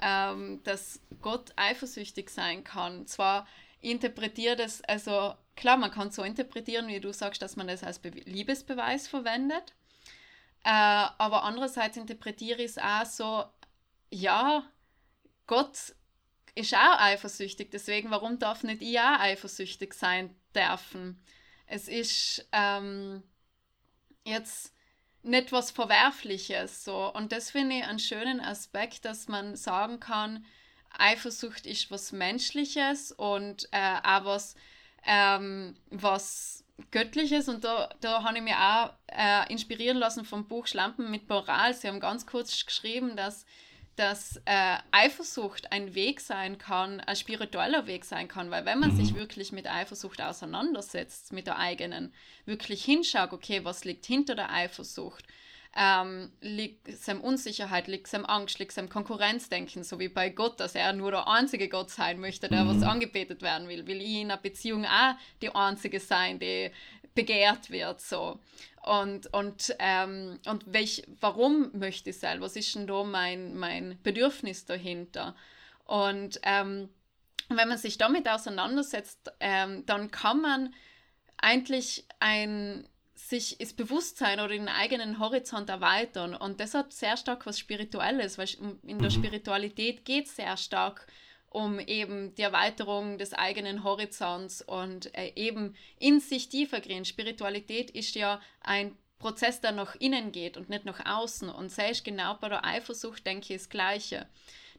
ähm, 0.01 0.61
dass 0.65 1.01
Gott 1.21 1.53
eifersüchtig 1.57 2.31
sein 2.31 2.65
kann. 2.65 3.07
Zwar 3.07 3.47
interpretiert 3.81 4.61
es, 4.61 4.83
also 4.85 5.35
klar, 5.57 5.77
man 5.77 5.91
kann 5.91 6.09
es 6.09 6.17
so 6.17 6.23
interpretieren, 6.23 6.89
wie 6.89 7.01
du 7.01 7.13
sagst, 7.13 7.43
dass 7.43 7.57
man 7.57 7.69
das 7.69 7.83
als 7.83 7.99
Be 7.99 8.11
Liebesbeweis 8.11 9.09
verwendet. 9.09 9.75
Äh, 10.65 10.71
aber 10.71 11.43
andererseits 11.43 11.97
interpretiere 11.97 12.63
ich 12.63 12.73
es 12.73 12.79
auch 12.79 13.05
so, 13.05 13.45
ja, 14.11 14.65
Gott 15.47 15.95
ist 16.55 16.75
auch 16.75 16.99
eifersüchtig, 16.99 17.71
deswegen 17.71 18.11
warum 18.11 18.39
darf 18.39 18.63
nicht 18.63 18.83
ich 18.83 18.99
auch 19.01 19.21
eifersüchtig 19.21 19.95
sein 19.95 20.35
dürfen? 20.55 21.23
Es 21.67 21.89
ist 21.89 22.47
ähm, 22.53 23.23
jetzt 24.25 24.75
nicht 25.23 25.53
was 25.53 25.71
Verwerfliches 25.71 26.85
so 26.85 27.13
und 27.13 27.33
das 27.33 27.51
finde 27.51 27.79
ich 27.79 27.85
einen 27.85 27.99
schönen 27.99 28.41
Aspekt, 28.41 29.05
dass 29.05 29.29
man 29.29 29.57
sagen 29.57 29.99
kann, 29.99 30.45
Eifersucht 30.99 31.67
ist 31.67 31.91
was 31.91 32.13
Menschliches 32.13 33.13
und 33.13 33.69
äh, 33.73 33.97
auch 34.03 34.25
was, 34.25 34.55
ähm, 35.07 35.75
was 35.91 36.65
Göttliches. 36.91 37.49
Und 37.49 37.65
da, 37.65 37.91
da 38.01 38.25
habe 38.25 38.39
ich 38.39 38.43
mich 38.43 38.55
auch 38.55 38.91
äh, 39.09 39.51
inspirieren 39.53 39.97
lassen 39.97 40.25
vom 40.25 40.47
Buch 40.47 40.67
Schlampen 40.67 41.11
mit 41.11 41.29
Moral. 41.29 41.75
Sie 41.75 41.89
haben 41.89 42.01
ganz 42.01 42.27
kurz 42.27 42.65
geschrieben, 42.65 43.17
dass, 43.17 43.47
dass 43.97 44.37
äh, 44.45 44.79
Eifersucht 44.91 45.73
ein 45.73 45.95
Weg 45.95 46.21
sein 46.21 46.59
kann, 46.59 47.01
ein 47.01 47.17
spiritueller 47.17 47.87
Weg 47.87 48.05
sein 48.05 48.29
kann. 48.29 48.51
Weil 48.51 48.65
wenn 48.65 48.81
man 48.81 48.93
mhm. 48.93 48.97
sich 48.97 49.15
wirklich 49.15 49.53
mit 49.53 49.71
Eifersucht 49.71 50.21
auseinandersetzt, 50.23 51.33
mit 51.33 51.47
der 51.47 51.59
eigenen, 51.59 52.13
wirklich 52.45 52.85
hinschaut, 52.85 53.33
okay, 53.33 53.65
was 53.65 53.85
liegt 53.85 54.07
hinter 54.07 54.35
der 54.35 54.53
Eifersucht, 54.53 55.27
ähm, 55.77 56.33
liegt 56.41 56.89
es 56.89 57.09
am 57.09 57.21
Unsicherheit, 57.21 57.87
liegt 57.87 58.07
es 58.07 58.15
am 58.15 58.27
Angst, 58.27 58.59
liegt 58.59 58.73
es 58.73 58.79
am 58.79 58.89
Konkurrenzdenken, 58.89 59.85
so 59.85 59.99
wie 59.99 60.09
bei 60.09 60.29
Gott, 60.29 60.61
dass 60.61 60.75
er 60.75 60.93
nur 60.93 61.11
der 61.11 61.29
einzige 61.29 61.69
Gott 61.69 61.91
sein 61.91 62.21
möchte, 62.21 62.49
der 62.49 62.65
mhm. 62.65 62.69
was 62.69 62.83
angebetet 62.83 63.41
werden 63.43 63.69
will. 63.69 63.87
Will 63.87 64.01
ich 64.01 64.21
in 64.21 64.31
einer 64.31 64.41
Beziehung 64.41 64.85
auch 64.85 65.15
die 65.41 65.55
einzige 65.55 65.99
sein, 65.99 66.39
die 66.39 66.71
begehrt 67.15 67.71
wird, 67.71 68.01
so. 68.01 68.39
Und, 68.83 69.33
und, 69.33 69.75
ähm, 69.79 70.41
und 70.47 70.65
welch, 70.67 71.05
warum 71.21 71.71
möchte 71.73 72.11
ich 72.11 72.19
sein? 72.19 72.41
Was 72.41 72.57
ist 72.57 72.75
denn 72.75 72.87
da 72.87 73.05
mein, 73.05 73.55
mein 73.55 73.99
Bedürfnis 74.03 74.65
dahinter? 74.65 75.37
Und 75.85 76.41
ähm, 76.43 76.89
wenn 77.49 77.69
man 77.69 77.79
sich 77.79 77.99
damit 77.99 78.29
auseinandersetzt, 78.29 79.33
ähm, 79.41 79.87
dann 79.87 80.11
kann 80.11 80.41
man 80.41 80.75
eigentlich 81.37 82.07
ein, 82.19 82.89
sich 83.29 83.57
das 83.59 83.73
Bewusstsein 83.73 84.41
oder 84.41 84.49
den 84.49 84.69
eigenen 84.69 85.19
Horizont 85.19 85.69
erweitern. 85.69 86.35
Und 86.35 86.61
das 86.61 86.75
hat 86.75 86.93
sehr 86.93 87.17
stark 87.17 87.47
was 87.47 87.59
Spirituelles, 87.59 88.37
weil 88.37 88.49
in 88.83 88.99
der 88.99 89.11
mhm. 89.11 89.15
Spiritualität 89.15 90.05
geht 90.05 90.27
es 90.27 90.37
sehr 90.37 90.57
stark 90.57 91.07
um 91.49 91.79
eben 91.81 92.35
die 92.35 92.43
Erweiterung 92.43 93.19
des 93.19 93.35
eigenen 93.35 93.85
Horizonts 93.85 94.63
und 94.63 95.15
äh, 95.15 95.33
eben 95.37 95.77
in 95.99 96.19
sich 96.19 96.49
tiefer 96.49 96.81
gehen. 96.81 97.05
Spiritualität 97.05 97.91
ist 97.91 98.15
ja 98.15 98.41
ein 98.63 98.97
Prozess, 99.19 99.61
der 99.61 99.73
nach 99.73 99.95
innen 99.97 100.33
geht 100.33 100.57
und 100.57 100.71
nicht 100.71 100.87
nach 100.87 101.05
außen. 101.05 101.51
Und 101.51 101.71
selbst 101.71 102.05
genau 102.05 102.35
bei 102.41 102.49
der 102.49 102.65
Eifersucht 102.65 103.27
denke 103.27 103.55
ich 103.55 103.61
das 103.61 103.69
Gleiche. 103.69 104.27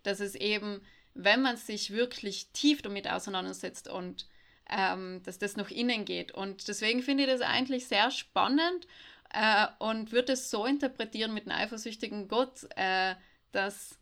Dass 0.01 0.19
es 0.19 0.33
eben, 0.33 0.81
wenn 1.13 1.43
man 1.43 1.57
sich 1.57 1.91
wirklich 1.91 2.47
tief 2.53 2.81
damit 2.81 3.07
auseinandersetzt 3.07 3.87
und 3.87 4.27
ähm, 4.69 5.21
dass 5.23 5.39
das 5.39 5.55
nach 5.55 5.71
innen 5.71 6.05
geht. 6.05 6.31
Und 6.31 6.67
deswegen 6.67 7.01
finde 7.01 7.23
ich 7.23 7.29
das 7.29 7.41
eigentlich 7.41 7.87
sehr 7.87 8.11
spannend 8.11 8.87
äh, 9.33 9.67
und 9.79 10.11
würde 10.11 10.33
es 10.33 10.49
so 10.49 10.65
interpretieren 10.65 11.33
mit 11.33 11.47
einem 11.47 11.59
eifersüchtigen 11.59 12.27
Gott, 12.27 12.67
äh, 12.75 13.15
dass 13.51 13.99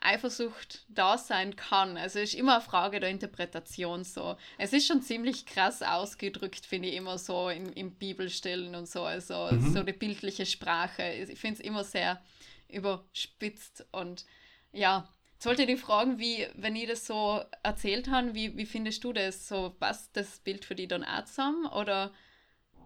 Eifersucht 0.00 0.84
da 0.88 1.18
sein 1.18 1.56
kann. 1.56 1.96
Also 1.96 2.20
ist 2.20 2.34
immer 2.34 2.54
eine 2.54 2.62
Frage 2.62 3.00
der 3.00 3.10
Interpretation 3.10 4.04
so. 4.04 4.36
Es 4.56 4.72
ist 4.72 4.86
schon 4.86 5.02
ziemlich 5.02 5.44
krass 5.44 5.82
ausgedrückt, 5.82 6.64
finde 6.66 6.88
ich 6.88 6.94
immer 6.94 7.18
so 7.18 7.48
in, 7.48 7.72
in 7.72 7.96
Bibelstellen 7.96 8.74
und 8.74 8.88
so. 8.88 9.02
Also 9.02 9.48
mhm. 9.50 9.72
so 9.72 9.82
die 9.82 9.92
bildliche 9.92 10.46
Sprache. 10.46 11.02
Ich 11.12 11.38
finde 11.38 11.60
es 11.60 11.66
immer 11.66 11.82
sehr 11.82 12.22
überspitzt. 12.68 13.86
Und 13.90 14.24
ja, 14.72 15.08
jetzt 15.38 15.46
wollte 15.46 15.62
ich 15.62 15.68
dich 15.68 15.80
fragen, 15.80 16.18
wie, 16.18 16.48
wenn 16.56 16.74
ich 16.74 16.88
das 16.88 17.06
so 17.06 17.40
erzählt 17.62 18.10
habe, 18.10 18.34
wie, 18.34 18.56
wie 18.56 18.66
findest 18.66 19.04
du 19.04 19.12
das? 19.12 19.46
So 19.46 19.72
passt 19.78 20.16
das 20.16 20.40
Bild 20.40 20.64
für 20.64 20.74
dich 20.74 20.88
dann 20.88 21.04
auch 21.04 21.24
zusammen? 21.26 21.64
Oder? 21.66 22.10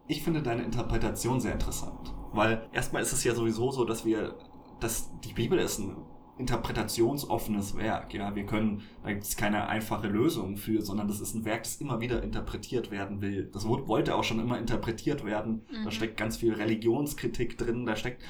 Ich 0.07 0.23
finde 0.23 0.43
deine 0.43 0.63
Interpretation 0.63 1.41
sehr 1.41 1.55
interessant. 1.55 2.13
Weil 2.33 2.69
erstmal 2.73 3.01
ist 3.01 3.13
es 3.13 3.25
ja 3.25 3.35
sowieso 3.35 3.71
so, 3.71 3.87
dass 3.87 4.05
wir, 4.05 4.39
dass 4.81 5.09
die 5.21 5.33
Bibel 5.33 5.59
ist 5.59 5.79
ein 5.79 5.97
interpretationsoffenes 6.37 7.75
Werk. 7.79 8.13
Ja, 8.13 8.35
wir 8.35 8.45
können, 8.45 8.83
da 9.03 9.13
gibt 9.13 9.25
es 9.25 9.35
keine 9.35 9.69
einfache 9.69 10.09
Lösung 10.09 10.59
für, 10.59 10.83
sondern 10.83 11.09
das 11.09 11.21
ist 11.21 11.35
ein 11.35 11.47
Werk, 11.47 11.63
das 11.63 11.77
immer 11.77 12.01
wieder 12.01 12.23
interpretiert 12.23 12.91
werden 12.91 13.23
will. 13.23 13.49
Das 13.51 13.67
wollte 13.67 14.15
auch 14.15 14.25
schon 14.25 14.41
immer 14.41 14.59
interpretiert 14.59 15.25
werden. 15.25 15.65
Mhm. 15.71 15.85
Da 15.85 15.91
steckt 15.91 16.19
ganz 16.19 16.37
viel 16.37 16.53
Religionskritik 16.53 17.57
drin, 17.57 17.87
da 17.87 17.97
steckt 17.97 18.23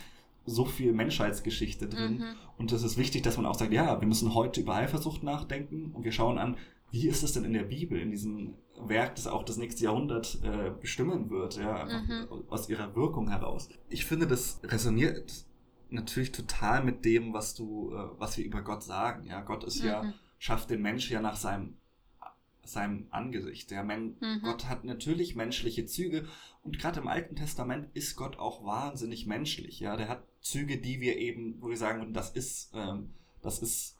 so 0.44 0.64
viel 0.64 0.92
Menschheitsgeschichte 0.92 1.88
drin. 1.88 2.18
Mhm. 2.18 2.34
Und 2.58 2.72
es 2.72 2.82
ist 2.82 2.98
wichtig, 2.98 3.22
dass 3.22 3.36
man 3.36 3.46
auch 3.46 3.54
sagt, 3.54 3.72
ja, 3.72 4.00
wir 4.00 4.08
müssen 4.08 4.34
heute 4.34 4.60
über 4.60 4.74
Eifersucht 4.74 5.22
nachdenken 5.22 5.92
und 5.92 6.04
wir 6.04 6.12
schauen 6.12 6.38
an, 6.38 6.56
wie 6.90 7.08
ist 7.08 7.22
es 7.22 7.32
denn 7.32 7.44
in 7.44 7.54
der 7.54 7.62
Bibel, 7.62 7.98
in 7.98 8.10
diesem 8.10 8.54
Werk, 8.86 9.14
das 9.14 9.26
auch 9.26 9.44
das 9.44 9.56
nächste 9.56 9.84
Jahrhundert 9.84 10.38
äh, 10.42 10.70
bestimmen 10.78 11.30
wird, 11.30 11.56
ja, 11.56 11.86
mhm. 11.86 12.44
aus 12.48 12.68
ihrer 12.68 12.94
Wirkung 12.94 13.28
heraus. 13.28 13.68
Ich 13.88 14.04
finde, 14.04 14.26
das 14.26 14.60
resoniert 14.64 15.46
natürlich 15.88 16.32
total 16.32 16.84
mit 16.84 17.04
dem, 17.04 17.32
was 17.32 17.54
du, 17.54 17.94
äh, 17.94 18.08
was 18.18 18.36
wir 18.36 18.44
über 18.44 18.62
Gott 18.62 18.82
sagen. 18.82 19.26
Ja, 19.26 19.40
Gott 19.40 19.64
ist 19.64 19.82
mhm. 19.82 19.88
ja, 19.88 20.12
schafft 20.38 20.70
den 20.70 20.82
Mensch 20.82 21.10
ja 21.10 21.20
nach 21.20 21.36
seinem, 21.36 21.76
seinem 22.64 23.08
Angesicht. 23.10 23.70
Der 23.70 23.82
Men 23.82 24.16
mhm. 24.20 24.40
Gott 24.42 24.66
hat 24.66 24.84
natürlich 24.84 25.34
menschliche 25.34 25.86
Züge 25.86 26.28
und 26.62 26.78
gerade 26.78 27.00
im 27.00 27.08
Alten 27.08 27.36
Testament 27.36 27.88
ist 27.94 28.16
Gott 28.16 28.38
auch 28.38 28.64
wahnsinnig 28.64 29.26
menschlich. 29.26 29.80
Ja, 29.80 29.96
der 29.96 30.08
hat 30.08 30.24
Züge, 30.40 30.78
die 30.78 31.00
wir 31.00 31.16
eben, 31.16 31.60
wo 31.60 31.68
wir 31.68 31.76
sagen, 31.76 32.12
das 32.12 32.30
ist, 32.30 32.72
ähm, 32.74 33.14
das 33.42 33.60
ist, 33.60 33.98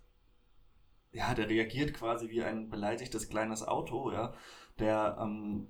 ja, 1.13 1.35
der 1.35 1.49
reagiert 1.49 1.95
quasi 1.95 2.31
wie 2.31 2.43
ein 2.43 2.71
beleidigtes 2.71 3.29
kleines 3.29 3.63
Auto. 3.63 4.13
Ja, 4.13 4.35
der 4.79 5.19
ähm, 5.21 5.67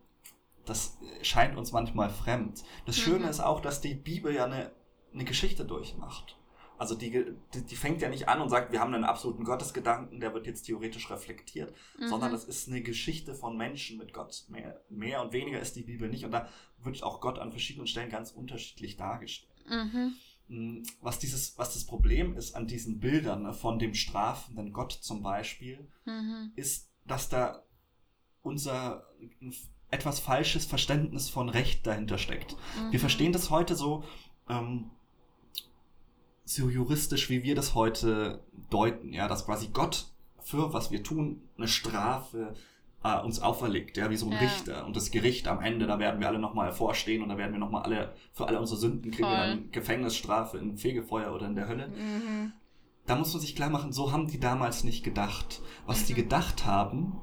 das 0.65 0.99
scheint 1.23 1.57
uns 1.57 1.73
manchmal 1.73 2.09
fremd. 2.09 2.63
Das 2.87 2.97
Schöne 2.97 3.25
mhm. 3.25 3.31
ist 3.31 3.41
auch, 3.41 3.61
dass 3.61 3.81
die 3.81 3.95
Bibel 3.95 4.33
ja 4.33 4.45
eine 4.45 4.71
eine 5.15 5.25
Geschichte 5.25 5.65
durchmacht. 5.65 6.37
Also 6.79 6.95
die, 6.95 7.11
die, 7.55 7.63
die, 7.65 7.77
fängt 7.77 8.03
ja 8.03 8.09
nicht 8.09 8.29
an 8.29 8.41
und 8.41 8.49
sagt, 8.49 8.73
wir 8.73 8.81
haben 8.81 8.93
einen 8.93 9.05
absoluten 9.05 9.45
Gottesgedanken, 9.45 10.21
der 10.21 10.35
wird 10.35 10.47
jetzt 10.47 10.63
theoretisch 10.63 11.11
reflektiert, 11.11 11.73
mhm. 11.99 12.09
sondern 12.09 12.35
es 12.35 12.45
ist 12.45 12.69
eine 12.69 12.83
Geschichte 12.83 13.35
von 13.35 13.57
Menschen 13.57 13.99
mit 13.99 14.13
Gott. 14.13 14.45
Mehr, 14.49 14.81
mehr 14.89 15.23
und 15.23 15.33
weniger 15.33 15.61
ist 15.61 15.77
die 15.77 15.83
Bibel 15.83 16.09
nicht. 16.09 16.25
Und 16.25 16.33
da 16.33 16.49
wird 16.83 17.03
auch 17.03 17.21
Gott 17.21 17.39
an 17.39 17.53
verschiedenen 17.53 17.87
Stellen 17.87 18.11
ganz 18.11 18.33
unterschiedlich 18.33 18.97
dargestellt. 18.97 19.53
Mhm. 19.69 20.15
Mm, 20.49 20.83
was, 21.01 21.19
dieses, 21.19 21.57
was 21.57 21.75
das 21.75 21.85
Problem 21.85 22.37
ist 22.37 22.55
an 22.55 22.67
diesen 22.67 22.99
Bildern 22.99 23.43
ne, 23.43 23.53
von 23.53 23.79
dem 23.79 23.95
strafenden 23.95 24.73
Gott 24.73 24.93
zum 24.93 25.23
Beispiel, 25.23 25.89
mhm. 26.05 26.53
ist, 26.57 26.91
dass 27.07 27.29
da 27.29 27.63
unser 28.43 29.07
etwas 29.91 30.19
falsches 30.19 30.67
Verständnis 30.67 31.29
von 31.29 31.49
Recht 31.49 31.87
dahinter 31.87 32.19
steckt. 32.19 32.57
Wir 32.91 32.99
mhm. 32.99 33.01
verstehen 33.01 33.33
das 33.33 33.51
heute 33.51 33.77
so, 33.77 34.05
ähm, 34.49 34.91
so 36.45 36.69
juristisch, 36.69 37.31
wie 37.31 37.43
wir 37.43 37.55
das 37.55 37.75
heute 37.75 38.43
deuten, 38.71 39.13
ja, 39.13 39.29
dass 39.29 39.47
quasi 39.47 39.69
Gott 39.73 40.13
für 40.43 40.73
was 40.73 40.91
wir 40.91 41.03
tun 41.03 41.41
eine 41.57 41.69
Strafe 41.69 42.55
äh, 43.05 43.21
uns 43.21 43.41
auferlegt, 43.41 43.97
ja, 43.97 44.11
wie 44.11 44.17
so 44.17 44.27
ein 44.27 44.33
ja. 44.33 44.39
Richter 44.39 44.87
und 44.87 44.97
das 44.97 45.11
Gericht 45.11 45.49
am 45.49 45.61
Ende, 45.61 45.87
da 45.87 45.99
werden 45.99 46.21
wir 46.21 46.29
alle 46.29 46.39
nochmal 46.39 46.73
vorstehen 46.73 47.23
und 47.23 47.29
da 47.29 47.39
werden 47.39 47.53
wir 47.53 47.59
nochmal 47.59 47.83
alle, 47.83 48.15
für 48.33 48.47
alle 48.47 48.61
unsere 48.61 48.79
Sünden 48.79 49.11
kriegen 49.11 49.29
Voll. 49.29 49.37
wir 49.37 49.47
dann 49.47 49.71
Gefängnisstrafe 49.71 50.59
in 50.59 50.77
Fegefeuer 50.77 51.33
oder 51.35 51.47
in 51.47 51.55
der 51.55 51.69
Hölle. 51.69 51.89
Mhm. 51.89 52.53
Da 53.07 53.17
muss 53.17 53.33
man 53.33 53.41
sich 53.41 53.57
klar 53.57 53.71
machen, 53.71 53.93
so 53.93 54.13
haben 54.13 54.29
die 54.29 54.39
damals 54.39 54.85
nicht 54.85 55.03
gedacht. 55.03 55.61
Was 55.87 56.03
mhm. 56.03 56.07
die 56.07 56.15
gedacht 56.15 56.67
haben, 56.67 57.19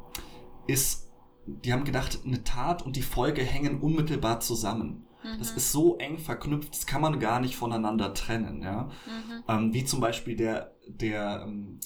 ist, 0.67 1.09
die 1.45 1.71
haben 1.71 1.85
gedacht, 1.85 2.19
eine 2.25 2.43
Tat 2.43 2.85
und 2.85 2.95
die 2.95 3.01
Folge 3.01 3.43
hängen 3.43 3.79
unmittelbar 3.79 4.41
zusammen. 4.41 5.05
Das 5.37 5.51
mhm. 5.51 5.57
ist 5.57 5.71
so 5.71 5.97
eng 5.97 6.17
verknüpft, 6.17 6.73
das 6.73 6.85
kann 6.85 7.01
man 7.01 7.19
gar 7.19 7.39
nicht 7.39 7.55
voneinander 7.55 8.13
trennen. 8.13 8.61
Ja? 8.61 8.89
Mhm. 9.05 9.43
Ähm, 9.47 9.73
wie 9.73 9.83
zum 9.83 9.99
Beispiel 9.99 10.35
der, 10.35 10.71
der, 10.87 11.43
ähm, 11.45 11.79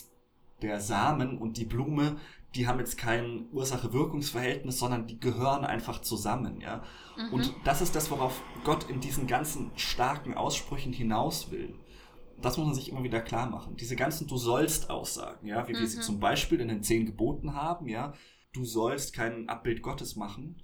der 0.62 0.80
Samen 0.80 1.38
und 1.38 1.58
die 1.58 1.66
Blume, 1.66 2.18
die 2.56 2.68
haben 2.68 2.78
jetzt 2.80 2.98
kein 2.98 3.48
Ursache-Wirkungsverhältnis, 3.52 4.78
sondern 4.78 5.08
die 5.08 5.20
gehören 5.20 5.66
einfach 5.66 6.02
zusammen. 6.02 6.62
Ja? 6.62 6.84
Mhm. 7.18 7.34
Und 7.34 7.54
das 7.64 7.82
ist 7.82 7.96
das, 7.96 8.12
worauf 8.12 8.42
Gott 8.64 8.90
in 8.90 9.00
diesen 9.00 9.26
ganzen 9.26 9.72
starken 9.76 10.36
Aussprüchen 10.36 10.94
hinaus 10.94 11.50
will. 11.50 11.74
Das 12.40 12.58
muss 12.58 12.68
man 12.68 12.76
sich 12.76 12.90
immer 12.90 13.04
wieder 13.04 13.22
klar 13.22 13.50
machen. 13.50 13.78
Diese 13.78 13.96
ganzen 13.96 14.28
Du 14.28 14.38
sollst 14.38 14.90
Aussagen, 14.90 15.48
ja, 15.48 15.68
wie 15.68 15.74
wir 15.74 15.88
sie 15.88 15.98
mhm. 15.98 16.02
zum 16.02 16.20
Beispiel 16.20 16.60
in 16.60 16.68
den 16.68 16.84
zehn 16.84 17.06
Geboten 17.06 17.54
haben, 17.54 17.88
ja, 17.88 18.14
du 18.52 18.66
sollst 18.66 19.14
kein 19.14 19.50
Abbild 19.50 19.82
Gottes 19.82 20.16
machen, 20.16 20.62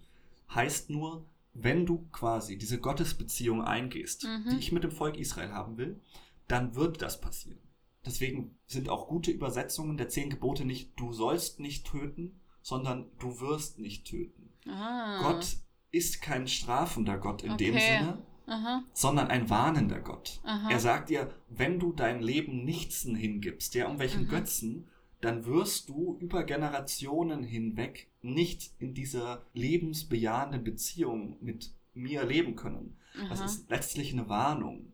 heißt 0.53 0.89
nur, 0.89 1.25
wenn 1.63 1.85
du 1.85 2.07
quasi 2.11 2.57
diese 2.57 2.79
Gottesbeziehung 2.79 3.63
eingehst, 3.63 4.25
mhm. 4.25 4.51
die 4.51 4.57
ich 4.57 4.71
mit 4.71 4.83
dem 4.83 4.91
Volk 4.91 5.17
Israel 5.17 5.51
haben 5.51 5.77
will, 5.77 6.01
dann 6.47 6.75
wird 6.75 7.01
das 7.01 7.21
passieren. 7.21 7.59
Deswegen 8.05 8.57
sind 8.65 8.89
auch 8.89 9.07
gute 9.07 9.31
Übersetzungen 9.31 9.97
der 9.97 10.09
zehn 10.09 10.29
Gebote 10.29 10.65
nicht, 10.65 10.91
du 10.97 11.11
sollst 11.11 11.59
nicht 11.59 11.85
töten, 11.85 12.39
sondern 12.61 13.05
du 13.19 13.39
wirst 13.39 13.79
nicht 13.79 14.07
töten. 14.07 14.51
Ah. 14.67 15.21
Gott 15.21 15.57
ist 15.91 16.21
kein 16.21 16.47
strafender 16.47 17.17
Gott 17.17 17.43
in 17.43 17.51
okay. 17.51 17.65
dem 17.65 17.79
Sinne, 17.79 18.23
Aha. 18.47 18.83
sondern 18.93 19.27
ein 19.27 19.49
warnender 19.49 19.99
Gott. 19.99 20.39
Aha. 20.43 20.69
Er 20.69 20.79
sagt 20.79 21.09
dir, 21.09 21.33
wenn 21.49 21.79
du 21.79 21.93
dein 21.93 22.21
Leben 22.21 22.63
nichtsen 22.63 23.15
hingibst, 23.15 23.73
ja, 23.75 23.87
um 23.87 23.99
welchen 23.99 24.23
mhm. 24.23 24.29
Götzen, 24.29 24.87
dann 25.21 25.45
wirst 25.45 25.89
du 25.89 26.17
über 26.19 26.43
Generationen 26.43 27.43
hinweg 27.43 28.09
nicht 28.21 28.71
in 28.79 28.93
dieser 28.93 29.45
lebensbejahenden 29.53 30.63
Beziehung 30.63 31.37
mit 31.41 31.71
mir 31.93 32.23
leben 32.23 32.55
können. 32.55 32.97
Aha. 33.17 33.29
Das 33.29 33.41
ist 33.41 33.69
letztlich 33.69 34.13
eine 34.13 34.29
Warnung. 34.29 34.93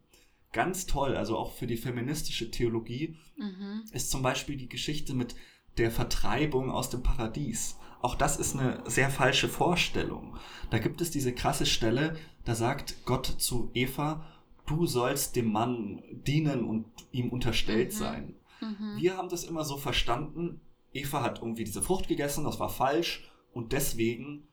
Ganz 0.52 0.86
toll, 0.86 1.16
also 1.16 1.38
auch 1.38 1.54
für 1.54 1.68
die 1.68 1.78
feministische 1.78 2.50
Theologie, 2.50 3.18
mhm. 3.38 3.84
ist 3.92 4.10
zum 4.10 4.22
Beispiel 4.22 4.56
die 4.56 4.70
Geschichte 4.70 5.14
mit 5.14 5.36
der 5.78 5.92
Vertreibung 5.92 6.72
aus 6.72 6.90
dem 6.90 7.04
Paradies. 7.04 7.78
Auch 8.02 8.16
das 8.16 8.38
ist 8.38 8.56
eine 8.56 8.82
sehr 8.86 9.10
falsche 9.10 9.50
Vorstellung. 9.50 10.38
Da 10.70 10.80
gibt 10.80 11.02
es 11.02 11.12
diese 11.12 11.34
krasse 11.34 11.66
Stelle, 11.66 12.16
da 12.46 12.56
sagt 12.56 13.06
Gott 13.06 13.26
zu 13.26 13.70
Eva, 13.74 14.26
du 14.66 14.86
sollst 14.86 15.36
dem 15.36 15.52
Mann 15.52 16.02
dienen 16.12 16.64
und 16.64 16.86
ihm 17.12 17.30
unterstellt 17.30 17.92
mhm. 17.94 17.98
sein. 17.98 18.36
Mhm. 18.62 18.98
Wir 18.98 19.18
haben 19.18 19.30
das 19.30 19.44
immer 19.44 19.64
so 19.64 19.78
verstanden, 19.78 20.62
Eva 20.94 21.22
hat 21.22 21.40
irgendwie 21.40 21.66
diese 21.66 21.82
Frucht 21.82 22.08
gegessen, 22.08 22.46
das 22.46 22.60
war 22.60 22.70
falsch 22.70 23.30
und 23.54 23.74
deswegen 23.74 24.48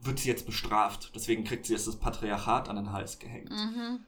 wird 0.00 0.18
sie 0.18 0.28
jetzt 0.28 0.46
bestraft. 0.46 1.12
Deswegen 1.14 1.44
kriegt 1.44 1.66
sie 1.66 1.72
jetzt 1.72 1.86
das 1.86 1.96
Patriarchat 1.96 2.68
an 2.68 2.76
den 2.76 2.92
Hals 2.92 3.18
gehängt. 3.18 3.50
Mhm. 3.50 4.00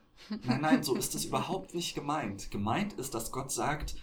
Nein, 0.45 0.61
nein, 0.61 0.83
so 0.83 0.95
ist 0.97 1.15
das 1.15 1.25
überhaupt 1.25 1.75
nicht 1.75 1.95
gemeint. 1.95 2.51
Gemeint 2.51 2.95
ist, 2.95 3.15
dass 3.15 3.33
Gott 3.33 3.51
sagt, 3.51 3.97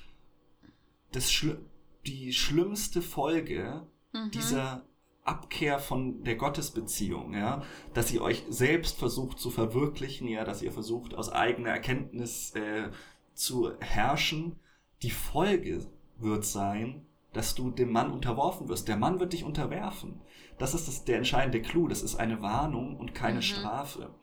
das 1.12 1.32
Schli 1.32 1.58
die 2.06 2.34
schlimmste 2.34 3.02
Folge 3.02 3.88
mhm. 4.12 4.32
dieser 4.32 4.84
Abkehr 5.24 5.80
von 5.80 6.26
der 6.26 6.36
Gottesbeziehung, 6.36 7.34
ja, 7.34 7.64
dass 7.94 8.12
ihr 8.12 8.22
euch 8.22 8.44
selbst 8.50 8.98
versucht 8.98 9.40
zu 9.40 9.52
verwirklichen, 9.52 10.28
ja, 10.28 10.44
dass 10.44 10.62
ihr 10.62 10.74
versucht 10.74 11.14
aus 11.14 11.32
eigener 11.32 11.70
Erkenntnis 11.70 12.52
äh, 12.56 12.90
zu 13.34 13.72
herrschen, 13.80 14.60
die 15.04 15.12
Folge 15.12 15.86
wird 16.18 16.46
sein, 16.46 17.06
dass 17.34 17.56
du 17.56 17.72
dem 17.72 17.92
Mann 17.92 18.12
unterworfen 18.12 18.70
wirst. 18.70 18.88
Der 18.88 18.98
Mann 18.98 19.20
wird 19.20 19.34
dich 19.34 19.44
unterwerfen. 19.44 20.22
Das 20.58 20.74
ist 20.74 20.88
das, 20.88 21.04
der 21.04 21.18
entscheidende 21.18 21.62
Clou. 21.62 21.88
Das 21.88 22.02
ist 22.02 22.16
eine 22.16 22.42
Warnung 22.42 22.98
und 22.98 23.16
keine 23.16 23.38
mhm. 23.38 23.42
Strafe. 23.42 24.16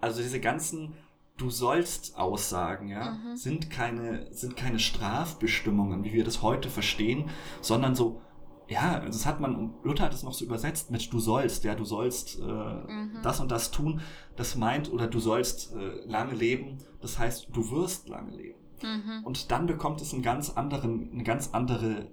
Also 0.00 0.22
diese 0.22 0.40
ganzen 0.40 0.94
Du 1.38 1.50
sollst 1.50 2.18
Aussagen, 2.18 2.88
ja, 2.88 3.12
mhm. 3.12 3.36
sind 3.36 3.70
keine, 3.70 4.26
sind 4.34 4.56
keine 4.56 4.80
Strafbestimmungen, 4.80 6.02
wie 6.02 6.12
wir 6.12 6.24
das 6.24 6.42
heute 6.42 6.68
verstehen, 6.68 7.30
sondern 7.60 7.94
so, 7.94 8.20
ja, 8.66 8.98
das 8.98 9.24
hat 9.24 9.38
man, 9.38 9.72
Luther 9.84 10.06
hat 10.06 10.14
es 10.14 10.24
noch 10.24 10.34
so 10.34 10.44
übersetzt 10.44 10.90
mit 10.90 11.12
du 11.12 11.20
sollst, 11.20 11.62
ja, 11.62 11.76
du 11.76 11.84
sollst 11.84 12.40
äh, 12.40 12.42
mhm. 12.42 13.20
das 13.22 13.38
und 13.38 13.52
das 13.52 13.70
tun. 13.70 14.00
Das 14.34 14.56
meint, 14.56 14.92
oder 14.92 15.06
du 15.06 15.20
sollst 15.20 15.76
äh, 15.76 16.04
lange 16.06 16.34
leben, 16.34 16.78
das 17.00 17.20
heißt, 17.20 17.50
du 17.52 17.70
wirst 17.70 18.08
lange 18.08 18.32
leben. 18.32 18.58
Mhm. 18.82 19.24
Und 19.24 19.50
dann 19.50 19.66
bekommt 19.66 20.00
es 20.00 20.12
einen 20.12 20.22
ganz 20.22 20.50
anderen, 20.50 21.12
eine 21.12 21.24
ganz 21.24 21.50
andere 21.52 22.10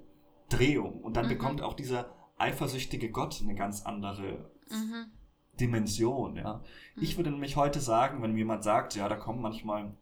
Drehung. 0.50 1.02
Und 1.02 1.18
dann 1.18 1.26
mhm. 1.26 1.30
bekommt 1.30 1.62
auch 1.62 1.74
dieser 1.74 2.14
eifersüchtige 2.38 3.12
Gott 3.12 3.42
eine 3.42 3.56
ganz 3.56 3.84
andere 3.84 4.50
mhm. 4.70 5.12
Dimension. 5.60 6.36
Ja. 6.36 6.62
Ich 6.96 7.14
mhm. 7.14 7.18
würde 7.18 7.32
nämlich 7.32 7.56
heute 7.56 7.80
sagen, 7.80 8.22
wenn 8.22 8.34
mir 8.34 8.40
jemand 8.40 8.64
sagt, 8.64 8.96
ja, 8.96 9.08
da 9.08 9.16
kommen 9.16 9.42
manchmal 9.42 9.96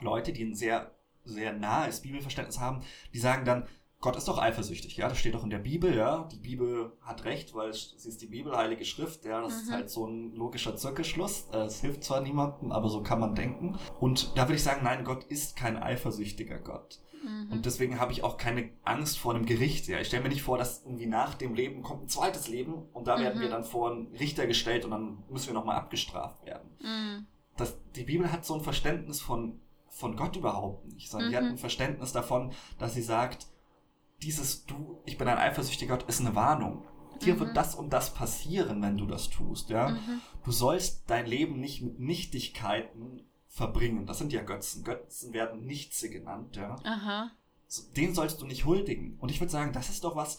Leute, 0.00 0.32
die 0.32 0.44
ein 0.44 0.54
sehr, 0.54 0.92
sehr 1.24 1.52
nahes 1.52 2.00
Bibelverständnis 2.00 2.60
haben, 2.60 2.82
die 3.12 3.18
sagen 3.18 3.44
dann, 3.44 3.66
Gott 4.04 4.16
ist 4.16 4.28
doch 4.28 4.36
eifersüchtig, 4.36 4.98
ja, 4.98 5.08
das 5.08 5.16
steht 5.16 5.34
doch 5.34 5.44
in 5.44 5.48
der 5.48 5.60
Bibel, 5.60 5.96
ja. 5.96 6.28
Die 6.30 6.36
Bibel 6.36 6.92
hat 7.00 7.24
recht, 7.24 7.54
weil 7.54 7.72
sie 7.72 8.06
ist 8.06 8.20
die 8.20 8.26
Bibel, 8.26 8.54
Heilige 8.54 8.84
Schrift, 8.84 9.24
ja, 9.24 9.40
das 9.40 9.54
mhm. 9.54 9.60
ist 9.60 9.72
halt 9.72 9.88
so 9.88 10.06
ein 10.06 10.34
logischer 10.34 10.76
Zirkelschluss. 10.76 11.48
Es 11.52 11.80
hilft 11.80 12.04
zwar 12.04 12.20
niemandem, 12.20 12.70
aber 12.70 12.90
so 12.90 13.02
kann 13.02 13.18
man 13.18 13.34
denken. 13.34 13.78
Und 14.00 14.36
da 14.36 14.42
würde 14.42 14.56
ich 14.56 14.62
sagen, 14.62 14.82
nein, 14.84 15.04
Gott 15.04 15.24
ist 15.24 15.56
kein 15.56 15.82
eifersüchtiger 15.82 16.58
Gott. 16.58 17.00
Mhm. 17.24 17.50
Und 17.50 17.64
deswegen 17.64 17.98
habe 17.98 18.12
ich 18.12 18.22
auch 18.22 18.36
keine 18.36 18.68
Angst 18.84 19.18
vor 19.18 19.34
einem 19.34 19.46
Gericht. 19.46 19.88
Ja. 19.88 19.98
Ich 20.00 20.08
stelle 20.08 20.22
mir 20.22 20.28
nicht 20.28 20.42
vor, 20.42 20.58
dass 20.58 20.84
irgendwie 20.84 21.06
nach 21.06 21.32
dem 21.32 21.54
Leben 21.54 21.80
kommt 21.82 22.02
ein 22.02 22.08
zweites 22.08 22.46
Leben 22.46 22.74
und 22.92 23.06
da 23.06 23.16
mhm. 23.16 23.22
werden 23.22 23.40
wir 23.40 23.46
mhm. 23.46 23.52
dann 23.52 23.64
vor 23.64 23.90
einen 23.90 24.14
Richter 24.16 24.46
gestellt 24.46 24.84
und 24.84 24.90
dann 24.90 25.24
müssen 25.30 25.46
wir 25.46 25.54
nochmal 25.54 25.76
abgestraft 25.76 26.44
werden. 26.44 26.68
Mhm. 26.78 27.26
Das, 27.56 27.74
die 27.96 28.04
Bibel 28.04 28.30
hat 28.30 28.44
so 28.44 28.52
ein 28.52 28.60
Verständnis 28.60 29.22
von, 29.22 29.60
von 29.88 30.14
Gott 30.14 30.36
überhaupt 30.36 30.92
nicht, 30.92 31.10
sondern 31.10 31.30
die 31.30 31.36
hat 31.38 31.44
ein 31.44 31.56
Verständnis 31.56 32.12
davon, 32.12 32.52
dass 32.78 32.92
sie 32.92 33.02
sagt, 33.02 33.46
dieses 34.22 34.64
Du, 34.66 35.02
ich 35.06 35.18
bin 35.18 35.28
ein 35.28 35.38
eifersüchtiger 35.38 35.96
Gott, 35.96 36.08
ist 36.08 36.20
eine 36.20 36.34
Warnung. 36.34 36.84
Dir 37.22 37.34
mhm. 37.34 37.40
wird 37.40 37.56
das 37.56 37.74
und 37.74 37.90
das 37.90 38.14
passieren, 38.14 38.82
wenn 38.82 38.96
du 38.96 39.06
das 39.06 39.30
tust. 39.30 39.70
Ja? 39.70 39.90
Mhm. 39.90 40.20
Du 40.44 40.52
sollst 40.52 41.04
dein 41.08 41.26
Leben 41.26 41.60
nicht 41.60 41.82
mit 41.82 42.00
Nichtigkeiten 42.00 43.24
verbringen. 43.48 44.06
Das 44.06 44.18
sind 44.18 44.32
ja 44.32 44.42
Götzen. 44.42 44.84
Götzen 44.84 45.32
werden 45.32 45.64
Nichtse 45.64 46.10
genannt. 46.10 46.56
Ja? 46.56 46.76
Aha. 46.84 47.30
Den 47.96 48.14
sollst 48.14 48.40
du 48.40 48.46
nicht 48.46 48.64
huldigen. 48.64 49.16
Und 49.18 49.30
ich 49.30 49.40
würde 49.40 49.52
sagen, 49.52 49.72
das 49.72 49.90
ist 49.90 50.04
doch 50.04 50.16
was, 50.16 50.38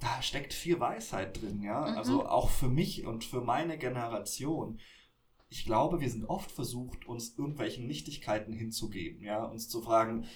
da 0.00 0.20
steckt 0.20 0.52
viel 0.52 0.80
Weisheit 0.80 1.40
drin. 1.40 1.62
Ja? 1.62 1.80
Mhm. 1.80 1.96
Also 1.96 2.26
auch 2.26 2.50
für 2.50 2.68
mich 2.68 3.06
und 3.06 3.24
für 3.24 3.40
meine 3.40 3.78
Generation 3.78 4.78
ich 5.48 5.64
glaube, 5.64 6.00
wir 6.00 6.10
sind 6.10 6.24
oft 6.24 6.50
versucht, 6.50 7.06
uns 7.06 7.36
irgendwelchen 7.38 7.86
Nichtigkeiten 7.86 8.52
hinzugeben, 8.52 9.22
ja, 9.22 9.44
uns 9.44 9.68
zu 9.68 9.80
fragen, 9.80 10.26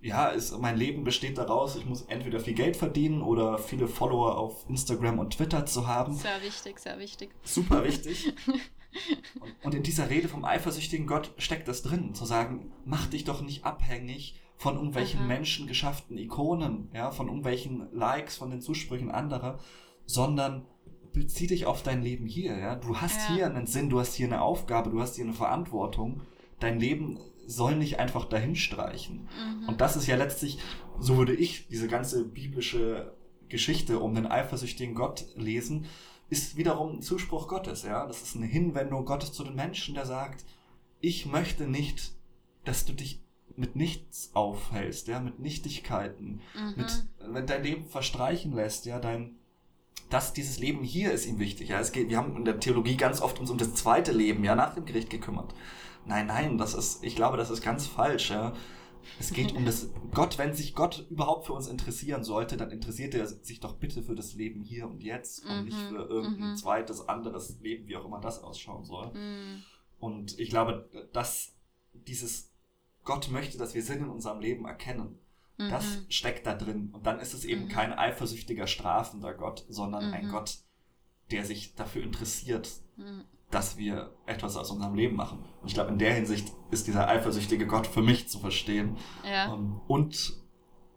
ja, 0.00 0.28
ist, 0.28 0.56
mein 0.58 0.76
Leben 0.76 1.04
besteht 1.04 1.38
daraus, 1.38 1.76
ich 1.76 1.86
muss 1.86 2.02
entweder 2.02 2.40
viel 2.40 2.54
Geld 2.54 2.76
verdienen 2.76 3.22
oder 3.22 3.58
viele 3.58 3.88
Follower 3.88 4.38
auf 4.38 4.64
Instagram 4.68 5.18
und 5.18 5.34
Twitter 5.34 5.66
zu 5.66 5.86
haben. 5.86 6.14
Sehr 6.14 6.42
wichtig, 6.42 6.78
sehr 6.78 6.98
wichtig. 6.98 7.30
Super 7.42 7.84
wichtig. 7.84 8.32
und, 9.40 9.54
und 9.64 9.74
in 9.74 9.82
dieser 9.82 10.10
Rede 10.10 10.28
vom 10.28 10.44
eifersüchtigen 10.44 11.06
Gott 11.06 11.32
steckt 11.38 11.68
das 11.68 11.82
drin, 11.82 12.14
zu 12.14 12.24
sagen, 12.24 12.72
mach 12.84 13.06
dich 13.06 13.24
doch 13.24 13.40
nicht 13.42 13.64
abhängig 13.64 14.40
von 14.56 14.76
irgendwelchen 14.76 15.20
Aha. 15.20 15.26
menschengeschafften 15.26 16.16
Ikonen, 16.16 16.88
ja, 16.94 17.10
von 17.10 17.26
irgendwelchen 17.26 17.88
Likes, 17.92 18.36
von 18.36 18.50
den 18.50 18.62
Zusprüchen 18.62 19.10
anderer, 19.10 19.58
sondern 20.06 20.66
bezieh 21.12 21.46
dich 21.46 21.66
auf 21.66 21.82
dein 21.82 22.02
Leben 22.02 22.26
hier, 22.26 22.56
ja. 22.56 22.76
Du 22.76 22.96
hast 22.98 23.28
ja. 23.28 23.34
hier 23.34 23.46
einen 23.46 23.66
Sinn, 23.66 23.90
du 23.90 23.98
hast 23.98 24.14
hier 24.14 24.26
eine 24.26 24.42
Aufgabe, 24.42 24.90
du 24.90 25.00
hast 25.00 25.16
hier 25.16 25.24
eine 25.24 25.34
Verantwortung. 25.34 26.22
Dein 26.58 26.80
Leben 26.80 27.18
soll 27.46 27.76
nicht 27.76 27.98
einfach 27.98 28.24
dahin 28.24 28.56
streichen. 28.56 29.28
Mhm. 29.38 29.68
Und 29.68 29.80
das 29.80 29.96
ist 29.96 30.06
ja 30.06 30.16
letztlich, 30.16 30.58
so 30.98 31.16
würde 31.16 31.34
ich 31.34 31.68
diese 31.68 31.88
ganze 31.88 32.24
biblische 32.24 33.14
Geschichte 33.48 34.00
um 34.00 34.14
den 34.14 34.26
eifersüchtigen 34.26 34.94
Gott 34.94 35.26
lesen, 35.36 35.86
ist 36.28 36.56
wiederum 36.56 36.96
ein 36.96 37.02
Zuspruch 37.02 37.48
Gottes, 37.48 37.84
ja. 37.84 38.06
Das 38.06 38.22
ist 38.22 38.36
eine 38.36 38.46
Hinwendung 38.46 39.04
Gottes 39.04 39.32
zu 39.32 39.44
den 39.44 39.54
Menschen, 39.54 39.94
der 39.94 40.06
sagt, 40.06 40.44
ich 41.00 41.26
möchte 41.26 41.68
nicht, 41.68 42.12
dass 42.64 42.84
du 42.84 42.92
dich 42.92 43.22
mit 43.56 43.76
nichts 43.76 44.30
aufhältst, 44.34 45.08
ja, 45.08 45.20
mit 45.20 45.38
Nichtigkeiten, 45.38 46.40
mhm. 46.54 46.74
mit, 46.76 47.06
wenn 47.20 47.46
dein 47.46 47.62
Leben 47.62 47.84
verstreichen 47.86 48.52
lässt, 48.52 48.86
ja, 48.86 48.98
dein, 48.98 49.36
dass 50.10 50.32
dieses 50.32 50.58
Leben 50.58 50.82
hier 50.82 51.12
ist 51.12 51.26
ihm 51.26 51.38
wichtig. 51.38 51.68
Ja, 51.68 51.80
es 51.80 51.92
geht, 51.92 52.08
wir 52.10 52.18
haben 52.18 52.36
in 52.36 52.44
der 52.44 52.60
Theologie 52.60 52.96
ganz 52.96 53.20
oft 53.20 53.38
uns 53.38 53.50
um 53.50 53.58
das 53.58 53.74
zweite 53.74 54.12
Leben, 54.12 54.44
ja, 54.44 54.54
nach 54.54 54.74
dem 54.74 54.84
Gericht 54.84 55.10
gekümmert. 55.10 55.54
Nein, 56.06 56.26
nein, 56.26 56.58
das 56.58 56.74
ist, 56.74 57.02
ich 57.02 57.16
glaube, 57.16 57.36
das 57.36 57.50
ist 57.50 57.62
ganz 57.62 57.86
falsch, 57.86 58.30
ja. 58.30 58.52
Es 59.20 59.32
geht 59.32 59.52
um 59.54 59.64
das, 59.64 59.90
Gott, 60.14 60.38
wenn 60.38 60.54
sich 60.54 60.74
Gott 60.74 61.06
überhaupt 61.10 61.46
für 61.46 61.52
uns 61.52 61.68
interessieren 61.68 62.24
sollte, 62.24 62.56
dann 62.56 62.70
interessiert 62.70 63.14
er 63.14 63.26
sich 63.26 63.60
doch 63.60 63.74
bitte 63.76 64.02
für 64.02 64.14
das 64.14 64.34
Leben 64.34 64.62
hier 64.62 64.88
und 64.88 65.02
jetzt 65.02 65.44
und 65.44 65.58
mhm, 65.58 65.64
nicht 65.64 65.76
für 65.76 66.06
irgendein 66.06 66.50
mhm. 66.50 66.56
zweites, 66.56 67.08
anderes 67.08 67.58
Leben, 67.60 67.86
wie 67.86 67.96
auch 67.96 68.04
immer 68.04 68.20
das 68.20 68.42
ausschauen 68.42 68.84
soll. 68.84 69.12
Mhm. 69.14 69.62
Und 69.98 70.38
ich 70.38 70.50
glaube, 70.50 70.88
dass 71.12 71.54
dieses 71.92 72.52
Gott 73.04 73.30
möchte, 73.30 73.58
dass 73.58 73.74
wir 73.74 73.82
Sinn 73.82 74.00
in 74.00 74.10
unserem 74.10 74.40
Leben 74.40 74.66
erkennen. 74.66 75.18
Das 75.58 75.84
mhm. 75.84 76.10
steckt 76.10 76.46
da 76.46 76.54
drin. 76.54 76.90
Und 76.92 77.06
dann 77.06 77.18
ist 77.18 77.32
es 77.32 77.44
eben 77.44 77.64
mhm. 77.64 77.68
kein 77.68 77.92
eifersüchtiger, 77.92 78.66
strafender 78.66 79.32
Gott, 79.32 79.64
sondern 79.68 80.12
ein 80.12 80.26
mhm. 80.26 80.30
Gott, 80.32 80.58
der 81.30 81.44
sich 81.44 81.74
dafür 81.74 82.02
interessiert, 82.02 82.70
mhm. 82.96 83.24
Dass 83.50 83.76
wir 83.76 84.12
etwas 84.26 84.56
aus 84.56 84.70
unserem 84.70 84.94
Leben 84.94 85.16
machen. 85.16 85.38
Und 85.60 85.68
ich 85.68 85.74
glaube, 85.74 85.90
in 85.90 85.98
der 85.98 86.14
Hinsicht 86.14 86.52
ist 86.70 86.86
dieser 86.86 87.08
eifersüchtige 87.08 87.66
Gott 87.66 87.86
für 87.86 88.02
mich 88.02 88.28
zu 88.28 88.38
verstehen. 88.38 88.96
Ja. 89.24 89.54
Ähm, 89.54 89.80
und 89.86 90.34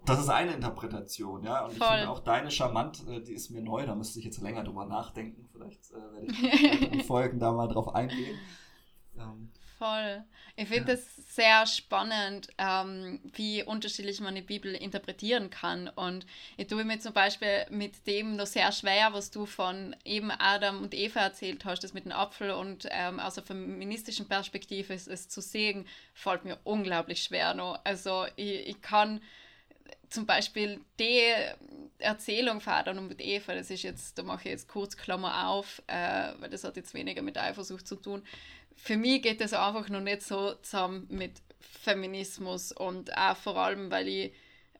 das 0.06 0.20
ist 0.20 0.30
eine 0.30 0.54
Interpretation, 0.54 1.44
ja. 1.44 1.66
Und 1.66 1.78
Voll. 1.78 1.88
ich 1.88 1.94
finde 1.94 2.10
auch 2.10 2.20
deine 2.20 2.50
charmant, 2.50 3.08
äh, 3.08 3.22
die 3.22 3.34
ist 3.34 3.52
mir 3.52 3.62
neu, 3.62 3.86
da 3.86 3.94
müsste 3.96 4.20
ich 4.20 4.26
jetzt 4.26 4.42
länger 4.42 4.64
drüber 4.64 4.86
nachdenken. 4.86 5.48
Vielleicht 5.52 5.92
äh, 5.92 5.96
werde 5.96 6.26
ich 6.26 6.92
in 6.94 7.02
Folgen 7.02 7.40
da 7.40 7.52
mal 7.52 7.68
drauf 7.68 7.94
eingehen. 7.94 8.38
Ähm, 9.18 9.52
Voll. 9.80 10.26
Ich 10.58 10.68
finde 10.68 10.92
es 10.92 11.06
ja. 11.16 11.24
sehr 11.30 11.66
spannend, 11.66 12.50
ähm, 12.58 13.22
wie 13.34 13.64
unterschiedlich 13.64 14.20
man 14.20 14.36
die 14.36 14.42
Bibel 14.42 14.76
interpretieren 14.76 15.50
kann. 15.50 15.88
Und 15.88 16.26
ich 16.58 16.68
tue 16.68 16.84
mir 16.84 17.00
zum 17.00 17.14
Beispiel 17.14 17.66
mit 17.70 18.06
dem 18.06 18.36
noch 18.36 18.46
sehr 18.46 18.74
schwer, 18.74 19.14
was 19.14 19.32
du 19.32 19.46
von 19.46 19.96
eben 20.04 20.32
Adam 20.32 20.82
und 20.82 20.94
Eva 20.94 21.22
erzählt 21.22 21.64
hast, 21.64 21.82
das 21.86 21.94
mit 21.94 22.04
dem 22.04 22.12
Apfel 22.12 22.52
und 22.52 22.90
ähm, 22.92 23.22
aus 23.22 23.38
einer 23.38 23.48
feministischen 23.48 24.28
Perspektive 24.28 24.94
ist 24.94 25.08
es 25.08 25.30
zu 25.30 25.40
sehen, 25.40 25.88
fällt 26.14 26.44
mir 26.44 26.60
unglaublich 26.66 27.24
schwer 27.24 27.54
noch. 27.54 27.80
Also 27.86 28.26
ich, 28.36 28.68
ich 28.68 28.82
kann 28.82 29.22
zum 30.10 30.26
Beispiel 30.26 30.82
die 31.00 31.22
Erzählung 32.00 32.60
von 32.60 32.74
Adam 32.74 32.98
und 32.98 33.22
Eva, 33.22 33.54
das 33.54 33.70
ist 33.70 33.84
jetzt, 33.84 34.18
da 34.18 34.24
mache 34.24 34.42
ich 34.42 34.52
jetzt 34.52 34.68
kurz 34.68 34.98
Klammer 34.98 35.48
auf, 35.48 35.82
äh, 35.88 36.34
weil 36.40 36.50
das 36.50 36.66
hat 36.66 36.76
jetzt 36.76 36.94
weniger 36.94 37.22
mit 37.22 37.38
Eifersucht 37.38 37.88
zu 37.88 37.96
tun 37.96 38.24
für 38.82 38.98
mich 38.98 39.22
geht 39.22 39.42
das 39.42 39.54
einfach 39.54 39.90
noch 39.90 40.02
nicht 40.02 40.24
so 40.24 40.54
zusammen 40.56 41.08
mit 41.10 41.42
Feminismus 41.60 42.72
und 42.72 43.16
auch 43.16 43.38
vor 43.38 43.58
allem, 43.58 43.92
weil 43.92 44.08
ich 44.08 44.34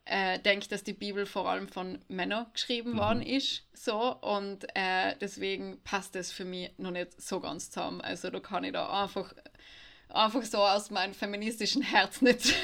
äh, 0.06 0.38
denke, 0.40 0.68
dass 0.68 0.82
die 0.82 0.92
Bibel 0.92 1.26
vor 1.26 1.48
allem 1.48 1.68
von 1.68 1.98
Männern 2.08 2.46
geschrieben 2.52 2.92
mhm. 2.92 2.98
worden 2.98 3.22
ist. 3.22 3.62
So, 3.72 4.16
und 4.16 4.64
äh, 4.74 5.14
deswegen 5.20 5.80
passt 5.84 6.14
das 6.14 6.32
für 6.32 6.44
mich 6.44 6.70
noch 6.78 6.90
nicht 6.90 7.20
so 7.20 7.40
ganz 7.40 7.70
zusammen. 7.70 8.00
Also 8.00 8.30
da 8.30 8.40
kann 8.40 8.64
ich 8.64 8.72
da 8.72 9.02
einfach, 9.04 9.32
einfach 10.08 10.42
so 10.42 10.58
aus 10.58 10.90
meinem 10.90 11.14
feministischen 11.14 11.82
Herz 11.82 12.20
nicht, 12.22 12.54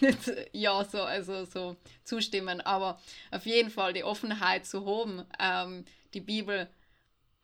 nicht 0.00 0.18
ja 0.52 0.84
so, 0.84 1.02
also 1.02 1.44
so 1.44 1.76
zustimmen. 2.04 2.60
Aber 2.60 3.00
auf 3.30 3.46
jeden 3.46 3.70
Fall 3.70 3.92
die 3.92 4.04
Offenheit 4.04 4.66
zu 4.66 4.84
haben, 4.84 5.24
ähm, 5.38 5.84
die 6.12 6.20
Bibel 6.20 6.68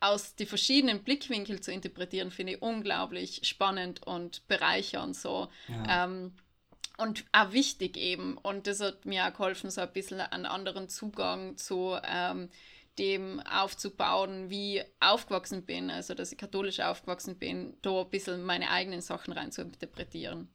aus 0.00 0.34
die 0.34 0.46
verschiedenen 0.46 1.02
Blickwinkel 1.02 1.60
zu 1.60 1.72
interpretieren, 1.72 2.30
finde 2.30 2.54
ich 2.54 2.62
unglaublich 2.62 3.40
spannend 3.44 4.06
und 4.06 4.46
bereichernd 4.48 5.14
so. 5.14 5.48
Ja. 5.68 6.04
Ähm, 6.04 6.32
und 6.96 7.24
auch 7.32 7.52
wichtig 7.52 7.96
eben. 7.96 8.36
Und 8.36 8.66
das 8.66 8.80
hat 8.80 9.06
mir 9.06 9.26
auch 9.26 9.32
geholfen, 9.32 9.70
so 9.70 9.80
ein 9.80 9.92
bisschen 9.92 10.20
einen 10.20 10.46
anderen 10.46 10.88
Zugang 10.88 11.56
zu 11.56 11.96
ähm, 12.04 12.50
dem 12.98 13.40
aufzubauen, 13.40 14.50
wie 14.50 14.78
ich 14.78 14.84
aufgewachsen 15.00 15.64
bin, 15.64 15.90
also 15.90 16.14
dass 16.14 16.32
ich 16.32 16.38
katholisch 16.38 16.80
aufgewachsen 16.80 17.36
bin, 17.36 17.74
da 17.82 18.02
ein 18.02 18.10
bisschen 18.10 18.42
meine 18.42 18.70
eigenen 18.70 19.00
Sachen 19.00 19.32
rein 19.32 19.52
zu 19.52 19.62
interpretieren. 19.62 20.48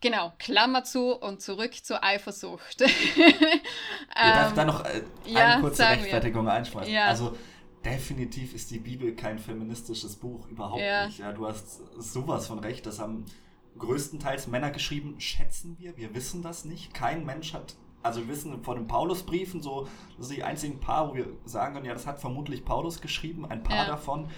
Genau, 0.00 0.32
Klammer 0.38 0.84
zu 0.84 1.14
und 1.14 1.40
zurück 1.40 1.72
zur 1.82 2.04
Eifersucht. 2.04 2.80
ich 2.82 3.14
darf 4.14 4.50
ähm, 4.50 4.56
da 4.56 4.64
noch 4.64 4.84
äh, 4.84 5.02
eine 5.24 5.32
ja, 5.32 5.60
kurze 5.60 5.82
Rechtfertigung 5.88 6.46
einschmeißen. 6.46 6.92
Ja. 6.92 7.06
Also 7.06 7.36
definitiv 7.84 8.54
ist 8.54 8.70
die 8.70 8.78
Bibel 8.78 9.14
kein 9.14 9.38
feministisches 9.38 10.16
Buch, 10.16 10.48
überhaupt 10.48 10.80
ja. 10.80 11.06
nicht. 11.06 11.18
Ja, 11.18 11.32
du 11.32 11.46
hast 11.46 11.80
sowas 11.98 12.46
von 12.46 12.58
recht. 12.58 12.86
Das 12.86 12.98
haben 12.98 13.24
größtenteils 13.78 14.46
Männer 14.46 14.70
geschrieben, 14.70 15.16
schätzen 15.18 15.76
wir, 15.78 15.96
wir 15.96 16.14
wissen 16.14 16.42
das 16.42 16.64
nicht. 16.64 16.94
Kein 16.94 17.24
Mensch 17.24 17.54
hat, 17.54 17.74
also 18.02 18.20
wir 18.20 18.28
wissen 18.28 18.62
von 18.62 18.76
den 18.76 18.86
Paulusbriefen, 18.86 19.62
so, 19.62 19.88
das 20.16 20.28
sind 20.28 20.36
die 20.36 20.44
einzigen 20.44 20.80
paar, 20.80 21.10
wo 21.10 21.14
wir 21.14 21.26
sagen 21.44 21.74
können, 21.74 21.86
ja, 21.86 21.92
das 21.92 22.06
hat 22.06 22.20
vermutlich 22.20 22.64
Paulus 22.64 23.00
geschrieben, 23.00 23.44
ein 23.46 23.62
paar 23.62 23.76
ja. 23.76 23.86
davon. 23.86 24.28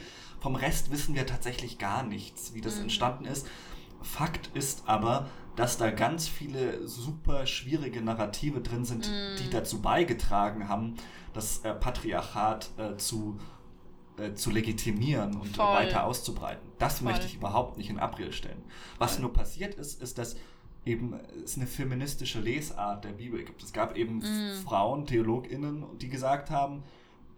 Vom 0.41 0.55
Rest 0.55 0.91
wissen 0.91 1.15
wir 1.15 1.27
tatsächlich 1.27 1.79
gar 1.79 2.03
nichts, 2.03 2.55
wie 2.55 2.61
das 2.61 2.77
mhm. 2.77 2.83
entstanden 2.83 3.25
ist. 3.25 3.47
Fakt 4.03 4.51
ist 4.55 4.85
aber, 4.87 5.29
dass 5.57 5.79
da 5.79 5.91
ganz 5.91 6.29
viele 6.29 6.87
super 6.87 7.47
schwierige 7.47 8.03
Narrative 8.03 8.61
drin 8.61 8.85
sind, 8.85 9.09
mm. 9.09 9.37
die 9.43 9.51
dazu 9.51 9.81
beigetragen 9.81 10.69
haben, 10.69 10.95
das 11.33 11.65
äh, 11.65 11.75
Patriarchat 11.75 12.71
äh, 12.77 12.97
zu, 12.97 13.39
äh, 14.19 14.35
zu 14.35 14.51
legitimieren 14.51 15.35
und 15.35 15.57
Voll. 15.57 15.67
weiter 15.67 16.05
auszubreiten. 16.05 16.69
Das 16.79 16.99
Voll. 16.99 17.11
möchte 17.11 17.27
ich 17.27 17.37
überhaupt 17.37 17.79
nicht 17.79 17.89
in 17.89 17.99
Abrede 17.99 18.33
stellen. 18.33 18.63
Was 18.99 19.15
Voll. 19.15 19.23
nur 19.23 19.33
passiert 19.33 19.75
ist, 19.75 20.03
ist, 20.03 20.19
dass 20.19 20.37
eben 20.85 21.19
es 21.43 21.57
eine 21.57 21.67
feministische 21.67 22.39
Lesart 22.39 23.05
der 23.05 23.13
Bibel 23.13 23.43
gibt. 23.43 23.63
Es 23.63 23.73
gab 23.73 23.97
eben 23.97 24.19
mm. 24.19 24.63
Frauen, 24.65 25.07
TheologInnen, 25.07 25.85
die 25.99 26.09
gesagt 26.09 26.51
haben, 26.51 26.83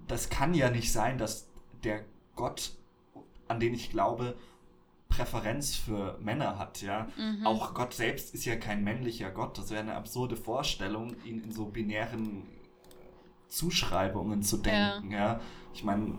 das 0.08 0.28
kann 0.28 0.54
ja 0.54 0.70
nicht 0.70 0.92
sein, 0.92 1.18
dass 1.18 1.48
der 1.84 2.04
Gott, 2.34 2.72
an 3.46 3.60
den 3.60 3.74
ich 3.74 3.90
glaube, 3.90 4.36
Präferenz 5.08 5.74
für 5.74 6.18
Männer 6.20 6.58
hat, 6.58 6.82
ja. 6.82 7.08
Mhm. 7.16 7.46
Auch 7.46 7.74
Gott 7.74 7.94
selbst 7.94 8.34
ist 8.34 8.44
ja 8.44 8.56
kein 8.56 8.84
männlicher 8.84 9.30
Gott. 9.30 9.58
Das 9.58 9.70
wäre 9.70 9.80
eine 9.80 9.94
absurde 9.94 10.36
Vorstellung, 10.36 11.16
ihn 11.24 11.42
in 11.42 11.52
so 11.52 11.66
binären 11.66 12.46
Zuschreibungen 13.48 14.42
zu 14.42 14.58
denken, 14.58 15.10
ja. 15.10 15.18
ja. 15.18 15.40
Ich 15.72 15.82
meine, 15.82 16.18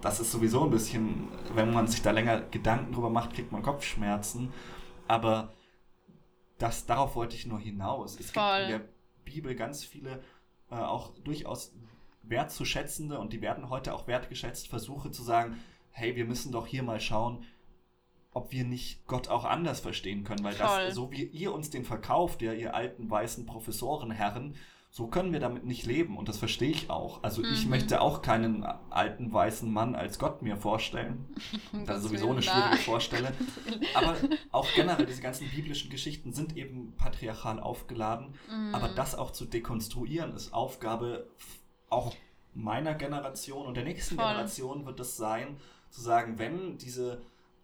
das 0.00 0.20
ist 0.20 0.30
sowieso 0.30 0.64
ein 0.64 0.70
bisschen, 0.70 1.28
wenn 1.54 1.72
man 1.72 1.88
sich 1.88 2.02
da 2.02 2.10
länger 2.10 2.42
Gedanken 2.42 2.92
drüber 2.92 3.10
macht, 3.10 3.34
kriegt 3.34 3.50
man 3.52 3.62
Kopfschmerzen. 3.62 4.52
Aber 5.08 5.52
das, 6.58 6.86
darauf 6.86 7.16
wollte 7.16 7.34
ich 7.34 7.46
nur 7.46 7.58
hinaus. 7.58 8.18
Es 8.20 8.30
Voll. 8.30 8.58
gibt 8.58 8.70
in 8.70 8.78
der 8.78 8.88
Bibel 9.24 9.54
ganz 9.54 9.84
viele 9.84 10.22
äh, 10.70 10.74
auch 10.74 11.14
durchaus 11.24 11.72
wertzuschätzende 12.22 13.18
und 13.18 13.32
die 13.32 13.40
werden 13.40 13.70
heute 13.70 13.94
auch 13.94 14.06
wertgeschätzt, 14.06 14.68
Versuche 14.68 15.10
zu 15.10 15.22
sagen, 15.22 15.56
hey, 15.90 16.14
wir 16.14 16.26
müssen 16.26 16.52
doch 16.52 16.66
hier 16.66 16.82
mal 16.82 17.00
schauen, 17.00 17.44
ob 18.38 18.52
wir 18.52 18.64
nicht 18.64 19.06
Gott 19.06 19.28
auch 19.28 19.44
anders 19.44 19.80
verstehen 19.80 20.24
können, 20.24 20.44
weil 20.44 20.54
Voll. 20.54 20.86
das, 20.86 20.94
so 20.94 21.10
wie 21.10 21.24
ihr 21.24 21.52
uns 21.52 21.70
den 21.70 21.84
verkauft, 21.84 22.40
ja, 22.42 22.52
ihr 22.52 22.74
alten 22.74 23.10
weißen 23.10 23.44
Professorenherren, 23.46 24.54
so 24.90 25.06
können 25.08 25.32
wir 25.34 25.40
damit 25.40 25.66
nicht 25.66 25.84
leben 25.84 26.16
und 26.16 26.30
das 26.30 26.38
verstehe 26.38 26.70
ich 26.70 26.88
auch. 26.88 27.22
Also 27.22 27.42
ich 27.44 27.64
Mhm. 27.64 27.70
möchte 27.70 28.00
auch 28.00 28.22
keinen 28.22 28.64
alten 28.88 29.30
weißen 29.30 29.70
Mann 29.70 29.94
als 29.94 30.18
Gott 30.18 30.40
mir 30.40 30.56
vorstellen. 30.56 31.26
Das 31.86 31.98
ist 31.98 32.04
sowieso 32.04 32.30
eine 32.30 32.40
schwierige 32.42 32.78
Vorstellung. 32.78 33.32
Aber 33.94 34.16
auch 34.50 34.66
generell 34.74 35.04
diese 35.04 35.20
ganzen 35.20 35.48
biblischen 35.50 35.90
Geschichten 35.90 36.32
sind 36.32 36.56
eben 36.56 36.94
patriarchal 36.96 37.60
aufgeladen. 37.60 38.34
Mhm. 38.50 38.74
Aber 38.74 38.88
das 38.88 39.14
auch 39.14 39.30
zu 39.32 39.44
dekonstruieren 39.44 40.32
ist 40.34 40.54
Aufgabe 40.54 41.28
auch 41.90 42.14
meiner 42.54 42.94
Generation 42.94 43.66
und 43.66 43.76
der 43.76 43.84
nächsten 43.84 44.16
Voll. 44.16 44.24
Generation 44.24 44.86
wird 44.86 45.00
es 45.00 45.16
sein, 45.18 45.58
zu 45.90 46.00
sagen, 46.00 46.38
wenn 46.38 46.78
diese 46.78 47.20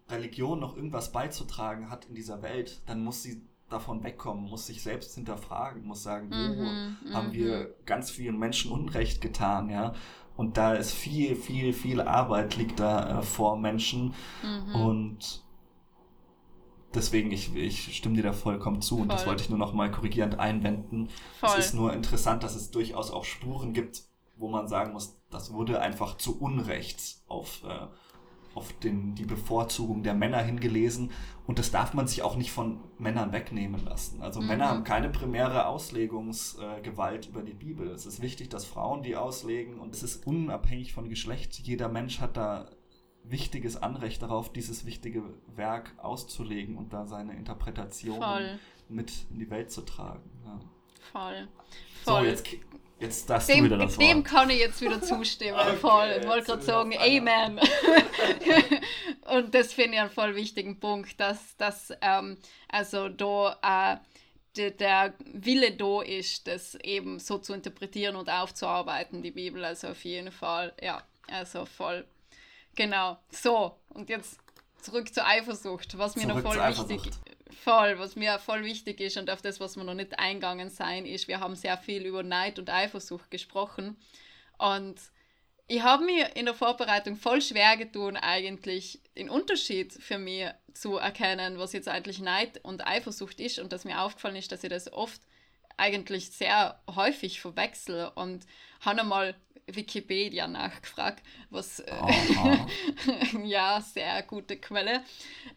Religion 0.09 0.59
noch 0.59 0.75
irgendwas 0.75 1.11
beizutragen 1.11 1.89
hat 1.89 2.05
in 2.05 2.15
dieser 2.15 2.41
Welt, 2.41 2.81
dann 2.85 3.03
muss 3.03 3.23
sie 3.23 3.41
davon 3.69 4.03
wegkommen, 4.03 4.45
muss 4.45 4.67
sich 4.67 4.83
selbst 4.83 5.15
hinterfragen, 5.15 5.83
muss 5.85 6.03
sagen, 6.03 6.29
wo 6.29 6.35
Mhm, 6.35 7.13
haben 7.13 7.29
mhm. 7.29 7.33
wir 7.33 7.75
ganz 7.85 8.11
vielen 8.11 8.37
Menschen 8.37 8.71
Unrecht 8.71 9.21
getan, 9.21 9.69
ja. 9.69 9.93
Und 10.37 10.57
da 10.57 10.73
ist 10.73 10.91
viel, 10.91 11.35
viel, 11.35 11.73
viel 11.73 12.01
Arbeit 12.01 12.57
liegt 12.57 12.79
da 12.79 13.19
äh, 13.19 13.23
vor 13.23 13.57
Menschen 13.57 14.13
Mhm. 14.43 14.75
und 14.75 15.43
deswegen, 16.93 17.31
ich, 17.31 17.55
ich 17.55 17.97
stimme 17.97 18.15
dir 18.15 18.23
da 18.23 18.33
vollkommen 18.33 18.81
zu 18.81 18.99
und 18.99 19.09
das 19.11 19.23
Voll. 19.23 19.31
wollte 19.31 19.43
ich 19.43 19.49
nur 19.49 19.59
noch 19.59 19.73
mal 19.73 19.91
korrigierend 19.91 20.39
einwenden. 20.39 21.09
Voll. 21.39 21.49
Es 21.57 21.67
ist 21.67 21.73
nur 21.73 21.93
interessant, 21.93 22.43
dass 22.43 22.55
es 22.55 22.71
durchaus 22.71 23.11
auch 23.11 23.25
Spuren 23.25 23.73
gibt, 23.73 24.03
wo 24.37 24.49
man 24.49 24.67
sagen 24.67 24.93
muss, 24.93 25.17
das 25.29 25.51
wurde 25.53 25.81
einfach 25.81 26.17
zu 26.17 26.39
Unrecht 26.39 27.17
auf, 27.27 27.63
äh, 27.63 27.87
auf 28.55 28.73
den, 28.79 29.13
die 29.15 29.25
Bevorzugung 29.25 30.01
der 30.01 30.13
Männer 30.13 30.39
hingelesen 30.39 31.11
und 31.45 31.59
das 31.59 31.71
darf 31.71 31.93
man 31.93 32.07
sich 32.07 32.23
auch 32.23 32.37
nicht 32.37 32.51
von 32.51 32.79
Männern 32.97 33.31
wegnehmen 33.33 33.83
lassen. 33.85 34.21
Also 34.21 34.41
Mhm. 34.41 34.47
Männer 34.47 34.69
haben 34.69 34.83
keine 34.83 35.09
primäre 35.09 35.67
Auslegungsgewalt 35.67 37.25
äh, 37.25 37.29
über 37.29 37.43
die 37.43 37.53
Bibel. 37.53 37.89
Es 37.91 38.05
ist 38.05 38.21
wichtig, 38.21 38.49
dass 38.49 38.65
Frauen 38.65 39.03
die 39.03 39.15
auslegen 39.15 39.79
und 39.79 39.93
es 39.93 40.01
ist 40.01 40.25
unabhängig 40.25 40.93
von 40.93 41.09
Geschlecht. 41.09 41.59
Jeder 41.59 41.89
Mensch 41.89 42.19
hat 42.21 42.37
da 42.37 42.69
wichtiges 43.23 43.75
Anrecht 43.77 44.21
darauf, 44.21 44.51
dieses 44.51 44.85
wichtige 44.85 45.23
Werk 45.55 45.93
auszulegen 45.97 46.77
und 46.77 46.93
da 46.93 47.05
seine 47.05 47.35
Interpretation 47.35 48.19
mit 48.87 49.25
in 49.31 49.39
die 49.39 49.49
Welt 49.49 49.71
zu 49.71 49.81
tragen. 49.81 50.29
Ja. 50.45 50.59
Voll. 51.11 51.47
So, 52.05 52.11
Voll. 52.11 52.27
jetzt, 52.27 52.47
jetzt 52.99 53.29
darfst 53.29 53.49
dem, 53.49 53.59
du 53.59 53.63
wieder 53.65 53.77
das 53.77 53.97
dem 53.97 54.17
Wort. 54.17 54.25
kann 54.25 54.49
ich 54.49 54.59
jetzt 54.59 54.81
wieder 54.81 55.01
zustimmen. 55.01 55.55
Okay, 55.59 55.77
voll. 55.77 56.17
Ich 56.21 56.27
wollte 56.27 56.45
gerade 56.45 56.61
sagen. 56.61 56.97
Amen. 56.97 57.59
Und 59.25 59.55
das 59.55 59.73
finde 59.73 59.95
ich 59.95 60.01
einen 60.01 60.11
voll 60.11 60.35
wichtigen 60.35 60.79
Punkt, 60.79 61.19
dass, 61.19 61.57
dass 61.57 61.91
ähm, 62.01 62.37
also 62.69 63.09
da 63.09 63.57
äh, 63.61 63.97
de, 64.57 64.71
der 64.71 65.13
Wille 65.33 65.71
da 65.71 66.01
ist, 66.01 66.47
das 66.47 66.75
eben 66.75 67.19
so 67.19 67.37
zu 67.37 67.53
interpretieren 67.53 68.15
und 68.15 68.29
aufzuarbeiten, 68.29 69.21
die 69.21 69.31
Bibel. 69.31 69.65
Also 69.65 69.89
auf 69.89 70.03
jeden 70.03 70.31
Fall, 70.31 70.73
ja, 70.81 71.01
also 71.27 71.65
voll. 71.65 72.05
Genau. 72.75 73.17
So, 73.29 73.75
und 73.89 74.09
jetzt 74.09 74.37
zurück 74.81 75.13
zur 75.13 75.25
Eifersucht, 75.25 75.97
was 75.97 76.15
mir 76.15 76.27
noch 76.27 76.41
voll 76.41 76.57
wichtig. 76.57 77.13
Voll, 77.51 77.99
was 77.99 78.15
mir 78.15 78.39
voll 78.39 78.63
wichtig 78.63 78.99
ist 78.99 79.17
und 79.17 79.29
auf 79.29 79.41
das, 79.41 79.59
was 79.59 79.75
wir 79.75 79.83
noch 79.83 79.93
nicht 79.93 80.17
eingegangen 80.17 80.69
sein, 80.69 81.05
ist, 81.05 81.27
wir 81.27 81.39
haben 81.39 81.55
sehr 81.55 81.77
viel 81.77 82.05
über 82.05 82.23
Neid 82.23 82.57
und 82.57 82.69
Eifersucht 82.69 83.29
gesprochen. 83.29 83.97
Und 84.57 84.95
ich 85.67 85.81
habe 85.81 86.05
mir 86.05 86.35
in 86.35 86.45
der 86.45 86.53
Vorbereitung 86.53 87.15
voll 87.15 87.41
schwer 87.41 87.77
getan, 87.77 88.17
eigentlich 88.17 88.99
den 89.17 89.29
Unterschied 89.29 89.93
für 89.93 90.17
mich 90.17 90.47
zu 90.73 90.97
erkennen, 90.97 91.57
was 91.57 91.73
jetzt 91.73 91.87
eigentlich 91.87 92.19
Neid 92.19 92.63
und 92.63 92.85
Eifersucht 92.85 93.39
ist. 93.39 93.59
Und 93.59 93.73
dass 93.73 93.85
mir 93.85 94.01
aufgefallen 94.01 94.35
ist, 94.35 94.51
dass 94.51 94.63
ich 94.63 94.69
das 94.69 94.91
oft 94.91 95.21
eigentlich 95.77 96.31
sehr 96.31 96.79
häufig 96.95 97.41
verwechsel 97.41 98.11
und 98.15 98.45
habe 98.81 99.01
einmal 99.01 99.35
Wikipedia 99.67 100.47
nachgefragt, 100.47 101.23
was 101.49 101.79
äh, 101.79 101.93
ja 103.43 103.81
sehr 103.81 104.21
gute 104.23 104.57
Quelle. 104.57 105.03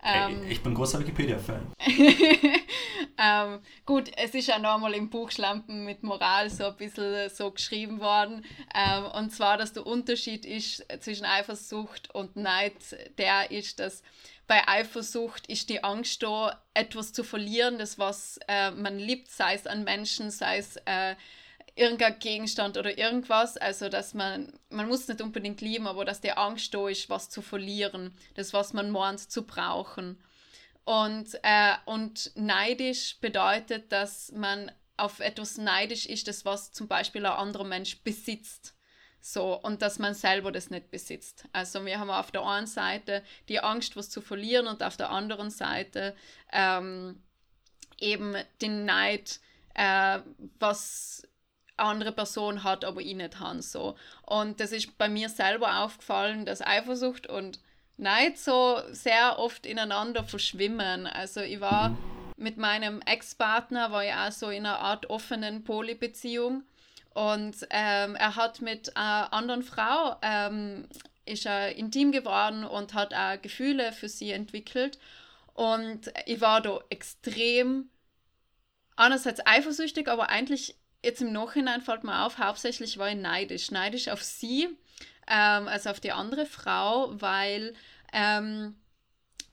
Ähm, 0.03 0.45
ich 0.49 0.63
bin 0.63 0.75
großer 0.75 1.01
Wikipedia-Fan. 1.01 1.73
ähm, 3.19 3.61
gut, 3.85 4.11
es 4.17 4.35
ist 4.35 4.49
ja 4.49 4.59
nochmal 4.59 4.95
im 4.95 5.11
Buch 5.11 5.31
Schlampen 5.31 5.85
mit 5.85 6.03
Moral 6.03 6.49
so 6.49 6.65
ein 6.65 6.77
bisschen 6.77 7.29
so 7.29 7.51
geschrieben 7.51 8.01
worden. 8.01 8.45
Ähm, 8.75 9.05
und 9.13 9.31
zwar, 9.31 9.59
dass 9.59 9.75
der 9.75 9.87
Unterschied 9.87 10.47
ist 10.47 10.87
zwischen 11.01 11.27
Eifersucht 11.27 12.15
und 12.15 12.37
Neid, 12.37 12.77
der 13.19 13.51
ist, 13.51 13.79
dass 13.79 14.03
bei 14.49 14.67
Eifersucht 14.67 15.47
ist 15.47 15.69
die 15.69 15.85
Angst 15.85 16.23
da, 16.23 16.61
etwas 16.75 17.13
zu 17.13 17.23
verlieren, 17.23 17.79
das 17.79 17.99
was 17.99 18.41
äh, 18.49 18.73
man 18.73 18.99
liebt, 18.99 19.31
sei 19.31 19.55
es 19.55 19.67
an 19.67 19.85
Menschen, 19.85 20.31
sei 20.31 20.59
es 20.59 20.77
äh, 20.87 21.15
irgendein 21.77 22.19
Gegenstand 22.19 22.77
oder 22.77 22.99
irgendwas. 22.99 23.57
Also, 23.59 23.89
dass 23.89 24.15
man, 24.15 24.59
man 24.71 24.89
muss 24.89 25.07
nicht 25.07 25.21
unbedingt 25.21 25.61
lieben, 25.61 25.87
aber 25.87 26.05
dass 26.05 26.23
die 26.23 26.33
Angst 26.33 26.75
da 26.75 26.89
ist, 26.89 27.11
was 27.11 27.31
zu 27.31 27.43
verlieren, 27.43 28.17
das, 28.35 28.53
was 28.53 28.73
man 28.73 28.91
meint 28.91 29.21
zu 29.21 29.47
brauchen. 29.47 30.19
Und, 30.85 31.29
äh, 31.43 31.75
und 31.85 32.33
neidisch 32.35 33.21
bedeutet, 33.21 33.93
dass 33.93 34.33
man 34.33 34.73
auf 34.97 35.21
etwas 35.21 35.59
neidisch 35.59 36.07
ist, 36.07 36.27
das 36.27 36.47
was 36.47 36.73
zum 36.73 36.89
Beispiel 36.89 37.25
ein 37.27 37.33
anderer 37.33 37.65
Mensch 37.65 38.03
besitzt. 38.03 38.75
So, 39.21 39.61
und 39.61 39.83
dass 39.83 39.99
man 39.99 40.15
selber 40.15 40.53
das 40.53 40.71
nicht 40.71 40.91
besitzt. 40.91 41.45
Also 41.53 41.85
wir 41.85 41.99
haben 41.99 42.11
auf 42.11 42.31
der 42.31 42.45
einen 42.45 42.67
Seite 42.67 43.23
die 43.49 43.61
Angst, 43.61 43.97
was 43.97 44.11
zu 44.11 44.21
verlieren 44.21 44.67
und 44.67 44.83
auf 44.83 44.97
der 44.97 45.11
anderen 45.11 45.51
Seite 45.51 46.15
ähm, 46.53 47.21
eben 47.99 48.37
den 48.63 48.85
Neid, 48.85 49.41
äh, 49.75 50.21
was 50.59 51.27
andere 51.77 52.13
Person 52.13 52.65
hat, 52.65 52.85
aber 52.85 53.01
ich 53.01 53.15
nicht 53.15 53.39
habe. 53.41 53.63
So. 53.63 53.97
Und 54.23 54.61
das 54.61 54.73
ist 54.73 54.99
bei 54.99 55.09
mir 55.09 55.29
selber 55.29 55.81
aufgefallen, 55.81 56.47
dass 56.47 56.61
Eifersucht 56.61 57.27
und 57.27 57.61
Neid 57.97 58.39
so 58.39 58.81
sehr 58.91 59.39
oft 59.39 59.67
ineinander 59.67 60.25
verschwimmen. 60.25 61.07
Also 61.07 61.41
ich 61.41 61.61
war 61.61 61.97
mit 62.37 62.57
meinem 62.57 63.01
Ex-Partner, 63.03 63.91
war 63.91 64.05
ich 64.05 64.13
auch 64.13 64.31
so 64.31 64.51
in 64.51 64.65
einer 64.65 64.79
Art 64.79 65.11
offenen 65.11 65.65
Polybeziehung 65.65 66.63
und 67.15 67.57
ähm, 67.71 68.15
er 68.15 68.37
hat 68.37 68.61
mit 68.61 68.97
einer 68.97 69.33
anderen 69.33 69.63
Frau 69.63 70.17
ähm, 70.23 70.89
ist 71.25 71.47
er 71.47 71.77
intim 71.77 72.13
geworden 72.13 72.65
und 72.65 72.95
hat 72.95 73.13
auch 73.13 73.41
Gefühle 73.41 73.93
für 73.93 74.09
sie 74.09 74.31
entwickelt 74.31 74.99
und 75.55 76.13
ich 76.27 76.41
war 76.41 76.61
da 76.61 76.81
extrem 76.89 77.91
einerseits 78.97 79.45
eifersüchtig, 79.45 80.09
aber 80.09 80.29
eigentlich 80.29 80.77
jetzt 81.05 81.21
im 81.21 81.33
Nachhinein 81.33 81.81
fällt 81.81 82.05
mir 82.05 82.25
auf, 82.25 82.39
hauptsächlich 82.39 82.99
war 82.99 83.09
ich 83.09 83.17
neidisch. 83.17 83.71
Neidisch 83.71 84.09
auf 84.09 84.23
sie, 84.23 84.69
ähm, 85.27 85.69
also 85.69 85.91
auf 85.91 86.01
die 86.01 86.13
andere 86.13 86.47
Frau, 86.47 87.09
weil 87.21 87.75
ähm, 88.13 88.77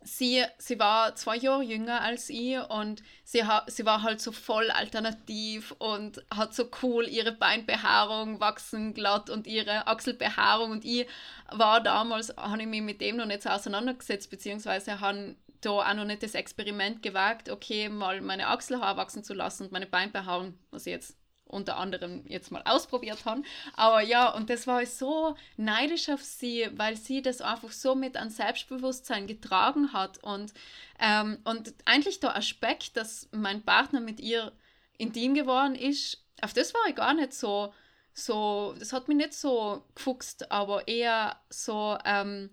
sie, 0.06 0.44
sie 0.58 0.80
war 0.80 1.16
zwei 1.16 1.36
Jahre 1.36 1.64
jünger 1.64 2.02
als 2.02 2.30
ich 2.30 2.58
und 2.70 3.04
sie, 3.24 3.44
sie 3.68 3.86
war 3.86 4.04
halt 4.04 4.22
so 4.22 4.32
voll 4.32 4.70
alternativ 4.70 5.74
und 5.80 6.24
hat 6.34 6.54
so 6.54 6.70
cool 6.84 7.08
ihre 7.08 7.32
Beinbehaarung 7.32 8.40
wachsen 8.40 8.94
glatt 8.94 9.30
und 9.30 9.48
ihre 9.48 9.88
Achselbehaarung 9.88 10.72
und 10.72 10.86
ich 10.86 11.08
war 11.52 11.82
damals, 11.82 12.36
habe 12.38 12.62
ich 12.62 12.68
mich 12.68 12.82
mit 12.82 13.02
dem 13.02 13.18
noch 13.18 13.26
nicht 13.26 13.44
so 13.44 13.50
auseinandergesetzt, 13.50 14.30
beziehungsweise 14.30 15.00
habe 15.00 15.36
da 15.62 15.72
auch 15.72 15.94
noch 15.94 16.06
nicht 16.06 16.24
das 16.24 16.36
Experiment 16.36 17.02
gewagt, 17.02 17.50
okay, 17.50 17.90
mal 17.90 18.22
meine 18.22 18.48
Achselhaar 18.48 18.98
wachsen 18.98 19.24
zu 19.24 19.34
lassen 19.34 19.64
und 19.64 19.72
meine 19.72 19.88
Beinbehaarung, 19.88 20.54
was 20.70 20.86
ich 20.86 20.92
jetzt 20.92 21.18
unter 21.48 21.78
anderem 21.78 22.24
jetzt 22.28 22.52
mal 22.52 22.64
ausprobiert 22.66 23.26
haben. 23.26 23.46
Aber 23.76 24.02
ja, 24.02 24.30
und 24.30 24.50
das 24.50 24.68
war 24.68 24.82
ich 24.82 24.90
so 24.90 25.36
neidisch 25.58 26.10
auf 26.10 26.22
sie, 26.22 26.68
weil 26.74 26.96
sie 26.98 27.22
das 27.22 27.42
einfach 27.42 27.72
so 27.72 27.96
mit 27.96 28.18
an 28.18 28.30
Selbstbewusstsein 28.30 29.28
getragen 29.28 29.94
hat. 29.94 30.18
Und, 30.24 30.54
ähm, 31.00 31.38
und 31.44 31.74
eigentlich 31.86 32.20
der 32.20 32.36
Aspekt, 32.36 32.98
dass 32.98 33.30
mein 33.32 33.62
Partner 33.62 34.00
mit 34.00 34.20
ihr 34.20 34.52
intim 34.98 35.34
geworden 35.34 35.76
ist, 35.76 36.24
auf 36.42 36.54
das 36.54 36.74
war 36.74 36.82
ich 36.90 36.96
gar 36.96 37.14
nicht 37.14 37.34
so, 37.34 37.74
so 38.14 38.76
das 38.80 38.94
hat 38.94 39.08
mich 39.08 39.18
nicht 39.18 39.34
so 39.34 39.84
gefuchst, 39.94 40.52
aber 40.52 40.88
eher 40.88 41.40
so, 41.50 41.98
ähm, 42.06 42.50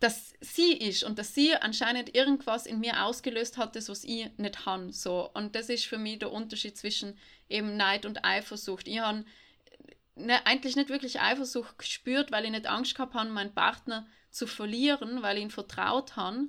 dass 0.00 0.32
sie 0.40 0.72
ist 0.72 1.04
und 1.04 1.18
dass 1.18 1.34
sie 1.34 1.54
anscheinend 1.54 2.14
irgendwas 2.14 2.66
in 2.66 2.80
mir 2.80 3.04
ausgelöst 3.04 3.58
hat, 3.58 3.76
das 3.76 3.88
was 3.90 4.02
ich 4.04 4.30
nicht 4.38 4.64
habe. 4.64 4.92
So. 4.92 5.30
Und 5.34 5.54
das 5.54 5.68
ist 5.68 5.84
für 5.86 5.98
mich 5.98 6.18
der 6.18 6.32
Unterschied 6.32 6.76
zwischen 6.76 7.18
eben 7.48 7.76
Neid 7.76 8.06
und 8.06 8.24
Eifersucht. 8.24 8.88
Ich 8.88 8.98
habe 8.98 9.24
ne, 10.16 10.44
eigentlich 10.46 10.74
nicht 10.74 10.88
wirklich 10.88 11.20
Eifersucht 11.20 11.78
gespürt, 11.78 12.32
weil 12.32 12.46
ich 12.46 12.50
nicht 12.50 12.66
Angst 12.66 12.94
gehabt 12.94 13.14
habe, 13.14 13.28
meinen 13.28 13.54
Partner 13.54 14.06
zu 14.30 14.46
verlieren, 14.46 15.22
weil 15.22 15.36
ich 15.36 15.42
ihn 15.44 15.50
vertraut 15.50 16.16
habe. 16.16 16.48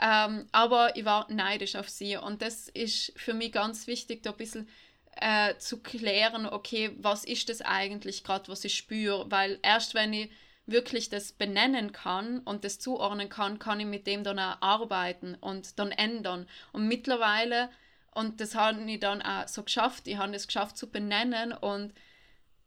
Ähm, 0.00 0.46
aber 0.52 0.96
ich 0.96 1.04
war 1.04 1.30
neidisch 1.30 1.76
auf 1.76 1.88
sie 1.88 2.16
und 2.16 2.42
das 2.42 2.68
ist 2.68 3.12
für 3.16 3.32
mich 3.34 3.52
ganz 3.52 3.86
wichtig, 3.86 4.22
da 4.22 4.30
ein 4.30 4.36
bisschen 4.36 4.68
äh, 5.16 5.56
zu 5.56 5.82
klären, 5.82 6.46
okay, 6.46 6.92
was 6.98 7.24
ist 7.24 7.48
das 7.48 7.62
eigentlich 7.62 8.22
gerade, 8.22 8.48
was 8.48 8.64
ich 8.64 8.74
spüre, 8.74 9.30
weil 9.30 9.58
erst 9.62 9.94
wenn 9.94 10.12
ich 10.12 10.30
wirklich 10.66 11.08
das 11.08 11.32
benennen 11.32 11.92
kann 11.92 12.40
und 12.40 12.64
das 12.64 12.78
zuordnen 12.78 13.28
kann, 13.28 13.58
kann 13.58 13.80
ich 13.80 13.86
mit 13.86 14.06
dem 14.06 14.24
dann 14.24 14.38
auch 14.38 14.60
arbeiten 14.60 15.36
und 15.40 15.78
dann 15.78 15.92
ändern. 15.92 16.46
Und 16.72 16.88
mittlerweile, 16.88 17.70
und 18.12 18.40
das 18.40 18.54
habe 18.54 18.80
ich 18.90 19.00
dann 19.00 19.22
auch 19.22 19.46
so 19.46 19.62
geschafft, 19.62 20.08
ich 20.08 20.16
habe 20.16 20.34
es 20.34 20.46
geschafft 20.46 20.76
zu 20.76 20.90
benennen 20.90 21.52
und 21.52 21.92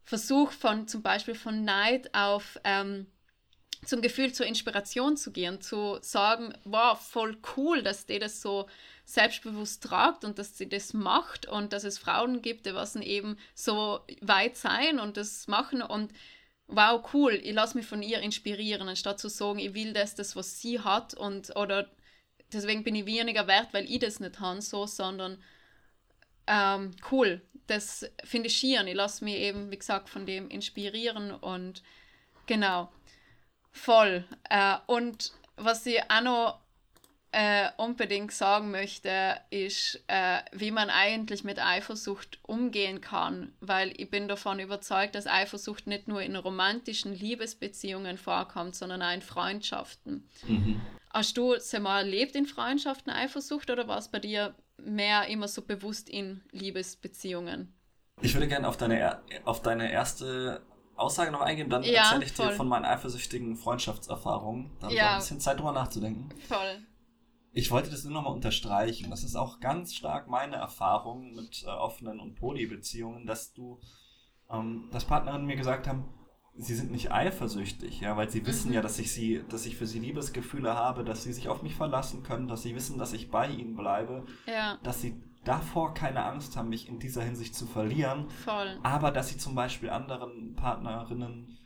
versuche 0.02 0.52
von 0.52 0.88
zum 0.88 1.02
Beispiel 1.02 1.34
von 1.34 1.64
Neid 1.64 2.14
auf 2.14 2.58
ähm, 2.64 3.06
zum 3.84 4.02
Gefühl 4.02 4.32
zur 4.32 4.46
Inspiration 4.46 5.16
zu 5.16 5.32
gehen, 5.32 5.60
zu 5.60 5.98
sagen, 6.02 6.52
wow, 6.64 7.00
voll 7.00 7.38
cool, 7.56 7.82
dass 7.82 8.06
die 8.06 8.18
das 8.18 8.40
so 8.40 8.68
selbstbewusst 9.04 9.82
tragt 9.82 10.24
und 10.24 10.38
dass 10.38 10.56
sie 10.56 10.68
das 10.68 10.92
macht 10.92 11.46
und 11.46 11.72
dass 11.72 11.84
es 11.84 11.98
Frauen 11.98 12.42
gibt, 12.42 12.66
die 12.66 12.74
was 12.74 12.94
eben 12.96 13.38
so 13.54 14.00
weit 14.20 14.56
sein 14.56 15.00
und 15.00 15.16
das 15.16 15.48
machen 15.48 15.82
und 15.82 16.12
wow, 16.70 17.02
cool, 17.12 17.34
ich 17.34 17.52
lasse 17.52 17.76
mich 17.76 17.86
von 17.86 18.02
ihr 18.02 18.20
inspirieren, 18.20 18.88
anstatt 18.88 19.18
zu 19.18 19.28
sagen, 19.28 19.58
ich 19.58 19.74
will 19.74 19.92
das, 19.92 20.14
das, 20.14 20.36
was 20.36 20.60
sie 20.60 20.80
hat 20.80 21.14
und 21.14 21.54
oder 21.56 21.88
deswegen 22.52 22.84
bin 22.84 22.94
ich 22.94 23.06
weniger 23.06 23.46
wert, 23.46 23.68
weil 23.72 23.90
ich 23.90 23.98
das 23.98 24.20
nicht 24.20 24.40
habe, 24.40 24.62
so, 24.62 24.86
sondern 24.86 25.42
ähm, 26.46 26.92
cool, 27.10 27.40
das 27.66 28.10
finde 28.24 28.48
ich 28.48 28.56
schieren. 28.56 28.88
Ich 28.88 28.94
lasse 28.94 29.24
mich 29.24 29.36
eben, 29.36 29.70
wie 29.70 29.78
gesagt, 29.78 30.08
von 30.08 30.26
dem 30.26 30.48
inspirieren 30.48 31.30
und 31.30 31.82
genau, 32.46 32.90
voll. 33.70 34.24
Äh, 34.48 34.76
und 34.86 35.32
was 35.56 35.86
ich 35.86 36.00
auch 36.08 36.22
noch 36.22 36.60
äh, 37.32 37.68
unbedingt 37.76 38.32
sagen 38.32 38.70
möchte, 38.70 39.36
ist, 39.50 40.02
äh, 40.08 40.38
wie 40.52 40.70
man 40.70 40.90
eigentlich 40.90 41.44
mit 41.44 41.64
Eifersucht 41.64 42.40
umgehen 42.42 43.00
kann, 43.00 43.52
weil 43.60 43.92
ich 43.96 44.10
bin 44.10 44.26
davon 44.26 44.58
überzeugt, 44.58 45.14
dass 45.14 45.26
Eifersucht 45.26 45.86
nicht 45.86 46.08
nur 46.08 46.22
in 46.22 46.34
romantischen 46.34 47.14
Liebesbeziehungen 47.14 48.18
vorkommt, 48.18 48.74
sondern 48.74 49.02
auch 49.02 49.12
in 49.12 49.22
Freundschaften. 49.22 50.28
Mhm. 50.46 50.80
Hast 51.12 51.36
du 51.36 51.54
es 51.54 51.72
mal 51.78 52.00
erlebt 52.00 52.34
in 52.34 52.46
Freundschaften 52.46 53.12
Eifersucht 53.12 53.70
oder 53.70 53.86
war 53.86 53.98
es 53.98 54.08
bei 54.08 54.18
dir 54.18 54.54
mehr 54.78 55.26
immer 55.28 55.48
so 55.48 55.62
bewusst 55.62 56.08
in 56.08 56.42
Liebesbeziehungen? 56.50 57.72
Ich 58.22 58.34
würde 58.34 58.48
gerne 58.48 58.68
auf 58.68 58.76
deine, 58.76 59.20
auf 59.44 59.62
deine 59.62 59.90
erste 59.90 60.62
Aussage 60.96 61.30
noch 61.30 61.40
eingehen, 61.40 61.70
dann 61.70 61.82
ja, 61.82 62.02
erzähle 62.02 62.24
ich 62.24 62.32
voll. 62.32 62.48
dir 62.48 62.52
von 62.54 62.68
meinen 62.68 62.84
eifersüchtigen 62.84 63.56
Freundschaftserfahrungen. 63.56 64.70
Da 64.80 64.86
habe 64.86 64.94
ja. 64.94 65.04
ich 65.04 65.10
ein 65.10 65.18
bisschen 65.18 65.40
Zeit 65.40 65.58
drüber 65.58 65.72
nachzudenken. 65.72 66.28
Voll. 66.46 66.86
Ich 67.52 67.70
wollte 67.70 67.90
das 67.90 68.04
nur 68.04 68.12
nochmal 68.12 68.32
unterstreichen. 68.32 69.10
Das 69.10 69.24
ist 69.24 69.36
auch 69.36 69.60
ganz 69.60 69.94
stark 69.94 70.28
meine 70.28 70.56
Erfahrung 70.56 71.34
mit 71.34 71.64
äh, 71.64 71.70
offenen 71.70 72.20
und 72.20 72.36
Polybeziehungen, 72.36 73.26
dass 73.26 73.52
du, 73.52 73.80
ähm, 74.50 74.88
dass 74.92 75.04
Partnerinnen 75.04 75.46
mir 75.46 75.56
gesagt 75.56 75.88
haben, 75.88 76.04
sie 76.56 76.74
sind 76.74 76.90
nicht 76.90 77.10
eifersüchtig, 77.10 78.00
ja, 78.00 78.16
weil 78.16 78.30
sie 78.30 78.46
wissen 78.46 78.68
mhm. 78.68 78.74
ja, 78.74 78.82
dass 78.82 78.98
ich 78.98 79.12
sie, 79.12 79.42
dass 79.48 79.66
ich 79.66 79.76
für 79.76 79.86
sie 79.86 79.98
Liebesgefühle 79.98 80.74
habe, 80.74 81.04
dass 81.04 81.22
sie 81.22 81.32
sich 81.32 81.48
auf 81.48 81.62
mich 81.62 81.74
verlassen 81.74 82.22
können, 82.22 82.48
dass 82.48 82.62
sie 82.62 82.74
wissen, 82.74 82.98
dass 82.98 83.12
ich 83.12 83.30
bei 83.30 83.48
ihnen 83.48 83.76
bleibe, 83.76 84.26
ja. 84.46 84.78
dass 84.82 85.00
sie 85.00 85.20
davor 85.44 85.94
keine 85.94 86.24
Angst 86.24 86.56
haben, 86.56 86.68
mich 86.68 86.88
in 86.88 86.98
dieser 86.98 87.22
Hinsicht 87.22 87.54
zu 87.54 87.66
verlieren, 87.66 88.28
Voll. 88.44 88.78
aber 88.82 89.10
dass 89.10 89.28
sie 89.28 89.38
zum 89.38 89.54
Beispiel 89.54 89.90
anderen 89.90 90.54
Partnerinnen 90.54 91.56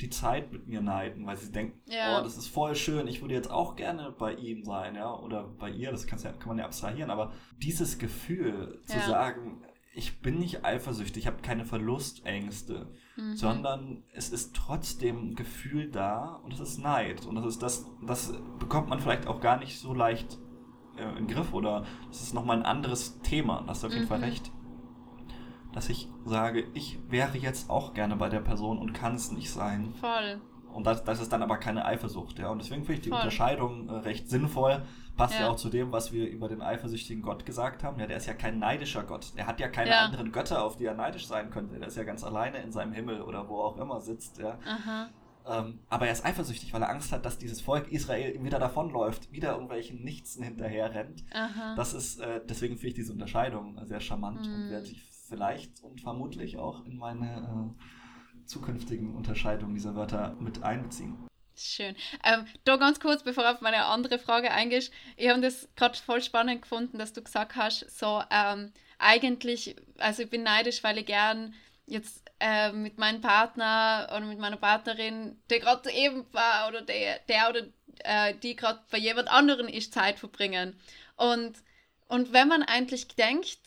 die 0.00 0.10
Zeit 0.10 0.52
mit 0.52 0.66
mir 0.66 0.80
neiden, 0.80 1.26
weil 1.26 1.36
sie 1.36 1.52
denken, 1.52 1.80
ja. 1.86 2.18
oh, 2.18 2.22
das 2.22 2.36
ist 2.36 2.48
voll 2.48 2.74
schön, 2.74 3.06
ich 3.06 3.20
würde 3.20 3.34
jetzt 3.34 3.50
auch 3.50 3.76
gerne 3.76 4.14
bei 4.18 4.34
ihm 4.34 4.64
sein, 4.64 4.94
ja, 4.94 5.14
oder 5.14 5.44
bei 5.44 5.70
ihr, 5.70 5.90
das 5.90 6.06
ja, 6.10 6.32
kann 6.32 6.48
man 6.48 6.58
ja 6.58 6.64
abstrahieren, 6.64 7.10
aber 7.10 7.32
dieses 7.58 7.98
Gefühl 7.98 8.80
zu 8.86 8.98
sagen, 9.00 9.62
ich 9.94 10.20
bin 10.20 10.38
nicht 10.38 10.64
eifersüchtig, 10.64 11.24
ich 11.24 11.26
habe 11.26 11.42
keine 11.42 11.64
Verlustängste, 11.64 12.94
mhm. 13.16 13.36
sondern 13.36 14.04
es 14.14 14.30
ist 14.30 14.56
trotzdem 14.56 15.34
Gefühl 15.34 15.90
da 15.90 16.40
und 16.42 16.52
es 16.54 16.60
ist 16.60 16.78
Neid 16.78 17.26
und 17.26 17.34
das 17.34 17.44
ist 17.44 17.62
das, 17.62 17.86
das 18.06 18.32
bekommt 18.58 18.88
man 18.88 19.00
vielleicht 19.00 19.26
auch 19.26 19.40
gar 19.40 19.58
nicht 19.58 19.78
so 19.78 19.92
leicht 19.92 20.38
äh, 20.96 21.08
in 21.18 21.26
den 21.26 21.28
Griff 21.28 21.52
oder 21.52 21.84
das 22.08 22.22
ist 22.22 22.32
nochmal 22.32 22.56
ein 22.56 22.64
anderes 22.64 23.20
Thema, 23.20 23.64
hast 23.66 23.82
du 23.82 23.88
auf 23.88 23.92
jeden 23.92 24.06
mhm. 24.06 24.08
Fall 24.08 24.20
recht 24.20 24.50
dass 25.72 25.88
ich 25.88 26.08
sage, 26.24 26.64
ich 26.74 26.98
wäre 27.08 27.36
jetzt 27.38 27.70
auch 27.70 27.94
gerne 27.94 28.16
bei 28.16 28.28
der 28.28 28.40
Person 28.40 28.78
und 28.78 28.92
kann 28.92 29.14
es 29.14 29.32
nicht 29.32 29.50
sein. 29.50 29.94
Voll. 30.00 30.40
Und 30.72 30.86
das, 30.86 31.04
das 31.04 31.20
ist 31.20 31.32
dann 31.32 31.42
aber 31.42 31.58
keine 31.58 31.84
Eifersucht, 31.84 32.38
ja. 32.38 32.48
Und 32.48 32.60
deswegen 32.60 32.84
finde 32.84 32.94
ich 32.94 33.00
die 33.02 33.10
Voll. 33.10 33.18
Unterscheidung 33.18 33.88
äh, 33.88 33.92
recht 33.98 34.28
sinnvoll. 34.28 34.82
Passt 35.16 35.34
ja. 35.34 35.42
ja. 35.42 35.50
auch 35.50 35.56
zu 35.56 35.68
dem, 35.68 35.92
was 35.92 36.12
wir 36.12 36.28
über 36.28 36.48
den 36.48 36.62
eifersüchtigen 36.62 37.22
Gott 37.22 37.44
gesagt 37.44 37.84
haben. 37.84 38.00
Ja, 38.00 38.06
der 38.06 38.16
ist 38.16 38.26
ja 38.26 38.32
kein 38.32 38.58
neidischer 38.58 39.02
Gott. 39.02 39.36
Der 39.36 39.46
hat 39.46 39.60
ja 39.60 39.68
keine 39.68 39.90
ja. 39.90 40.00
anderen 40.00 40.32
Götter, 40.32 40.64
auf 40.64 40.76
die 40.76 40.86
er 40.86 40.94
neidisch 40.94 41.26
sein 41.26 41.50
könnte. 41.50 41.78
Der 41.78 41.88
ist 41.88 41.96
ja 41.96 42.04
ganz 42.04 42.24
alleine 42.24 42.58
in 42.58 42.72
seinem 42.72 42.92
Himmel 42.92 43.20
oder 43.20 43.48
wo 43.48 43.60
auch 43.60 43.76
immer 43.76 44.00
sitzt, 44.00 44.38
ja. 44.38 44.58
Ähm, 45.44 45.80
aber 45.88 46.06
er 46.06 46.12
ist 46.12 46.24
eifersüchtig, 46.24 46.72
weil 46.72 46.82
er 46.82 46.90
Angst 46.90 47.12
hat, 47.12 47.26
dass 47.26 47.36
dieses 47.36 47.60
Volk 47.60 47.90
Israel 47.90 48.34
ihm 48.34 48.44
wieder 48.44 48.60
davonläuft, 48.60 49.32
wieder 49.32 49.52
irgendwelchen 49.52 50.02
Nichtsen 50.04 50.44
hinterher 50.44 50.94
rennt. 50.94 51.24
Aha. 51.32 51.74
Das 51.74 51.94
ist, 51.94 52.20
äh, 52.20 52.40
deswegen 52.48 52.76
finde 52.76 52.88
ich 52.88 52.94
diese 52.94 53.12
Unterscheidung 53.12 53.78
sehr 53.84 54.00
charmant 54.00 54.40
mm. 54.46 54.54
und 54.54 54.82
ich 54.84 55.11
vielleicht 55.32 55.82
und 55.82 56.02
vermutlich 56.02 56.58
auch 56.58 56.84
in 56.84 56.98
meine 56.98 57.74
äh, 57.80 58.44
zukünftigen 58.46 59.14
Unterscheidungen 59.14 59.74
dieser 59.74 59.94
Wörter 59.94 60.36
mit 60.38 60.62
einbeziehen. 60.62 61.16
Schön. 61.56 61.96
Ähm, 62.24 62.46
da 62.64 62.76
ganz 62.76 63.00
kurz, 63.00 63.22
bevor 63.22 63.50
auf 63.50 63.60
meine 63.62 63.84
andere 63.86 64.18
Frage 64.18 64.50
eingehst. 64.50 64.92
Ich 65.16 65.28
habe 65.28 65.40
das 65.40 65.68
gerade 65.74 65.98
voll 65.98 66.22
spannend 66.22 66.62
gefunden, 66.62 66.98
dass 66.98 67.12
du 67.12 67.22
gesagt 67.22 67.56
hast, 67.56 67.98
so 67.98 68.22
ähm, 68.30 68.72
eigentlich, 68.98 69.76
also 69.98 70.22
ich 70.22 70.30
bin 70.30 70.42
neidisch, 70.42 70.84
weil 70.84 70.98
ich 70.98 71.06
gern 71.06 71.54
jetzt 71.86 72.22
äh, 72.40 72.72
mit 72.72 72.98
meinem 72.98 73.20
Partner 73.20 74.08
oder 74.10 74.26
mit 74.26 74.38
meiner 74.38 74.56
Partnerin, 74.56 75.40
der 75.50 75.60
gerade 75.60 75.90
eben 75.90 76.26
war 76.32 76.68
oder 76.68 76.82
der, 76.82 77.18
der 77.28 77.50
oder 77.50 77.62
äh, 78.04 78.34
die 78.34 78.56
gerade 78.56 78.80
bei 78.90 78.98
jemand 78.98 79.28
anderen 79.28 79.68
ist, 79.68 79.94
Zeit 79.94 80.18
verbringen. 80.18 80.78
Und, 81.16 81.54
und 82.08 82.32
wenn 82.32 82.48
man 82.48 82.62
eigentlich 82.62 83.08
denkt, 83.08 83.58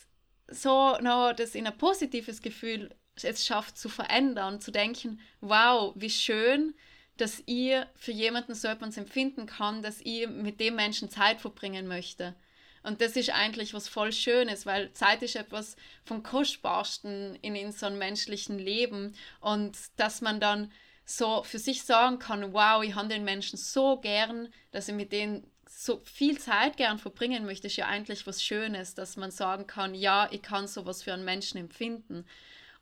so 0.48 0.96
noch 0.98 1.32
das 1.32 1.54
in 1.54 1.66
ein 1.66 1.76
positives 1.76 2.42
Gefühl 2.42 2.94
es 3.22 3.46
schafft 3.46 3.78
zu 3.78 3.88
verändern, 3.88 4.60
zu 4.60 4.70
denken, 4.70 5.20
wow, 5.40 5.92
wie 5.96 6.10
schön, 6.10 6.74
dass 7.16 7.42
ihr 7.46 7.88
für 7.94 8.12
jemanden 8.12 8.54
so 8.54 8.68
etwas 8.68 8.96
empfinden 8.96 9.46
kann, 9.46 9.82
dass 9.82 10.02
ihr 10.02 10.28
mit 10.28 10.60
dem 10.60 10.76
Menschen 10.76 11.08
Zeit 11.08 11.40
verbringen 11.40 11.86
möchte. 11.86 12.34
Und 12.82 13.00
das 13.00 13.16
ist 13.16 13.30
eigentlich 13.30 13.74
was 13.74 13.88
voll 13.88 14.12
Schönes, 14.12 14.66
weil 14.66 14.92
Zeit 14.92 15.22
ist 15.22 15.34
etwas 15.34 15.76
vom 16.04 16.22
Kostbarsten 16.22 17.36
in 17.36 17.56
unserem 17.56 17.98
menschlichen 17.98 18.58
Leben 18.58 19.16
und 19.40 19.76
dass 19.96 20.20
man 20.20 20.38
dann 20.38 20.70
so 21.04 21.42
für 21.42 21.58
sich 21.58 21.82
sagen 21.82 22.18
kann, 22.18 22.52
wow, 22.52 22.82
ich 22.84 22.94
habe 22.94 23.08
den 23.08 23.24
Menschen 23.24 23.56
so 23.56 23.98
gern, 23.98 24.52
dass 24.72 24.88
ich 24.88 24.94
mit 24.94 25.12
denen 25.12 25.50
so 25.78 26.00
viel 26.04 26.38
Zeit 26.38 26.78
gern 26.78 26.98
verbringen 26.98 27.44
möchte, 27.44 27.66
ist 27.66 27.76
ja 27.76 27.86
eigentlich 27.86 28.26
was 28.26 28.42
Schönes, 28.42 28.94
dass 28.94 29.18
man 29.18 29.30
sagen 29.30 29.66
kann, 29.66 29.94
ja, 29.94 30.26
ich 30.30 30.40
kann 30.40 30.66
sowas 30.66 31.02
für 31.02 31.12
einen 31.12 31.26
Menschen 31.26 31.58
empfinden. 31.58 32.24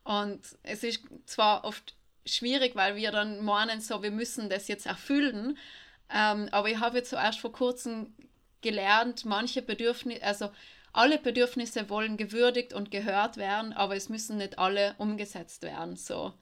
Und 0.05 0.41
es 0.63 0.85
ist 0.85 1.03
zwar 1.27 1.65
oft 1.65 1.97
schwierig, 2.25 2.77
weil 2.77 2.95
wir 2.95 3.11
dann 3.11 3.45
meinen, 3.45 3.81
so, 3.81 4.05
wir 4.05 4.13
müssen 4.13 4.49
das 4.49 4.69
jetzt 4.69 4.87
erfüllen, 4.87 5.59
ähm, 6.09 6.49
aber 6.53 6.69
ich 6.69 6.79
habe 6.79 6.99
jetzt 6.99 7.11
zuerst 7.11 7.41
vor 7.41 7.51
kurzem 7.51 8.15
gelernt, 8.61 9.25
manche 9.25 9.61
Bedürfnisse, 9.61 10.23
also 10.23 10.51
alle 10.93 11.19
Bedürfnisse 11.19 11.91
wollen 11.91 12.17
gewürdigt 12.17 12.73
und 12.73 12.93
gehört 12.93 13.37
werden, 13.37 13.73
aber 13.73 13.97
es 13.97 14.09
müssen 14.09 14.37
nicht 14.37 14.61
alle 14.61 14.95
umgesetzt 14.99 15.63
werden. 15.63 15.97
So. 15.97 16.33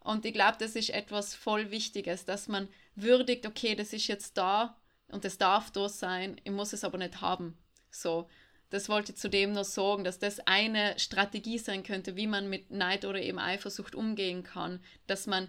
Und 0.00 0.26
ich 0.26 0.32
glaube, 0.32 0.56
das 0.58 0.74
ist 0.74 0.90
etwas 0.90 1.36
voll 1.36 1.70
Wichtiges, 1.70 2.24
dass 2.24 2.48
man 2.48 2.66
würdigt, 2.96 3.46
okay, 3.46 3.76
das 3.76 3.92
ist 3.92 4.08
jetzt 4.08 4.36
da, 4.36 4.76
und 5.10 5.24
es 5.24 5.38
darf 5.38 5.70
da 5.70 5.88
sein, 5.88 6.40
ich 6.44 6.52
muss 6.52 6.72
es 6.72 6.84
aber 6.84 6.98
nicht 6.98 7.20
haben. 7.20 7.56
So, 7.90 8.28
das 8.70 8.88
wollte 8.88 9.12
ich 9.12 9.18
zudem 9.18 9.52
noch 9.52 9.64
sagen, 9.64 10.04
dass 10.04 10.18
das 10.18 10.40
eine 10.46 10.98
Strategie 10.98 11.58
sein 11.58 11.82
könnte, 11.82 12.16
wie 12.16 12.26
man 12.26 12.48
mit 12.48 12.70
Neid 12.70 13.04
oder 13.04 13.20
eben 13.20 13.38
Eifersucht 13.38 13.94
umgehen 13.94 14.44
kann, 14.44 14.80
dass 15.06 15.26
man 15.26 15.48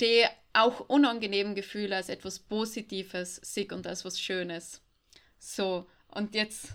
die 0.00 0.24
auch 0.52 0.80
unangenehmen 0.80 1.54
Gefühle 1.54 1.96
als 1.96 2.08
etwas 2.08 2.38
Positives 2.38 3.40
sieht 3.42 3.72
und 3.72 3.86
als 3.86 4.04
was 4.04 4.20
Schönes. 4.20 4.82
So, 5.38 5.86
und 6.08 6.34
jetzt. 6.34 6.70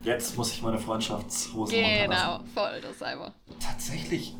Jetzt 0.00 0.36
muss 0.36 0.52
ich 0.52 0.62
meine 0.62 0.78
Freundschaftshose 0.78 1.74
Genau, 1.74 2.42
voll, 2.54 2.80
das 2.80 3.02
einfach. 3.02 3.32
Tatsächlich 3.60 4.34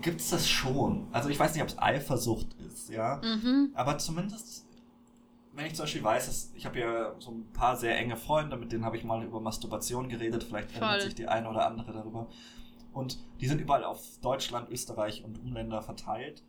gibt 0.00 0.20
es 0.20 0.30
das 0.30 0.48
schon. 0.48 1.08
Also 1.12 1.28
ich 1.28 1.38
weiß 1.38 1.54
nicht, 1.54 1.62
ob 1.62 1.68
es 1.68 1.78
Eifersucht 1.78 2.48
ist, 2.66 2.90
ja. 2.90 3.20
Mhm. 3.22 3.72
Aber 3.74 3.98
zumindest 3.98 4.64
wenn 5.54 5.66
ich 5.66 5.74
zum 5.74 5.84
Beispiel 5.84 6.02
weiß, 6.02 6.26
dass 6.26 6.52
ich 6.54 6.66
habe 6.66 6.78
ja 6.78 7.20
so 7.20 7.30
ein 7.30 7.52
paar 7.52 7.76
sehr 7.76 7.96
enge 7.98 8.16
Freunde, 8.16 8.56
mit 8.56 8.72
denen 8.72 8.84
habe 8.84 8.96
ich 8.96 9.04
mal 9.04 9.22
über 9.24 9.40
Masturbation 9.40 10.08
geredet, 10.08 10.44
vielleicht 10.44 10.72
Voll. 10.72 10.82
erinnert 10.82 11.02
sich 11.02 11.14
die 11.14 11.28
eine 11.28 11.48
oder 11.48 11.66
andere 11.66 11.92
darüber. 11.92 12.28
Und 12.92 13.18
die 13.40 13.46
sind 13.46 13.60
überall 13.60 13.84
auf 13.84 14.02
Deutschland, 14.20 14.70
Österreich 14.70 15.24
und 15.24 15.38
Umländer 15.40 15.82
verteilt. 15.82 16.42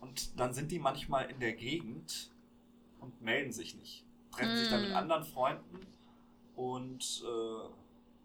Und 0.00 0.38
dann 0.38 0.52
sind 0.52 0.70
die 0.70 0.78
manchmal 0.78 1.30
in 1.30 1.40
der 1.40 1.52
Gegend 1.52 2.30
und 3.00 3.20
melden 3.22 3.52
sich 3.52 3.76
nicht. 3.76 4.04
Treffen 4.30 4.54
mm. 4.54 4.56
sich 4.56 4.68
dann 4.68 4.80
mit 4.82 4.90
hm. 4.90 4.96
anderen 4.96 5.24
Freunden 5.24 5.80
und 6.54 7.24
äh, 7.24 7.68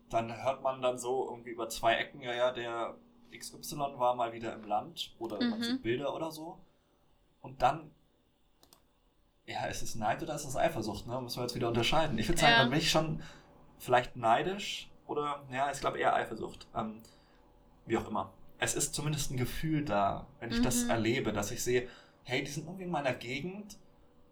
dann 0.10 0.44
hört 0.44 0.62
man 0.62 0.82
dann 0.82 0.98
so 0.98 1.28
irgendwie 1.30 1.52
über 1.52 1.70
zwei 1.70 1.96
Ecken, 1.96 2.22
ja, 2.22 2.34
ja, 2.34 2.52
der 2.52 2.96
XY 3.38 3.78
war 3.98 4.16
mal 4.16 4.34
wieder 4.34 4.54
im 4.54 4.66
Land 4.66 5.16
oder 5.20 5.42
mhm. 5.42 5.50
man 5.52 5.64
sieht 5.64 5.82
Bilder 5.82 6.14
oder 6.14 6.32
so. 6.32 6.60
Und 7.42 7.62
dann, 7.62 7.92
ja, 9.52 9.66
ist 9.66 9.82
es 9.82 9.96
Neid 9.96 10.22
oder 10.24 10.36
ist 10.36 10.46
es 10.46 10.56
Eifersucht, 10.56 11.08
ne? 11.08 11.20
Müssen 11.22 11.38
wir 11.38 11.44
jetzt 11.44 11.56
wieder 11.56 11.68
unterscheiden. 11.68 12.18
Ich 12.18 12.28
würde 12.28 12.40
sagen, 12.40 12.54
ja. 12.54 12.60
dann 12.60 12.70
bin 12.70 12.80
ich 12.80 12.92
schon 12.92 13.22
vielleicht 13.80 14.16
neidisch 14.16 14.90
oder, 15.08 15.44
ja, 15.52 15.72
ich 15.72 15.80
glaube 15.80 16.00
eher 16.00 16.16
Eifersucht. 16.16 16.68
Ähm, 16.76 17.02
wie 17.86 17.98
auch 17.98 18.08
immer. 18.08 18.32
Es 18.60 18.76
ist 18.76 18.94
zumindest 18.94 19.32
ein 19.32 19.38
Gefühl 19.38 19.84
da, 19.84 20.28
wenn 20.40 20.52
ich 20.52 20.60
mhm. 20.60 20.64
das 20.64 20.84
erlebe, 20.84 21.34
dass 21.34 21.52
ich 21.52 21.64
sehe, 21.64 21.88
hey, 22.24 22.44
die 22.44 22.52
sind 22.52 22.66
irgendwie 22.66 22.84
in 22.84 22.92
meiner 22.92 23.14
Gegend, 23.14 23.78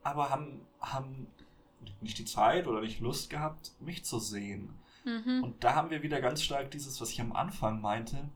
aber 0.04 0.30
haben, 0.30 0.66
haben 0.80 1.28
nicht 2.02 2.18
die 2.20 2.26
Zeit 2.26 2.68
oder 2.68 2.82
nicht 2.82 3.00
Lust 3.00 3.30
gehabt, 3.30 3.72
mich 3.80 4.06
zu 4.06 4.20
sehen. 4.20 4.76
Mhm. 5.04 5.44
Und 5.44 5.64
da 5.64 5.76
haben 5.76 5.90
wir 5.90 6.04
wieder 6.04 6.22
ganz 6.22 6.44
stark 6.44 6.72
dieses, 6.72 7.02
was 7.02 7.10
ich 7.10 7.22
am 7.22 7.34
Anfang 7.34 7.82
meinte, 7.82 8.30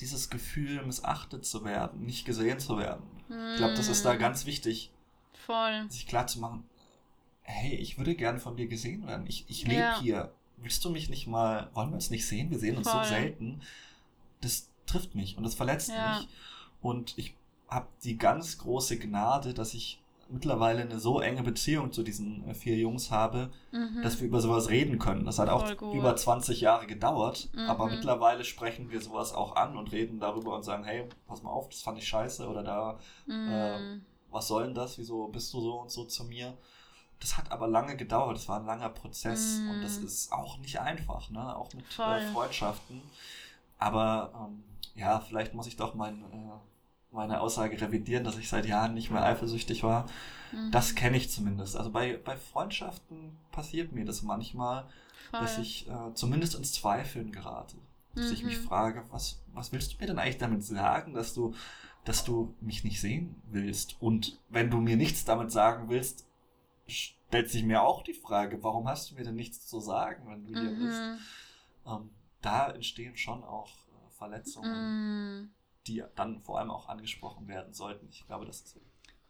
dieses 0.00 0.28
Gefühl, 0.28 0.84
missachtet 0.84 1.44
zu 1.44 1.64
werden, 1.64 2.04
nicht 2.04 2.26
gesehen 2.26 2.58
zu 2.58 2.76
werden. 2.78 3.06
Mhm. 3.28 3.50
Ich 3.52 3.56
glaube, 3.58 3.74
das 3.74 3.88
ist 3.88 4.04
da 4.04 4.14
mhm. 4.14 4.18
ganz 4.18 4.46
wichtig, 4.46 4.92
Voll. 5.46 5.86
sich 5.88 6.06
klar 6.06 6.26
zu 6.26 6.40
machen, 6.40 6.64
hey, 7.42 7.74
ich 7.76 7.98
würde 7.98 8.14
gerne 8.14 8.40
von 8.40 8.56
dir 8.56 8.66
gesehen 8.66 9.06
werden. 9.06 9.26
Ich, 9.26 9.44
ich 9.48 9.66
lebe 9.66 9.80
ja. 9.80 10.00
hier. 10.00 10.32
Willst 10.58 10.84
du 10.84 10.90
mich 10.90 11.08
nicht 11.08 11.26
mal, 11.26 11.70
wollen 11.74 11.90
wir 11.90 11.94
uns 11.94 12.10
nicht 12.10 12.26
sehen? 12.26 12.50
Wir 12.50 12.58
sehen 12.58 12.76
uns 12.76 12.90
Voll. 12.90 13.04
so 13.04 13.10
selten. 13.10 13.60
Das 14.40 14.68
trifft 14.86 15.14
mich 15.14 15.36
und 15.36 15.44
das 15.44 15.54
verletzt 15.54 15.90
ja. 15.90 16.18
mich. 16.18 16.28
Und 16.80 17.14
ich 17.16 17.34
habe 17.68 17.86
die 18.04 18.16
ganz 18.16 18.58
große 18.58 18.98
Gnade, 18.98 19.54
dass 19.54 19.74
ich 19.74 20.00
mittlerweile 20.28 20.82
eine 20.82 20.98
so 20.98 21.20
enge 21.20 21.42
Beziehung 21.42 21.92
zu 21.92 22.02
diesen 22.02 22.48
äh, 22.48 22.54
vier 22.54 22.76
Jungs 22.76 23.10
habe, 23.10 23.50
mhm. 23.70 24.02
dass 24.02 24.20
wir 24.20 24.26
über 24.26 24.40
sowas 24.40 24.70
reden 24.70 24.98
können. 24.98 25.24
Das 25.24 25.38
hat 25.38 25.48
auch 25.48 25.70
über 25.92 26.16
20 26.16 26.60
Jahre 26.60 26.86
gedauert, 26.86 27.48
mhm. 27.52 27.60
aber 27.70 27.86
mittlerweile 27.86 28.44
sprechen 28.44 28.90
wir 28.90 29.00
sowas 29.00 29.32
auch 29.32 29.54
an 29.56 29.76
und 29.76 29.92
reden 29.92 30.18
darüber 30.18 30.56
und 30.56 30.64
sagen, 30.64 30.84
hey, 30.84 31.04
pass 31.28 31.42
mal 31.42 31.50
auf, 31.50 31.68
das 31.68 31.82
fand 31.82 31.98
ich 31.98 32.08
scheiße 32.08 32.48
oder 32.48 32.62
da, 32.64 32.98
mhm. 33.26 33.48
äh, 33.50 33.98
was 34.36 34.48
soll 34.48 34.64
denn 34.64 34.74
das, 34.74 34.98
wieso 34.98 35.28
bist 35.28 35.52
du 35.52 35.60
so 35.60 35.80
und 35.80 35.90
so 35.90 36.04
zu 36.04 36.24
mir? 36.24 36.56
Das 37.20 37.36
hat 37.36 37.50
aber 37.50 37.66
lange 37.66 37.96
gedauert, 37.96 38.36
das 38.36 38.48
war 38.48 38.60
ein 38.60 38.66
langer 38.66 38.90
Prozess 38.90 39.58
und 39.70 39.80
das 39.82 39.98
mhm. 39.98 40.06
ist 40.06 40.32
auch 40.32 40.58
nicht 40.58 40.78
einfach, 40.78 41.30
ne? 41.30 41.56
auch 41.56 41.72
mit 41.72 41.86
äh, 41.98 42.32
Freundschaften. 42.32 43.00
Aber 43.78 44.32
ähm, 44.34 44.62
ja, 44.94 45.20
vielleicht 45.20 45.54
muss 45.54 45.66
ich 45.66 45.76
doch 45.76 45.94
mein... 45.94 46.22
Äh, 46.32 46.58
meine 47.12 47.40
Aussage 47.40 47.80
revidieren, 47.80 48.24
dass 48.24 48.36
ich 48.36 48.48
seit 48.48 48.66
Jahren 48.66 48.94
nicht 48.94 49.10
mehr 49.10 49.24
eifersüchtig 49.24 49.82
war. 49.82 50.06
Mhm. 50.52 50.70
Das 50.70 50.94
kenne 50.94 51.16
ich 51.16 51.30
zumindest. 51.30 51.76
Also 51.76 51.90
bei, 51.90 52.18
bei 52.18 52.36
Freundschaften 52.36 53.36
passiert 53.50 53.92
mir 53.92 54.04
das 54.04 54.22
manchmal, 54.22 54.84
Voll. 55.30 55.40
dass 55.40 55.58
ich 55.58 55.88
äh, 55.88 56.14
zumindest 56.14 56.54
ins 56.54 56.74
Zweifeln 56.74 57.32
gerate. 57.32 57.76
Dass 58.14 58.26
mhm. 58.26 58.32
ich 58.32 58.44
mich 58.44 58.58
mhm. 58.58 58.64
frage, 58.64 59.04
was, 59.10 59.40
was 59.54 59.72
willst 59.72 59.94
du 59.94 59.96
mir 59.98 60.06
denn 60.06 60.18
eigentlich 60.18 60.38
damit 60.38 60.62
sagen, 60.62 61.14
dass 61.14 61.34
du, 61.34 61.54
dass 62.06 62.24
du 62.24 62.54
mich 62.60 62.82
nicht 62.82 63.00
sehen 63.00 63.36
willst? 63.50 64.00
Und 64.00 64.40
wenn 64.48 64.70
du 64.70 64.78
mir 64.78 64.96
nichts 64.96 65.26
damit 65.26 65.52
sagen 65.52 65.90
willst, 65.90 66.26
stellt 66.86 67.50
sich 67.50 67.62
mir 67.62 67.82
auch 67.82 68.02
die 68.02 68.14
Frage, 68.14 68.62
warum 68.62 68.88
hast 68.88 69.10
du 69.10 69.16
mir 69.16 69.24
denn 69.24 69.34
nichts 69.34 69.66
zu 69.66 69.80
sagen, 69.80 70.26
wenn 70.26 70.46
du 70.46 70.58
hier 70.58 70.70
mhm. 70.70 70.86
bist? 70.86 71.02
Ähm, 71.86 72.10
da 72.40 72.70
entstehen 72.70 73.16
schon 73.16 73.44
auch 73.44 73.68
äh, 73.68 74.10
Verletzungen. 74.10 75.42
Mhm 75.42 75.50
die 75.86 76.04
dann 76.14 76.40
vor 76.42 76.58
allem 76.58 76.70
auch 76.70 76.88
angesprochen 76.88 77.48
werden 77.48 77.72
sollten. 77.72 78.08
Ich 78.10 78.26
glaube, 78.26 78.46
das 78.46 78.60
ist. 78.62 78.76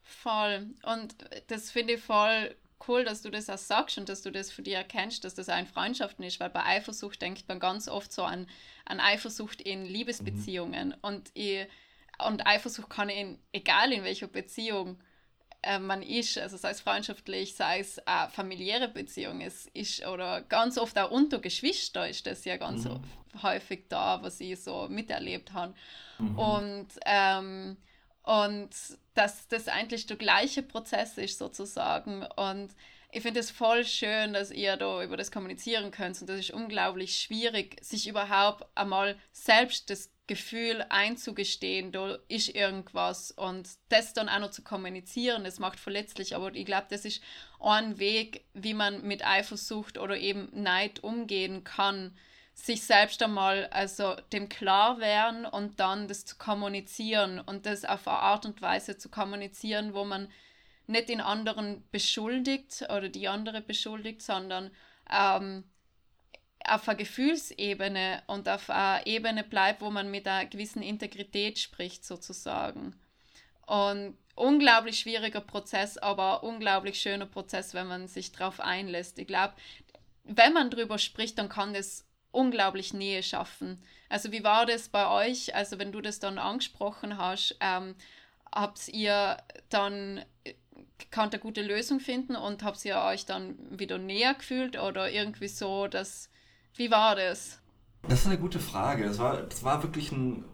Voll. 0.03 0.75
Und 0.85 1.17
das 1.49 1.71
finde 1.71 1.95
ich 1.95 2.01
voll 2.01 2.55
cool, 2.87 3.05
dass 3.05 3.23
du 3.23 3.31
das 3.31 3.49
auch 3.49 3.59
sagst 3.59 3.99
und 3.99 4.09
dass 4.09 4.23
du 4.23 4.31
das 4.31 4.53
für 4.53 4.63
dich 4.63 4.75
erkennst, 4.75 5.25
dass 5.25 5.35
das 5.35 5.49
auch 5.49 5.59
in 5.59 5.67
Freundschaften 5.67 6.25
ist, 6.25 6.41
weil 6.41 6.51
bei 6.51 6.65
Eifersucht 6.65 7.21
denkt 7.21 7.49
man 7.49 7.59
ganz 7.59 7.89
oft 7.89 8.13
so 8.13 8.23
an, 8.23 8.47
an 8.85 9.01
Eifersucht 9.01 9.61
in 9.61 9.85
Liebesbeziehungen. 9.85 10.89
Mhm. 10.89 10.95
Und, 11.03 11.31
ich, 11.35 11.67
und 12.25 12.47
Eifersucht 12.47 12.91
kann 12.91 13.09
in, 13.09 13.39
egal 13.53 13.93
in 13.93 14.05
welcher 14.05 14.27
Beziehung 14.27 14.99
äh, 15.63 15.79
man 15.79 16.03
ist, 16.03 16.39
also 16.39 16.57
sei 16.57 16.71
es 16.71 16.81
freundschaftlich, 16.81 17.55
sei 17.55 17.81
es 17.81 17.99
eine 18.07 18.31
familiäre 18.31 18.89
Beziehung 18.89 19.41
ist, 19.41 19.69
ist 19.69 20.07
oder 20.07 20.43
ganz 20.43 20.79
oft 20.79 20.99
auch 20.99 21.11
unter 21.11 21.41
Geschwister 21.41 22.09
ist 22.09 22.27
das 22.27 22.45
ja 22.45 22.57
ganz 22.57 22.85
mhm. 22.85 23.01
häufig 23.43 23.89
da, 23.89 24.23
was 24.23 24.41
ich 24.41 24.63
so 24.63 24.87
miterlebt 24.89 25.53
habe. 25.53 25.75
Mhm. 26.19 26.39
Und, 26.39 26.89
ähm, 27.05 27.77
und 28.23 28.71
dass 29.15 29.49
das 29.49 29.69
eigentlich 29.69 30.07
der 30.07 30.17
gleiche 30.17 30.63
Prozess 30.63 31.19
ist 31.19 31.39
sozusagen. 31.39 32.25
Und 32.37 32.71
ich 33.13 33.23
finde 33.23 33.41
es 33.41 33.51
voll 33.51 33.85
schön, 33.85 34.35
dass 34.35 34.51
ihr 34.51 34.77
da 34.77 35.03
über 35.03 35.17
das 35.17 35.31
kommunizieren 35.31 35.91
könnt. 35.91 36.21
Und 36.21 36.29
das 36.29 36.39
ist 36.39 36.51
unglaublich 36.51 37.19
schwierig, 37.19 37.79
sich 37.83 38.09
überhaupt 38.09 38.67
einmal 38.75 39.17
selbst 39.33 39.91
das 39.91 40.11
Gefühl 40.27 40.85
einzugestehen, 40.89 41.93
da 41.93 42.19
ist 42.29 42.49
irgendwas 42.49 43.31
und 43.31 43.69
das 43.89 44.13
dann 44.13 44.29
auch 44.29 44.41
noch 44.41 44.51
zu 44.51 44.63
kommunizieren, 44.63 45.45
das 45.45 45.59
macht 45.59 45.79
verletzlich, 45.79 46.35
aber 46.35 46.55
ich 46.55 46.67
glaube, 46.67 46.87
das 46.91 47.05
ist 47.05 47.23
ein 47.61 47.99
Weg, 47.99 48.45
wie 48.53 48.75
man 48.75 49.03
mit 49.07 49.25
Eifersucht 49.25 49.99
oder 49.99 50.17
eben 50.17 50.49
Neid 50.53 51.05
umgehen 51.05 51.63
kann, 51.63 52.17
sich 52.55 52.83
selbst 52.83 53.23
einmal 53.23 53.67
also 53.67 54.17
dem 54.33 54.49
klar 54.49 54.99
werden 54.99 55.45
und 55.45 55.79
dann 55.79 56.09
das 56.09 56.25
zu 56.25 56.37
kommunizieren 56.37 57.39
und 57.39 57.67
das 57.67 57.85
auf 57.85 58.09
eine 58.09 58.19
Art 58.19 58.47
und 58.47 58.63
Weise 58.63 58.97
zu 58.97 59.11
kommunizieren, 59.11 59.95
wo 59.95 60.05
man 60.05 60.29
nicht 60.87 61.09
den 61.09 61.21
anderen 61.21 61.85
beschuldigt 61.91 62.83
oder 62.89 63.09
die 63.09 63.29
andere 63.29 63.61
beschuldigt, 63.61 64.23
sondern 64.23 64.71
ähm, 65.11 65.65
auf 66.65 66.89
einer 66.89 66.97
Gefühlsebene 66.97 68.23
und 68.27 68.49
auf 68.49 68.71
einer 68.71 69.07
Ebene 69.07 69.45
bleibt, 69.45 69.81
wo 69.81 69.91
man 69.91 70.11
mit 70.11 70.27
einer 70.27 70.47
gewissen 70.47 70.83
Integrität 70.83 71.59
spricht, 71.59 72.05
sozusagen. 72.05 72.95
Und 73.67 74.17
unglaublich 74.35 74.99
schwieriger 74.99 75.41
Prozess, 75.41 75.99
aber 75.99 76.43
unglaublich 76.43 77.01
schöner 77.01 77.27
Prozess, 77.27 77.75
wenn 77.75 77.87
man 77.87 78.09
sich 78.09 78.33
darauf 78.33 78.61
einlässt. 78.61 79.19
Ich 79.19 79.27
glaube, 79.27 79.55
wenn 80.25 80.53
man 80.53 80.71
darüber 80.71 80.99
spricht, 80.99 81.39
dann 81.39 81.49
kann 81.49 81.75
das 81.75 82.05
unglaublich 82.33 82.93
Nähe 82.93 83.23
schaffen. 83.23 83.83
Also 84.09 84.31
wie 84.31 84.45
war 84.45 84.67
das 84.67 84.89
bei 84.89 85.09
euch? 85.09 85.55
Also 85.55 85.79
wenn 85.79 85.93
du 85.93 86.01
das 86.01 86.21
dann 86.21 86.39
angesprochen 86.39 87.17
hast, 87.17 87.57
ähm, 87.61 87.95
habt 88.53 88.89
ihr 88.89 89.39
dann 89.69 90.25
kann 91.11 91.31
eine 91.31 91.39
gute 91.39 91.63
Lösung 91.63 92.01
finden 92.01 92.37
und 92.37 92.63
habt 92.63 92.85
ihr 92.85 92.99
euch 92.99 93.27
dann 93.27 93.57
wieder 93.79 93.99
näher 93.99 94.35
gefühlt 94.35 94.79
oder 94.79 95.11
irgendwie 95.11 95.49
so, 95.49 95.87
dass 95.89 96.31
wie 96.77 96.91
war 96.91 97.17
das? 97.17 97.59
Das 98.09 98.21
ist 98.21 98.27
eine 98.27 98.39
gute 98.39 98.61
Frage. 98.61 99.05
Es 99.05 99.19
war, 99.19 99.43
das 99.43 99.65
war 99.65 99.83
wirklich 99.83 100.13
ein, 100.13 100.45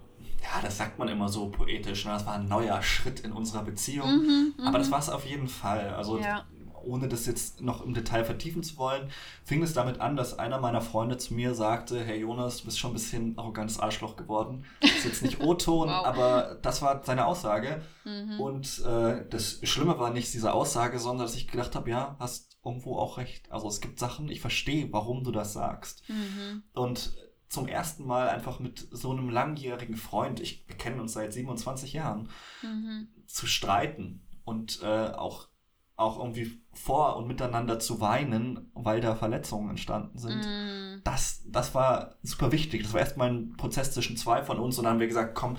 ja, 0.43 0.61
das 0.63 0.79
sagt 0.79 0.99
man 0.99 1.09
immer 1.09 1.29
so 1.29 1.51
poetisch, 1.51 2.05
ne? 2.05 2.13
das 2.13 2.27
war 2.27 2.35
ein 2.35 2.49
neuer 2.49 2.83
Schritt 2.83 3.21
in 3.21 3.33
unserer 3.33 3.63
Beziehung. 3.63 4.09
Mhm, 4.09 4.55
Aber 4.65 4.79
das 4.79 4.89
mhm. 4.89 4.93
war 4.93 4.99
es 5.01 5.11
auf 5.11 5.27
jeden 5.27 5.49
Fall. 5.49 5.95
Also 5.95 6.19
ja 6.19 6.47
ohne 6.85 7.09
das 7.09 7.27
jetzt 7.27 7.61
noch 7.61 7.85
im 7.85 7.95
Detail 7.95 8.25
vertiefen 8.25 8.63
zu 8.63 8.77
wollen, 8.77 9.11
fing 9.45 9.63
es 9.63 9.75
damit 9.75 10.01
an, 10.01 10.17
dass 10.17 10.39
einer 10.39 10.59
meiner 10.59 10.81
Freunde 10.81 11.17
zu 11.19 11.35
mir 11.35 11.55
sagte, 11.55 12.03
hey 12.03 12.21
Jonas, 12.21 12.59
du 12.59 12.65
bist 12.67 12.79
schon 12.79 12.91
ein 12.91 12.95
bisschen 12.95 13.39
arrogantes 13.39 13.79
Arschloch 13.79 14.17
geworden. 14.17 14.65
Das 14.81 14.91
ist 14.91 15.05
jetzt 15.05 15.23
nicht 15.23 15.41
O-Ton, 15.45 15.89
wow. 15.89 16.07
aber 16.07 16.59
das 16.63 16.83
war 16.83 17.03
seine 17.05 17.27
Aussage. 17.27 17.83
Mhm. 18.05 18.41
Und 18.41 18.85
äh, 18.85 19.25
das 19.29 19.61
Schlimme 19.63 19.99
war 19.99 20.11
nicht 20.11 20.33
diese 20.33 20.53
Aussage, 20.53 20.99
sondern 20.99 21.27
dass 21.27 21.37
ich 21.37 21.49
gedacht 21.49 21.75
habe, 21.75 21.91
ja, 21.91 22.17
hast 22.19 22.52
irgendwo 22.65 22.97
auch 22.99 23.19
recht. 23.19 23.51
Also 23.51 23.69
es 23.69 23.81
gibt 23.81 23.99
Sachen, 23.99 24.29
ich 24.29 24.41
verstehe, 24.41 24.93
warum 24.93 25.25
du 25.25 25.33
das 25.33 25.53
sagst. 25.53 26.09
Mhm. 26.09 26.63
Und 26.73 27.17
zum 27.49 27.69
ersten 27.69 28.07
Mal 28.07 28.29
einfach 28.29 28.61
mit 28.61 28.89
so 28.91 29.11
einem 29.11 29.29
langjährigen 29.29 29.97
Freund, 29.97 30.41
ich, 30.41 30.67
wir 30.69 30.77
kennen 30.77 31.01
uns 31.01 31.13
seit 31.13 31.33
27 31.33 31.93
Jahren, 31.93 32.31
mhm. 32.63 33.09
zu 33.27 33.47
streiten 33.47 34.27
und 34.45 34.81
äh, 34.83 35.11
auch 35.11 35.49
auch 35.97 36.19
irgendwie 36.19 36.61
vor 36.73 37.17
und 37.17 37.29
miteinander 37.29 37.79
zu 37.79 38.01
weinen, 38.01 38.71
weil 38.75 39.01
da 39.01 39.15
Verletzungen 39.15 39.71
entstanden 39.71 40.19
sind. 40.19 40.41
Mm. 40.41 41.03
Das, 41.05 41.43
das 41.47 41.75
war 41.75 42.17
super 42.23 42.51
wichtig. 42.51 42.83
Das 42.83 42.93
war 42.93 43.01
erstmal 43.01 43.31
ein 43.31 43.57
Prozess 43.57 43.93
zwischen 43.93 44.17
zwei 44.17 44.43
von 44.43 44.59
uns 44.59 44.79
und 44.79 44.85
dann 44.85 44.95
haben 44.95 45.01
wir 45.01 45.07
gesagt, 45.07 45.35
komm, 45.35 45.59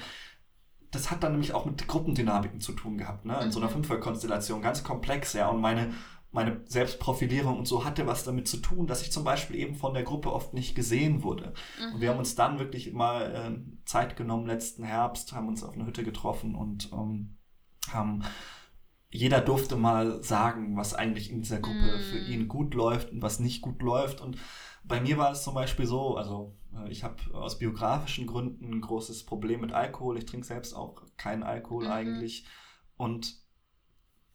das 0.92 1.10
hat 1.10 1.24
dann 1.24 1.32
nämlich 1.32 1.54
auch 1.54 1.66
mit 1.66 1.88
Gruppendynamiken 1.88 2.62
zu 2.62 2.74
tun 2.74 2.98
gehabt, 2.98 3.26
ne? 3.26 3.40
In 3.40 3.48
mhm. 3.48 3.52
so 3.52 3.60
einer 3.60 3.70
mhm. 3.70 3.74
Fünferkonstellation, 3.74 4.62
ganz 4.62 4.84
komplex, 4.84 5.34
ja. 5.34 5.48
Und 5.50 5.60
meine, 5.62 5.94
meine 6.34 6.62
Selbstprofilierung 6.66 7.58
und 7.60 7.68
so 7.68 7.86
hatte 7.86 8.08
was 8.08 8.24
damit 8.24 8.48
zu 8.48 8.58
tun, 8.58 8.88
dass 8.88 9.02
ich 9.04 9.12
zum 9.12 9.24
Beispiel 9.24 9.56
eben 9.56 9.76
von 9.76 9.94
der 9.94 10.04
Gruppe 10.04 10.34
oft 10.34 10.54
nicht 10.54 10.76
gesehen 10.76 11.24
wurde. 11.24 11.54
Mhm. 11.80 11.94
Und 11.94 12.02
wir 12.02 12.10
haben 12.10 12.20
uns 12.20 12.36
dann 12.36 12.60
wirklich 12.60 12.92
mal 12.92 13.32
äh, 13.34 13.86
Zeit 13.86 14.18
genommen, 14.18 14.48
letzten 14.48 14.84
Herbst, 14.84 15.32
haben 15.34 15.48
uns 15.48 15.64
auf 15.64 15.76
einer 15.76 15.86
Hütte 15.86 16.04
getroffen 16.04 16.56
und 16.56 16.92
ähm, 16.92 17.38
haben 17.92 18.24
jeder 19.12 19.42
durfte 19.42 19.76
mal 19.76 20.24
sagen, 20.24 20.76
was 20.76 20.96
eigentlich 20.96 21.30
in 21.30 21.38
dieser 21.44 21.60
Gruppe 21.60 22.00
Mm. 22.00 22.02
für 22.02 22.18
ihn 22.18 22.48
gut 22.48 22.74
läuft 22.74 23.12
und 23.12 23.22
was 23.22 23.40
nicht 23.40 23.62
gut 23.62 23.80
läuft. 23.84 24.22
Und 24.22 24.40
bei 24.84 25.00
mir 25.02 25.20
war 25.20 25.32
es 25.32 25.44
zum 25.44 25.54
Beispiel 25.54 25.86
so, 25.86 26.18
also 26.18 26.58
äh, 26.76 26.90
ich 26.90 27.04
habe 27.04 27.18
aus 27.34 27.60
biografischen 27.60 28.26
Gründen 28.26 28.74
ein 28.74 28.82
großes 28.82 29.28
Problem 29.28 29.62
mit 29.62 29.72
Alkohol. 29.72 30.18
Ich 30.18 30.26
trinke 30.26 30.48
selbst 30.48 30.74
auch 30.74 31.04
keinen 31.16 31.44
Alkohol 31.44 31.86
Mhm. 31.86 31.92
eigentlich. 31.92 32.48
Und 32.98 33.36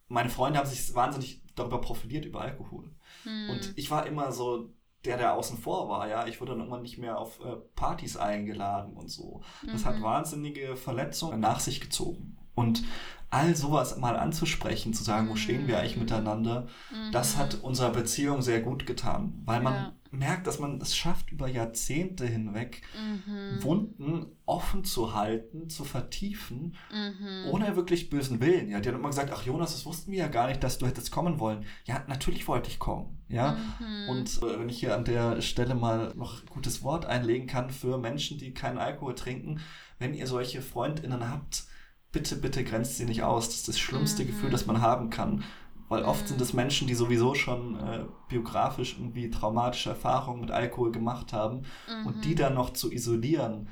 meine 0.06 0.30
Freunde 0.30 0.60
haben 0.60 0.68
sich 0.68 0.94
wahnsinnig 0.94 1.42
darüber 1.58 1.80
profiliert 1.80 2.24
über 2.24 2.40
Alkohol. 2.40 2.90
Hm. 3.24 3.50
Und 3.50 3.72
ich 3.76 3.90
war 3.90 4.06
immer 4.06 4.32
so 4.32 4.70
der, 5.04 5.16
der 5.16 5.34
außen 5.34 5.58
vor 5.58 5.88
war, 5.88 6.08
ja. 6.08 6.26
Ich 6.26 6.40
wurde 6.40 6.52
dann 6.52 6.58
irgendwann 6.60 6.82
nicht 6.82 6.98
mehr 6.98 7.18
auf 7.18 7.38
äh, 7.40 7.56
Partys 7.76 8.16
eingeladen 8.16 8.94
und 8.94 9.08
so. 9.08 9.42
Das 9.70 9.84
hat 9.84 9.98
Mhm. 9.98 10.02
wahnsinnige 10.02 10.76
Verletzungen 10.76 11.38
nach 11.40 11.60
sich 11.60 11.80
gezogen. 11.80 12.36
Und 12.54 12.82
all 13.30 13.54
sowas 13.54 13.96
mal 13.98 14.16
anzusprechen, 14.16 14.92
zu 14.94 15.04
sagen, 15.04 15.28
wo 15.28 15.36
stehen 15.36 15.68
wir 15.68 15.78
eigentlich 15.78 15.94
Mhm. 15.96 16.02
miteinander, 16.02 16.66
das 17.12 17.36
Mhm. 17.36 17.38
hat 17.40 17.54
unserer 17.62 17.90
Beziehung 17.90 18.42
sehr 18.42 18.60
gut 18.60 18.86
getan, 18.86 19.40
weil 19.44 19.60
man 19.62 19.74
Ja. 19.74 19.92
Merkt, 20.10 20.46
dass 20.46 20.58
man 20.58 20.80
es 20.80 20.96
schafft, 20.96 21.30
über 21.32 21.48
Jahrzehnte 21.48 22.26
hinweg 22.26 22.82
Mhm. 22.96 23.62
Wunden 23.62 24.26
offen 24.46 24.84
zu 24.84 25.14
halten, 25.14 25.68
zu 25.68 25.84
vertiefen, 25.84 26.76
Mhm. 26.92 27.50
ohne 27.50 27.76
wirklich 27.76 28.08
bösen 28.10 28.40
Willen. 28.40 28.70
Ja, 28.70 28.80
die 28.80 28.88
haben 28.88 28.96
immer 28.96 29.10
gesagt, 29.10 29.30
ach 29.32 29.42
Jonas, 29.44 29.72
das 29.72 29.84
wussten 29.86 30.10
wir 30.12 30.18
ja 30.20 30.28
gar 30.28 30.48
nicht, 30.48 30.62
dass 30.64 30.78
du 30.78 30.86
hättest 30.86 31.10
kommen 31.10 31.38
wollen. 31.38 31.64
Ja, 31.84 32.02
natürlich 32.08 32.48
wollte 32.48 32.70
ich 32.70 32.78
kommen. 32.78 33.18
Ja, 33.28 33.56
Mhm. 33.80 34.08
und 34.08 34.42
äh, 34.42 34.58
wenn 34.58 34.68
ich 34.68 34.80
hier 34.80 34.94
an 34.96 35.04
der 35.04 35.42
Stelle 35.42 35.74
mal 35.74 36.14
noch 36.16 36.40
ein 36.42 36.46
gutes 36.46 36.82
Wort 36.82 37.04
einlegen 37.04 37.46
kann 37.46 37.70
für 37.70 37.98
Menschen, 37.98 38.38
die 38.38 38.54
keinen 38.54 38.78
Alkohol 38.78 39.14
trinken, 39.14 39.60
wenn 39.98 40.14
ihr 40.14 40.26
solche 40.26 40.62
FreundInnen 40.62 41.28
habt, 41.30 41.64
bitte, 42.12 42.36
bitte 42.36 42.64
grenzt 42.64 42.96
sie 42.96 43.04
nicht 43.04 43.22
aus. 43.22 43.46
Das 43.48 43.56
ist 43.56 43.68
das 43.68 43.78
schlimmste 43.78 44.22
Mhm. 44.22 44.28
Gefühl, 44.28 44.50
das 44.50 44.64
man 44.64 44.80
haben 44.80 45.10
kann. 45.10 45.44
Weil 45.88 46.02
oft 46.04 46.22
Mhm. 46.24 46.28
sind 46.28 46.40
es 46.40 46.52
Menschen, 46.52 46.86
die 46.86 46.94
sowieso 46.94 47.34
schon 47.34 47.76
äh, 47.80 48.04
biografisch 48.28 48.96
irgendwie 48.98 49.30
traumatische 49.30 49.90
Erfahrungen 49.90 50.40
mit 50.42 50.50
Alkohol 50.50 50.92
gemacht 50.92 51.32
haben. 51.32 51.62
Und 52.04 52.24
die 52.24 52.30
Mhm. 52.32 52.36
dann 52.36 52.54
noch 52.54 52.70
zu 52.74 52.92
isolieren, 52.92 53.68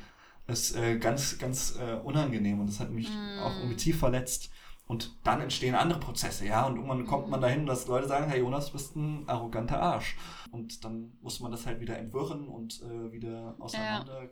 ist 0.46 0.76
äh, 0.76 0.98
ganz, 0.98 1.38
ganz 1.38 1.76
äh, 1.78 1.94
unangenehm. 1.94 2.60
Und 2.60 2.68
das 2.68 2.80
hat 2.80 2.90
mich 2.90 3.08
Mhm. 3.10 3.38
auch 3.40 3.56
irgendwie 3.56 3.76
tief 3.76 3.98
verletzt. 3.98 4.50
Und 4.88 5.16
dann 5.24 5.40
entstehen 5.40 5.74
andere 5.74 5.98
Prozesse, 5.98 6.46
ja. 6.46 6.64
Und 6.64 6.76
irgendwann 6.76 7.06
kommt 7.06 7.28
man 7.28 7.40
dahin, 7.40 7.66
dass 7.66 7.88
Leute 7.88 8.06
sagen, 8.06 8.28
hey 8.30 8.38
Jonas, 8.38 8.66
du 8.66 8.72
bist 8.74 8.94
ein 8.96 9.28
arroganter 9.28 9.82
Arsch. 9.82 10.16
Und 10.52 10.84
dann 10.84 11.18
muss 11.20 11.40
man 11.40 11.50
das 11.50 11.66
halt 11.66 11.80
wieder 11.80 11.98
entwirren 11.98 12.46
und 12.48 12.80
äh, 12.82 13.10
wieder 13.12 13.56
auseinander 13.58 14.30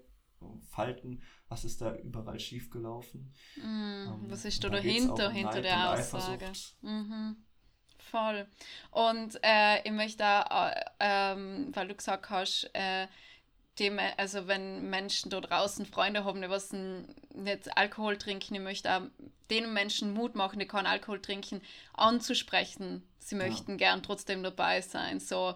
falten. 0.70 1.22
Was 1.48 1.64
ist 1.64 1.80
da 1.80 1.96
überall 1.96 2.38
schiefgelaufen? 2.38 3.32
Mhm. 3.56 3.62
Ähm, 3.64 4.26
Was 4.28 4.44
ist 4.44 4.62
da 4.62 4.68
dahinter, 4.68 5.26
um 5.26 5.32
hinter 5.32 5.60
der 5.62 5.92
Aussage? 5.92 6.52
Mhm. 6.82 7.36
Voll. 8.14 8.46
Und 8.92 9.40
äh, 9.42 9.82
ich 9.82 9.90
möchte 9.90 10.24
auch, 10.24 10.70
äh, 10.70 10.84
ähm, 11.00 11.70
weil 11.74 11.88
du 11.88 11.94
gesagt 11.96 12.30
hast, 12.30 12.70
äh, 12.74 13.08
dem, 13.80 13.98
also 14.16 14.46
wenn 14.46 14.88
Menschen 14.88 15.30
da 15.30 15.40
draußen 15.40 15.84
Freunde 15.84 16.24
haben, 16.24 16.40
die 16.40 16.48
was 16.48 16.72
n- 16.72 17.12
nicht 17.34 17.76
Alkohol 17.76 18.16
trinken, 18.16 18.54
ich 18.54 18.60
möchte 18.60 18.94
auch 18.94 19.02
den 19.50 19.72
Menschen 19.72 20.12
Mut 20.14 20.36
machen, 20.36 20.60
die 20.60 20.66
keinen 20.66 20.86
Alkohol 20.86 21.20
trinken, 21.20 21.60
anzusprechen. 21.92 23.02
Sie 23.18 23.34
Ja. 23.36 23.42
möchten 23.46 23.78
gern 23.78 24.02
trotzdem 24.04 24.44
dabei 24.44 24.80
sein. 24.80 25.18
So, 25.18 25.54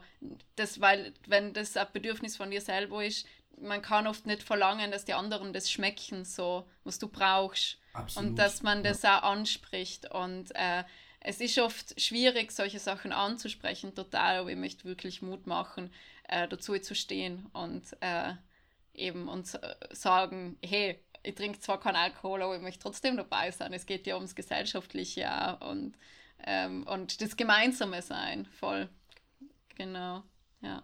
das, 0.57 0.81
weil, 0.81 1.15
wenn 1.27 1.53
das 1.53 1.77
ein 1.77 1.87
Bedürfnis 1.93 2.37
von 2.37 2.51
dir 2.51 2.61
selber 2.61 3.05
ist, 3.05 3.25
man 3.61 3.83
kann 3.83 4.07
oft 4.09 4.27
nicht 4.27 4.43
verlangen, 4.43 4.91
dass 4.91 5.05
die 5.05 5.15
anderen 5.15 5.53
das 5.53 5.71
schmecken, 5.71 6.25
so, 6.25 6.69
was 6.85 6.99
du 6.99 7.07
brauchst. 7.09 7.79
Absolut. 7.93 8.31
Und 8.31 8.37
dass 8.37 8.63
man 8.63 8.79
Ja. 8.85 8.91
das 8.91 9.05
auch 9.05 9.23
anspricht. 9.23 10.11
Und 10.13 10.51
äh, 10.57 10.83
es 11.29 11.43
ist 11.43 11.59
oft 11.59 12.01
schwierig, 12.01 12.53
solche 12.53 12.79
Sachen 12.79 13.13
anzusprechen, 13.13 13.95
total, 13.95 14.39
aber 14.39 14.51
ich 14.51 14.57
möchte 14.57 14.87
wirklich 14.87 15.21
Mut 15.21 15.47
machen, 15.47 15.91
äh, 16.27 16.49
dazu 16.49 16.79
zu 16.79 16.95
stehen 16.95 17.45
und 17.53 17.85
äh, 18.01 18.33
eben 18.95 19.29
und 19.29 19.53
äh, 19.55 19.75
sagen, 19.91 20.57
hey, 20.65 20.99
ich 21.23 21.35
trinke 21.35 21.61
zwar 21.61 21.81
keinen 21.81 21.97
Alkohol, 21.97 22.41
aber 22.43 22.57
ich 22.57 22.63
möchte 22.63 22.83
trotzdem 22.83 23.19
dabei 23.19 23.51
sein. 23.51 23.75
Es 23.75 23.85
geht 23.85 24.07
ja 24.07 24.15
ums 24.15 24.35
Gesellschaftliche 24.35 25.31
auch 25.31 25.69
und, 25.69 25.99
ähm, 26.47 26.87
und 26.87 27.21
das 27.21 27.37
Gemeinsame 27.37 28.01
sein, 28.01 28.47
voll. 28.47 28.89
Genau, 29.77 30.23
ja. 30.63 30.83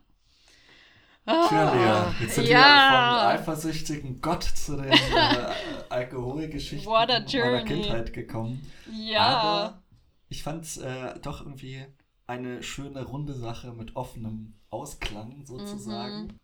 Tja, 1.26 1.72
Ah, 1.72 2.12
Lea, 2.12 2.24
jetzt 2.26 2.34
sind 2.34 2.48
ja. 2.48 2.58
wir 2.58 3.38
vom 3.38 3.54
eifersüchtigen 3.54 4.20
Gott 4.20 4.42
zu 4.42 4.76
den 4.76 4.92
äh, 4.92 5.46
Alkoholgeschichten 5.88 6.84
meiner. 6.84 7.64
Kindheit 7.64 8.12
gekommen. 8.12 8.70
Ja. 8.92 9.22
Aber 9.22 9.83
ich 10.28 10.42
fand 10.42 10.64
es 10.64 10.76
äh, 10.78 11.18
doch 11.20 11.40
irgendwie 11.40 11.84
eine 12.26 12.62
schöne 12.62 13.04
runde 13.04 13.34
Sache 13.34 13.72
mit 13.72 13.96
offenem 13.96 14.54
Ausklang 14.70 15.44
sozusagen. 15.46 16.38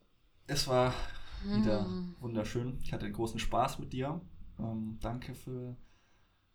Es 0.46 0.68
war 0.68 0.94
wieder 1.52 1.88
Mhm. 1.88 2.16
wunderschön. 2.20 2.78
Ich 2.82 2.92
hatte 2.92 3.10
großen 3.10 3.38
Spaß 3.40 3.78
mit 3.78 3.92
dir. 3.92 4.20
Ähm, 4.58 4.98
danke 5.00 5.34
für 5.34 5.76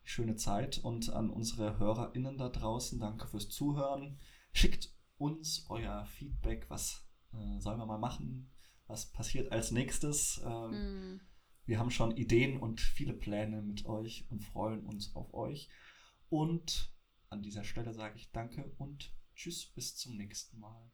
die 0.04 0.10
schöne 0.10 0.36
Zeit 0.36 0.78
und 0.78 1.10
an 1.10 1.30
unsere 1.32 1.80
HörerInnen 1.80 2.38
da 2.38 2.50
draußen, 2.50 3.00
danke 3.00 3.28
fürs 3.28 3.50
Zuhören. 3.50 4.20
Schickt 4.54 4.94
uns 5.18 5.66
euer 5.70 6.06
Feedback, 6.06 6.66
was 6.70 7.08
äh, 7.34 7.60
sollen 7.60 7.80
wir 7.80 7.86
mal 7.88 7.98
machen, 7.98 8.52
was 8.86 9.12
passiert 9.12 9.52
als 9.52 9.72
nächstes. 9.72 10.40
Ähm, 10.46 10.72
Mhm. 11.16 11.22
wir 11.66 11.80
haben 11.80 11.90
schon 11.90 12.16
Ideen 12.16 12.60
und 12.60 12.80
viele 12.80 13.14
Pläne 13.14 13.64
mit 13.64 13.86
euch 13.88 14.28
und 14.30 14.44
freuen 14.44 14.86
uns 14.86 15.16
auf 15.16 15.34
euch. 15.34 15.68
Und 16.30 16.94
an 17.36 17.44
dieser 17.44 17.66
Stelle 17.66 17.94
sage 17.94 18.16
ich 18.16 18.32
danke 18.32 18.72
und 18.78 19.12
tschüss, 19.36 19.66
bis 19.66 19.98
zum 19.98 20.16
nächsten 20.16 20.58
Mal. 20.60 20.90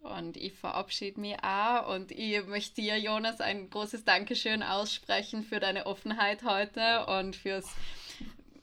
Und 0.00 0.36
ich 0.36 0.54
verabschiede 0.54 1.20
mich 1.20 1.36
auch 1.42 1.94
und 1.94 2.12
ich 2.12 2.44
möchte 2.46 2.80
dir, 2.80 2.98
Jonas, 2.98 3.40
ein 3.40 3.68
großes 3.68 4.04
Dankeschön 4.04 4.62
aussprechen 4.62 5.42
für 5.42 5.60
deine 5.60 5.84
Offenheit 5.86 6.44
heute 6.44 7.06
und 7.06 7.36
fürs 7.36 7.66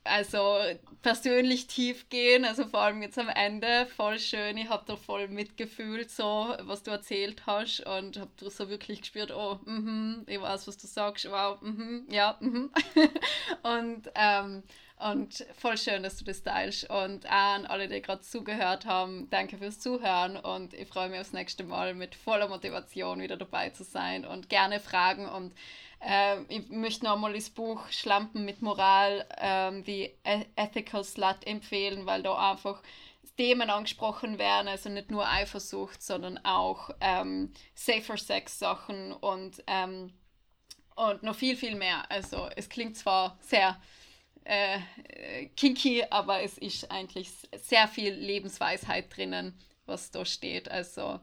also 0.05 0.57
persönlich 1.01 1.67
tief 1.67 2.09
gehen, 2.09 2.43
also 2.45 2.65
vor 2.65 2.81
allem 2.81 3.01
jetzt 3.01 3.17
am 3.17 3.29
Ende, 3.29 3.85
voll 3.95 4.19
schön. 4.19 4.57
Ich 4.57 4.67
habe 4.67 4.83
da 4.85 4.97
voll 4.97 5.27
mitgefühlt, 5.27 6.11
so 6.11 6.55
was 6.61 6.83
du 6.83 6.91
erzählt 6.91 7.45
hast 7.45 7.81
und 7.85 8.19
habe 8.19 8.31
so 8.49 8.69
wirklich 8.69 9.01
gespürt, 9.01 9.31
oh, 9.31 9.59
mhm, 9.65 10.23
ich 10.27 10.41
weiß, 10.41 10.67
was 10.67 10.77
du 10.77 10.87
sagst, 10.87 11.29
wow, 11.29 11.61
mhm, 11.61 12.05
ja, 12.09 12.37
mhm. 12.41 12.69
und 13.63 14.09
ähm, 14.15 14.63
und 15.11 15.45
voll 15.57 15.77
schön, 15.77 16.03
dass 16.03 16.17
du 16.17 16.25
das 16.25 16.43
teilst. 16.43 16.89
Und 16.89 17.25
auch 17.25 17.31
an 17.31 17.65
alle, 17.65 17.87
die 17.87 18.01
gerade 18.01 18.21
zugehört 18.21 18.85
haben, 18.85 19.29
danke 19.29 19.57
fürs 19.57 19.79
Zuhören. 19.79 20.37
Und 20.37 20.73
ich 20.73 20.87
freue 20.87 21.09
mich 21.09 21.19
aufs 21.19 21.33
nächste 21.33 21.63
Mal 21.63 21.93
mit 21.93 22.15
voller 22.15 22.47
Motivation 22.47 23.21
wieder 23.21 23.37
dabei 23.37 23.69
zu 23.69 23.83
sein 23.83 24.25
und 24.25 24.49
gerne 24.49 24.79
Fragen. 24.79 25.27
Und 25.27 25.53
ähm, 26.01 26.45
ich 26.49 26.69
möchte 26.69 27.05
nochmal 27.05 27.33
das 27.33 27.49
Buch 27.49 27.87
Schlampen 27.89 28.45
mit 28.45 28.61
Moral, 28.61 29.25
ähm, 29.37 29.83
die 29.83 30.11
E- 30.23 30.45
Ethical 30.55 31.03
Slut 31.03 31.45
empfehlen, 31.45 32.05
weil 32.05 32.23
da 32.23 32.51
einfach 32.51 32.81
Themen 33.35 33.69
angesprochen 33.69 34.37
werden, 34.37 34.67
also 34.67 34.89
nicht 34.89 35.09
nur 35.09 35.27
Eifersucht, 35.27 36.03
sondern 36.03 36.37
auch 36.45 36.91
ähm, 37.01 37.51
Safer 37.73 38.17
Sex 38.17 38.59
Sachen 38.59 39.11
und, 39.11 39.63
ähm, 39.65 40.13
und 40.95 41.23
noch 41.23 41.35
viel, 41.35 41.55
viel 41.55 41.75
mehr. 41.75 42.09
Also 42.11 42.47
es 42.55 42.69
klingt 42.69 42.95
zwar 42.95 43.37
sehr 43.41 43.81
äh, 44.45 44.77
äh, 45.07 45.45
kinky, 45.55 46.03
aber 46.09 46.41
es 46.41 46.57
ist 46.57 46.91
eigentlich 46.91 47.29
sehr 47.55 47.87
viel 47.87 48.13
Lebensweisheit 48.13 49.15
drinnen, 49.15 49.57
was 49.85 50.11
da 50.11 50.25
steht. 50.25 50.69
Also 50.69 51.19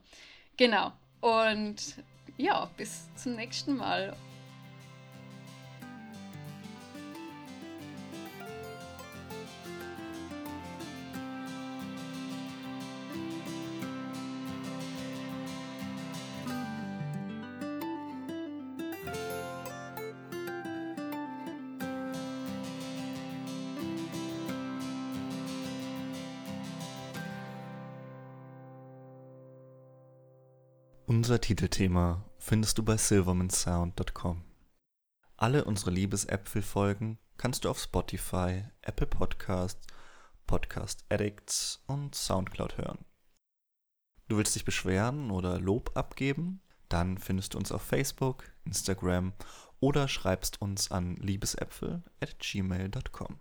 genau. 0.57 0.93
Und 1.21 1.97
ja, 2.37 2.71
bis 2.77 3.09
zum 3.17 3.37
nächsten 3.37 3.77
Mal. 3.77 4.17
Unser 31.31 31.43
Titelthema 31.43 32.25
findest 32.39 32.77
du 32.77 32.83
bei 32.83 32.97
silvermansound.com. 32.97 34.43
Alle 35.37 35.65
unsere 35.65 35.93
Liebesäpfel-Folgen 35.93 37.21
kannst 37.37 37.65
du 37.65 37.71
auf 37.71 37.79
Spotify, 37.79 38.65
Apple 38.83 39.07
Podcasts, 39.07 39.87
Podcast 40.49 41.05
Addicts 41.09 41.85
und 41.87 42.17
Soundcloud 42.17 42.79
hören. 42.79 43.05
Du 44.27 44.39
willst 44.39 44.57
dich 44.57 44.65
beschweren 44.65 45.31
oder 45.31 45.61
Lob 45.61 45.97
abgeben? 45.97 46.63
Dann 46.89 47.17
findest 47.17 47.55
du 47.55 47.59
uns 47.59 47.71
auf 47.71 47.83
Facebook, 47.83 48.43
Instagram 48.65 49.33
oder 49.79 50.09
schreibst 50.09 50.61
uns 50.61 50.91
an 50.91 51.15
liebesäpfel 51.15 52.03
at 52.19 52.41
gmail.com. 52.41 53.39